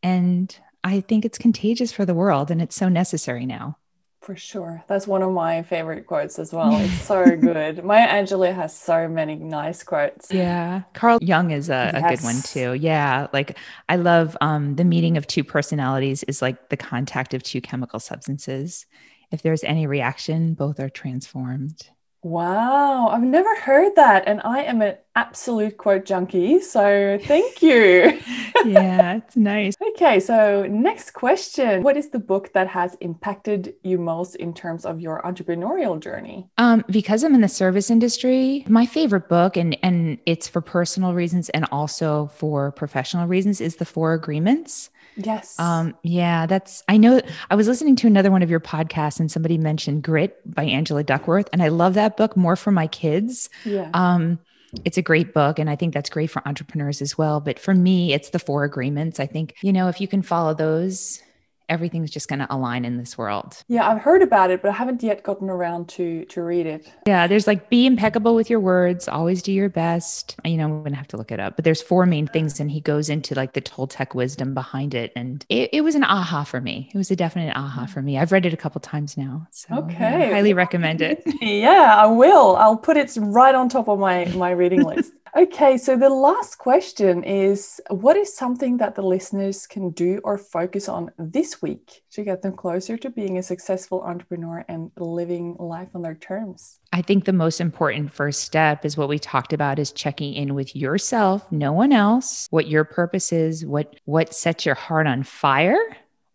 And 0.03 0.55
I 0.85 1.01
think 1.01 1.25
it's 1.25 1.39
contagious 1.39 1.91
for 1.91 2.05
the 2.05 2.13
world 2.13 2.51
and 2.51 2.61
it's 2.61 2.75
so 2.75 2.87
necessary 2.89 3.47
now. 3.47 3.77
For 4.21 4.35
sure. 4.35 4.83
That's 4.87 5.07
one 5.07 5.23
of 5.23 5.31
my 5.31 5.63
favorite 5.63 6.05
quotes 6.05 6.37
as 6.37 6.53
well. 6.53 6.79
It's 6.79 7.01
so 7.01 7.23
good. 7.41 7.83
Maya 7.83 8.07
Angelou 8.07 8.53
has 8.53 8.75
so 8.75 9.07
many 9.07 9.35
nice 9.35 9.81
quotes. 9.83 10.31
Yeah. 10.31 10.83
Carl 10.93 11.17
Jung 11.21 11.49
is 11.49 11.69
a, 11.69 11.91
yes. 11.91 11.95
a, 11.95 12.15
good 12.15 12.23
one 12.23 12.41
too. 12.43 12.73
Yeah. 12.73 13.27
Like 13.33 13.57
I 13.89 13.95
love 13.95 14.37
um, 14.41 14.75
the 14.75 14.83
meeting 14.83 15.17
of 15.17 15.25
two 15.25 15.43
personalities 15.43 16.23
is 16.23 16.41
like 16.41 16.69
the 16.69 16.77
contact 16.77 17.33
of 17.33 17.41
two 17.41 17.61
chemical 17.61 17.99
substances. 17.99 18.85
If 19.31 19.41
there's 19.41 19.63
any 19.63 19.87
reaction, 19.87 20.53
both 20.53 20.79
are 20.79 20.89
transformed. 20.89 21.89
Wow, 22.21 23.09
I've 23.09 23.21
never 23.21 23.55
heard 23.55 23.95
that. 23.95 24.23
And 24.25 24.41
I 24.43 24.63
am 24.63 24.81
an 24.81 24.97
absolute 25.15 25.77
quote 25.77 26.05
junkie. 26.05 26.59
So 26.59 27.17
thank 27.23 27.61
you. 27.61 28.19
yeah, 28.65 29.17
it's 29.17 29.35
nice. 29.35 29.75
okay, 29.93 30.19
so 30.19 30.65
next 30.67 31.11
question 31.11 31.83
What 31.83 31.97
is 31.97 32.09
the 32.09 32.19
book 32.19 32.53
that 32.53 32.67
has 32.67 32.95
impacted 33.01 33.75
you 33.83 33.97
most 33.97 34.35
in 34.35 34.53
terms 34.53 34.85
of 34.85 34.99
your 34.99 35.21
entrepreneurial 35.23 35.99
journey? 35.99 36.49
Um, 36.57 36.83
because 36.89 37.23
I'm 37.23 37.35
in 37.35 37.41
the 37.41 37.47
service 37.47 37.89
industry, 37.89 38.65
my 38.67 38.85
favorite 38.85 39.29
book, 39.29 39.57
and, 39.57 39.77
and 39.83 40.17
it's 40.25 40.47
for 40.47 40.61
personal 40.61 41.13
reasons 41.13 41.49
and 41.49 41.65
also 41.71 42.27
for 42.35 42.71
professional 42.71 43.27
reasons, 43.27 43.61
is 43.61 43.77
The 43.77 43.85
Four 43.85 44.13
Agreements. 44.13 44.89
Yes. 45.17 45.57
Um, 45.59 45.95
yeah, 46.03 46.45
that's, 46.45 46.83
I 46.89 46.97
know 46.97 47.21
I 47.49 47.55
was 47.55 47.67
listening 47.67 47.95
to 47.97 48.07
another 48.07 48.31
one 48.31 48.43
of 48.43 48.49
your 48.49 48.59
podcasts 48.59 49.19
and 49.19 49.31
somebody 49.31 49.57
mentioned 49.57 50.03
Grit 50.03 50.39
by 50.53 50.63
Angela 50.63 51.03
Duckworth. 51.03 51.47
And 51.53 51.63
I 51.63 51.69
love 51.69 51.93
that 51.93 52.17
book 52.17 52.35
more 52.35 52.55
for 52.55 52.71
my 52.71 52.87
kids. 52.87 53.49
Yeah. 53.63 53.89
Um, 53.93 54.39
it's 54.83 54.97
a 54.97 55.01
great 55.01 55.33
book 55.33 55.59
and 55.59 55.69
i 55.69 55.75
think 55.75 55.93
that's 55.93 56.09
great 56.09 56.29
for 56.29 56.45
entrepreneurs 56.47 57.01
as 57.01 57.17
well 57.17 57.39
but 57.39 57.59
for 57.59 57.73
me 57.73 58.13
it's 58.13 58.29
the 58.29 58.39
four 58.39 58.63
agreements. 58.63 59.19
I 59.19 59.25
think 59.25 59.55
you 59.61 59.71
know 59.71 59.87
if 59.87 60.01
you 60.01 60.07
can 60.07 60.21
follow 60.21 60.53
those 60.53 61.21
everything's 61.69 62.11
just 62.11 62.27
going 62.27 62.39
to 62.39 62.47
align 62.53 62.85
in 62.85 62.97
this 62.97 63.17
world. 63.17 63.63
Yeah, 63.67 63.89
I've 63.89 64.01
heard 64.01 64.21
about 64.21 64.51
it, 64.51 64.61
but 64.61 64.69
I 64.69 64.73
haven't 64.73 65.03
yet 65.03 65.23
gotten 65.23 65.49
around 65.49 65.89
to 65.89 66.25
to 66.25 66.41
read 66.41 66.65
it. 66.65 66.91
Yeah, 67.07 67.27
there's 67.27 67.47
like 67.47 67.69
be 67.69 67.85
impeccable 67.85 68.35
with 68.35 68.49
your 68.49 68.59
words, 68.59 69.07
always 69.07 69.41
do 69.41 69.51
your 69.51 69.69
best. 69.69 70.35
You 70.43 70.57
know, 70.57 70.65
I'm 70.65 70.79
going 70.81 70.91
to 70.91 70.97
have 70.97 71.07
to 71.09 71.17
look 71.17 71.31
it 71.31 71.39
up, 71.39 71.55
but 71.55 71.65
there's 71.65 71.81
four 71.81 72.05
main 72.05 72.27
things 72.27 72.59
and 72.59 72.69
he 72.71 72.81
goes 72.81 73.09
into 73.09 73.35
like 73.35 73.53
the 73.53 73.61
Toltec 73.61 74.15
wisdom 74.15 74.53
behind 74.53 74.93
it 74.93 75.11
and 75.15 75.45
it, 75.49 75.69
it 75.73 75.81
was 75.81 75.95
an 75.95 76.03
aha 76.03 76.43
for 76.43 76.61
me. 76.61 76.89
It 76.93 76.97
was 76.97 77.11
a 77.11 77.15
definite 77.15 77.55
aha 77.55 77.85
for 77.85 78.01
me. 78.01 78.17
I've 78.17 78.31
read 78.31 78.45
it 78.45 78.53
a 78.53 78.57
couple 78.57 78.81
times 78.81 79.17
now. 79.17 79.47
So 79.51 79.75
okay. 79.75 80.31
Highly 80.31 80.53
recommend 80.53 81.01
it. 81.01 81.23
yeah, 81.41 81.95
I 81.97 82.05
will. 82.07 82.55
I'll 82.57 82.77
put 82.77 82.97
it 82.97 83.15
right 83.19 83.55
on 83.55 83.69
top 83.69 83.87
of 83.87 83.99
my 83.99 84.25
my 84.35 84.51
reading 84.51 84.83
list. 84.91 85.11
Okay, 85.37 85.77
so 85.77 85.97
the 85.97 86.07
last 86.07 86.59
question 86.59 87.21
is 87.25 87.81
what 87.89 88.15
is 88.15 88.33
something 88.33 88.77
that 88.77 88.95
the 88.95 89.01
listeners 89.01 89.67
can 89.67 89.89
do 89.89 90.21
or 90.23 90.37
focus 90.37 90.87
on 90.87 91.11
this 91.55 91.61
week 91.61 92.03
to 92.11 92.23
get 92.23 92.41
them 92.41 92.55
closer 92.55 92.97
to 92.97 93.09
being 93.09 93.37
a 93.37 93.43
successful 93.43 94.01
entrepreneur 94.01 94.65
and 94.67 94.91
living 94.97 95.55
life 95.59 95.89
on 95.93 96.01
their 96.01 96.15
terms? 96.15 96.79
I 96.93 97.01
think 97.01 97.25
the 97.25 97.33
most 97.33 97.61
important 97.61 98.13
first 98.13 98.43
step 98.43 98.85
is 98.85 98.97
what 98.97 99.09
we 99.09 99.19
talked 99.19 99.53
about 99.53 99.79
is 99.79 99.91
checking 99.91 100.33
in 100.33 100.55
with 100.55 100.75
yourself, 100.75 101.49
no 101.51 101.71
one 101.71 101.91
else, 101.91 102.47
what 102.51 102.67
your 102.67 102.83
purpose 102.83 103.31
is, 103.31 103.65
what 103.65 103.95
what 104.05 104.33
sets 104.33 104.65
your 104.65 104.75
heart 104.75 105.07
on 105.07 105.23
fire 105.23 105.79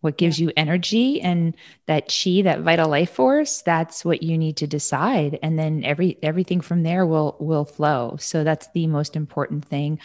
what 0.01 0.17
gives 0.17 0.39
you 0.39 0.51
energy 0.57 1.21
and 1.21 1.55
that 1.85 2.07
chi 2.11 2.41
that 2.41 2.61
vital 2.61 2.89
life 2.89 3.11
force. 3.11 3.61
That's 3.61 4.03
what 4.03 4.23
you 4.23 4.35
need 4.35 4.57
to 4.57 4.65
decide. 4.65 5.37
And 5.43 5.59
then 5.59 5.83
every 5.83 6.17
everything 6.23 6.59
from 6.59 6.81
there 6.81 7.05
will 7.05 7.35
will 7.39 7.65
flow. 7.65 8.17
So 8.19 8.43
that's 8.43 8.67
the 8.73 8.87
most 8.87 9.15
important 9.15 9.63
thing. 9.63 9.99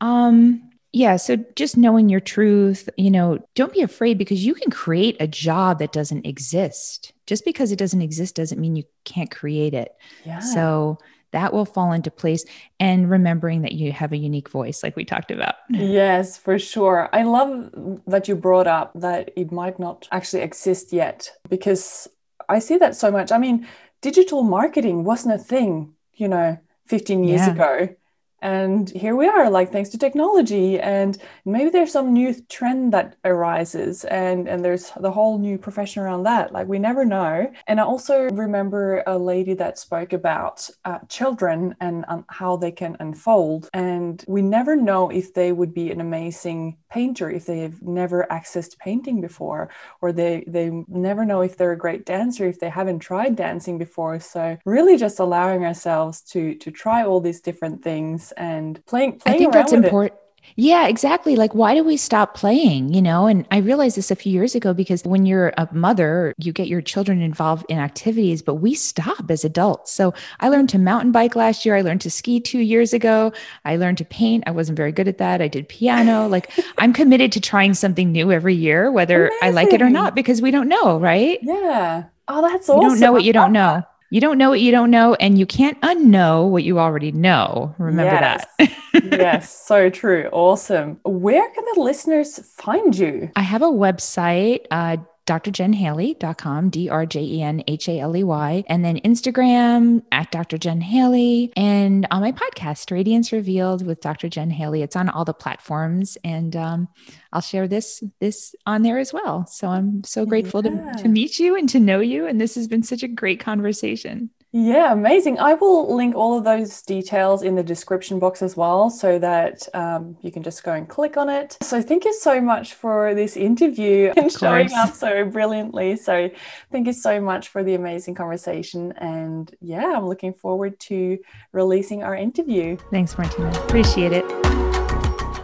Um 0.00 0.69
yeah 0.92 1.16
so 1.16 1.36
just 1.56 1.76
knowing 1.76 2.08
your 2.08 2.20
truth 2.20 2.88
you 2.96 3.10
know 3.10 3.38
don't 3.54 3.72
be 3.72 3.82
afraid 3.82 4.18
because 4.18 4.44
you 4.44 4.54
can 4.54 4.70
create 4.70 5.16
a 5.20 5.26
job 5.26 5.78
that 5.78 5.92
doesn't 5.92 6.26
exist. 6.26 7.12
Just 7.26 7.44
because 7.44 7.70
it 7.70 7.78
doesn't 7.78 8.02
exist 8.02 8.34
doesn't 8.34 8.60
mean 8.60 8.76
you 8.76 8.84
can't 9.04 9.30
create 9.30 9.74
it. 9.74 9.92
Yeah. 10.24 10.40
so 10.40 10.98
that 11.32 11.52
will 11.52 11.64
fall 11.64 11.92
into 11.92 12.10
place 12.10 12.44
and 12.80 13.08
remembering 13.08 13.62
that 13.62 13.72
you 13.72 13.92
have 13.92 14.12
a 14.12 14.16
unique 14.16 14.48
voice 14.48 14.82
like 14.82 14.96
we 14.96 15.04
talked 15.04 15.30
about. 15.30 15.54
Yes 15.70 16.36
for 16.36 16.58
sure. 16.58 17.08
I 17.12 17.22
love 17.22 17.70
that 18.06 18.26
you 18.26 18.34
brought 18.34 18.66
up 18.66 18.92
that 18.96 19.30
it 19.36 19.52
might 19.52 19.78
not 19.78 20.08
actually 20.10 20.42
exist 20.42 20.92
yet 20.92 21.30
because 21.48 22.08
i 22.48 22.58
see 22.58 22.78
that 22.78 22.96
so 22.96 23.10
much. 23.10 23.30
I 23.30 23.38
mean 23.38 23.66
digital 24.00 24.42
marketing 24.42 25.04
wasn't 25.04 25.34
a 25.34 25.38
thing 25.38 25.94
you 26.14 26.26
know 26.26 26.58
15 26.86 27.24
years 27.24 27.42
yeah. 27.42 27.52
ago 27.52 27.94
and 28.42 28.88
here 28.90 29.16
we 29.16 29.26
are 29.28 29.50
like 29.50 29.70
thanks 29.72 29.90
to 29.90 29.98
technology. 29.98 30.80
And 30.80 31.18
maybe 31.44 31.70
there's 31.70 31.92
some 31.92 32.12
new 32.12 32.34
trend 32.48 32.92
that 32.92 33.16
arises 33.24 34.04
and 34.04 34.48
and 34.48 34.64
there's 34.64 34.92
the 35.00 35.10
whole 35.10 35.38
new 35.38 35.58
profession 35.58 36.02
around 36.02 36.22
that 36.24 36.52
like 36.52 36.66
we 36.66 36.78
never 36.78 37.04
know. 37.04 37.50
And 37.66 37.80
i 37.80 37.84
also 37.84 38.28
remember 38.30 39.02
a 39.06 39.18
lady 39.18 39.54
that 39.54 39.78
spoke 39.78 40.12
about 40.12 40.68
uh, 40.84 41.00
children 41.08 41.74
and 41.80 42.04
um, 42.08 42.24
how 42.28 42.56
they 42.56 42.72
can 42.72 42.96
unfold. 43.00 43.68
And 43.74 44.24
we 44.26 44.42
never 44.42 44.76
know 44.76 45.10
if 45.10 45.34
they 45.34 45.52
would 45.52 45.74
be 45.74 45.90
an 45.90 46.00
amazing 46.00 46.76
painter 46.90 47.30
if 47.30 47.46
they've 47.46 47.80
never 47.82 48.26
accessed 48.30 48.78
painting 48.78 49.20
before 49.20 49.70
or 50.00 50.12
they 50.12 50.44
they 50.46 50.70
never 50.88 51.24
know 51.24 51.40
if 51.40 51.56
they're 51.56 51.72
a 51.72 51.78
great 51.78 52.04
dancer 52.04 52.46
if 52.46 52.60
they 52.60 52.68
haven't 52.68 52.98
tried 52.98 53.36
dancing 53.36 53.78
before 53.78 54.18
so 54.20 54.58
really 54.64 54.96
just 54.96 55.18
allowing 55.18 55.64
ourselves 55.64 56.20
to 56.20 56.54
to 56.56 56.70
try 56.70 57.04
all 57.04 57.20
these 57.20 57.40
different 57.40 57.82
things 57.82 58.32
and 58.32 58.84
playing, 58.86 59.18
playing 59.18 59.36
I 59.36 59.38
think 59.38 59.52
that's 59.52 59.72
important. 59.72 60.20
Yeah, 60.56 60.86
exactly. 60.86 61.36
Like, 61.36 61.54
why 61.54 61.74
do 61.74 61.84
we 61.84 61.96
stop 61.96 62.34
playing? 62.34 62.92
You 62.92 63.02
know, 63.02 63.26
and 63.26 63.46
I 63.50 63.58
realized 63.58 63.96
this 63.96 64.10
a 64.10 64.16
few 64.16 64.32
years 64.32 64.54
ago 64.54 64.74
because 64.74 65.04
when 65.04 65.26
you're 65.26 65.52
a 65.56 65.68
mother, 65.72 66.34
you 66.38 66.52
get 66.52 66.68
your 66.68 66.80
children 66.80 67.20
involved 67.20 67.66
in 67.68 67.78
activities, 67.78 68.42
but 68.42 68.56
we 68.56 68.74
stop 68.74 69.30
as 69.30 69.44
adults. 69.44 69.92
So 69.92 70.14
I 70.40 70.48
learned 70.48 70.68
to 70.70 70.78
mountain 70.78 71.12
bike 71.12 71.36
last 71.36 71.64
year. 71.64 71.76
I 71.76 71.82
learned 71.82 72.00
to 72.02 72.10
ski 72.10 72.40
two 72.40 72.60
years 72.60 72.92
ago. 72.92 73.32
I 73.64 73.76
learned 73.76 73.98
to 73.98 74.04
paint. 74.04 74.44
I 74.46 74.50
wasn't 74.50 74.76
very 74.76 74.92
good 74.92 75.08
at 75.08 75.18
that. 75.18 75.40
I 75.40 75.48
did 75.48 75.68
piano. 75.68 76.26
Like, 76.28 76.50
I'm 76.78 76.92
committed 76.92 77.32
to 77.32 77.40
trying 77.40 77.74
something 77.74 78.12
new 78.12 78.32
every 78.32 78.54
year, 78.54 78.90
whether 78.90 79.28
Amazing. 79.28 79.38
I 79.42 79.50
like 79.50 79.72
it 79.72 79.82
or 79.82 79.90
not, 79.90 80.14
because 80.14 80.42
we 80.42 80.50
don't 80.50 80.68
know, 80.68 80.98
right? 80.98 81.38
Yeah. 81.42 82.04
Oh, 82.28 82.42
that's 82.42 82.68
awesome. 82.68 82.82
You 82.82 82.88
don't 82.88 83.00
know 83.00 83.12
what 83.12 83.24
you 83.24 83.32
don't 83.32 83.52
know. 83.52 83.82
You 84.12 84.20
don't 84.20 84.38
know 84.38 84.50
what 84.50 84.60
you 84.60 84.72
don't 84.72 84.90
know, 84.90 85.14
and 85.14 85.38
you 85.38 85.46
can't 85.46 85.80
unknow 85.82 86.50
what 86.50 86.64
you 86.64 86.80
already 86.80 87.12
know. 87.12 87.72
Remember 87.78 88.12
yes. 88.12 88.44
that. 88.58 88.72
yes, 88.92 89.56
so 89.66 89.88
true. 89.88 90.28
Awesome. 90.32 90.98
Where 91.04 91.48
can 91.50 91.64
the 91.74 91.80
listeners 91.80 92.40
find 92.56 92.98
you? 92.98 93.30
I 93.36 93.42
have 93.42 93.62
a 93.62 93.66
website, 93.66 94.66
uh, 94.72 94.96
drjenhaley.com, 95.30 96.70
D 96.70 96.88
R 96.88 97.06
J 97.06 97.20
E 97.22 97.42
N 97.42 97.62
H 97.68 97.88
A 97.88 98.00
L 98.00 98.16
E 98.16 98.24
Y, 98.24 98.64
and 98.66 98.84
then 98.84 98.98
Instagram 99.00 100.02
at 100.10 100.30
Dr. 100.30 100.58
Jen 100.58 100.80
Haley, 100.80 101.52
and 101.56 102.06
on 102.10 102.20
my 102.20 102.32
podcast, 102.32 102.90
Radiance 102.90 103.32
Revealed 103.32 103.86
with 103.86 104.00
Dr. 104.00 104.28
Jen 104.28 104.50
Haley. 104.50 104.82
It's 104.82 104.96
on 104.96 105.08
all 105.08 105.24
the 105.24 105.34
platforms, 105.34 106.18
and 106.24 106.56
um, 106.56 106.88
I'll 107.32 107.40
share 107.40 107.68
this 107.68 108.02
this 108.18 108.54
on 108.66 108.82
there 108.82 108.98
as 108.98 109.12
well. 109.12 109.46
So 109.46 109.68
I'm 109.68 110.02
so 110.04 110.26
grateful 110.26 110.64
yeah. 110.64 110.92
to, 110.92 111.02
to 111.02 111.08
meet 111.08 111.38
you 111.38 111.56
and 111.56 111.68
to 111.68 111.78
know 111.78 112.00
you, 112.00 112.26
and 112.26 112.40
this 112.40 112.54
has 112.56 112.66
been 112.66 112.82
such 112.82 113.02
a 113.02 113.08
great 113.08 113.40
conversation. 113.40 114.30
Yeah, 114.52 114.92
amazing. 114.92 115.38
I 115.38 115.54
will 115.54 115.94
link 115.94 116.16
all 116.16 116.36
of 116.36 116.42
those 116.42 116.82
details 116.82 117.42
in 117.42 117.54
the 117.54 117.62
description 117.62 118.18
box 118.18 118.42
as 118.42 118.56
well 118.56 118.90
so 118.90 119.16
that 119.20 119.68
um, 119.74 120.16
you 120.22 120.32
can 120.32 120.42
just 120.42 120.64
go 120.64 120.72
and 120.72 120.88
click 120.88 121.16
on 121.16 121.28
it. 121.28 121.56
So, 121.62 121.80
thank 121.80 122.04
you 122.04 122.12
so 122.12 122.40
much 122.40 122.74
for 122.74 123.14
this 123.14 123.36
interview 123.36 124.12
and 124.16 124.30
showing 124.32 124.72
up 124.72 124.92
so 124.94 125.24
brilliantly. 125.24 125.96
So, 125.96 126.28
thank 126.72 126.88
you 126.88 126.92
so 126.92 127.20
much 127.20 127.48
for 127.48 127.62
the 127.62 127.74
amazing 127.74 128.16
conversation. 128.16 128.92
And 128.96 129.54
yeah, 129.60 129.92
I'm 129.96 130.06
looking 130.06 130.34
forward 130.34 130.80
to 130.80 131.18
releasing 131.52 132.02
our 132.02 132.16
interview. 132.16 132.76
Thanks, 132.90 133.16
Martine. 133.16 133.46
Appreciate 133.46 134.12
it. 134.12 134.24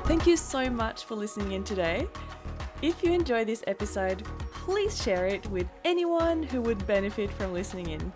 Thank 0.06 0.26
you 0.26 0.36
so 0.36 0.68
much 0.68 1.04
for 1.04 1.14
listening 1.14 1.52
in 1.52 1.62
today. 1.62 2.08
If 2.82 3.04
you 3.04 3.12
enjoy 3.12 3.44
this 3.44 3.62
episode, 3.68 4.24
please 4.50 5.00
share 5.00 5.26
it 5.26 5.46
with 5.50 5.68
anyone 5.84 6.42
who 6.42 6.60
would 6.62 6.84
benefit 6.88 7.30
from 7.30 7.52
listening 7.52 7.90
in. 7.90 8.12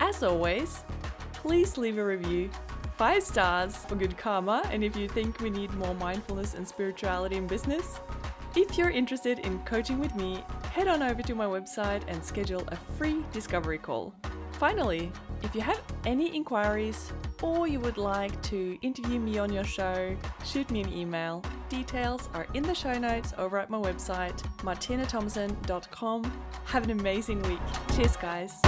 As 0.00 0.22
always, 0.22 0.84
please 1.32 1.78
leave 1.78 1.98
a 1.98 2.04
review. 2.04 2.50
Five 2.96 3.22
stars 3.22 3.76
for 3.76 3.94
good 3.94 4.16
karma, 4.16 4.62
and 4.70 4.82
if 4.82 4.96
you 4.96 5.08
think 5.08 5.40
we 5.40 5.50
need 5.50 5.72
more 5.74 5.94
mindfulness 5.94 6.54
and 6.54 6.66
spirituality 6.66 7.36
in 7.36 7.46
business. 7.46 8.00
If 8.56 8.76
you're 8.76 8.90
interested 8.90 9.38
in 9.40 9.58
coaching 9.60 10.00
with 10.00 10.14
me, 10.16 10.42
head 10.72 10.88
on 10.88 11.02
over 11.02 11.22
to 11.22 11.34
my 11.34 11.46
website 11.46 12.02
and 12.08 12.24
schedule 12.24 12.64
a 12.68 12.76
free 12.98 13.24
discovery 13.32 13.78
call. 13.78 14.12
Finally, 14.52 15.12
if 15.42 15.54
you 15.54 15.60
have 15.60 15.80
any 16.04 16.34
inquiries 16.34 17.12
or 17.42 17.66
you 17.66 17.80
would 17.80 17.96
like 17.96 18.42
to 18.42 18.78
interview 18.82 19.18
me 19.18 19.38
on 19.38 19.52
your 19.52 19.64
show, 19.64 20.16
shoot 20.44 20.70
me 20.70 20.82
an 20.82 20.92
email. 20.92 21.42
Details 21.68 22.28
are 22.34 22.46
in 22.54 22.62
the 22.62 22.74
show 22.74 22.98
notes 22.98 23.32
over 23.38 23.58
at 23.58 23.70
my 23.70 23.78
website, 23.78 24.36
martinethomassen.com. 24.58 26.42
Have 26.64 26.84
an 26.84 26.90
amazing 26.90 27.40
week. 27.42 27.60
Cheers, 27.94 28.16
guys. 28.16 28.60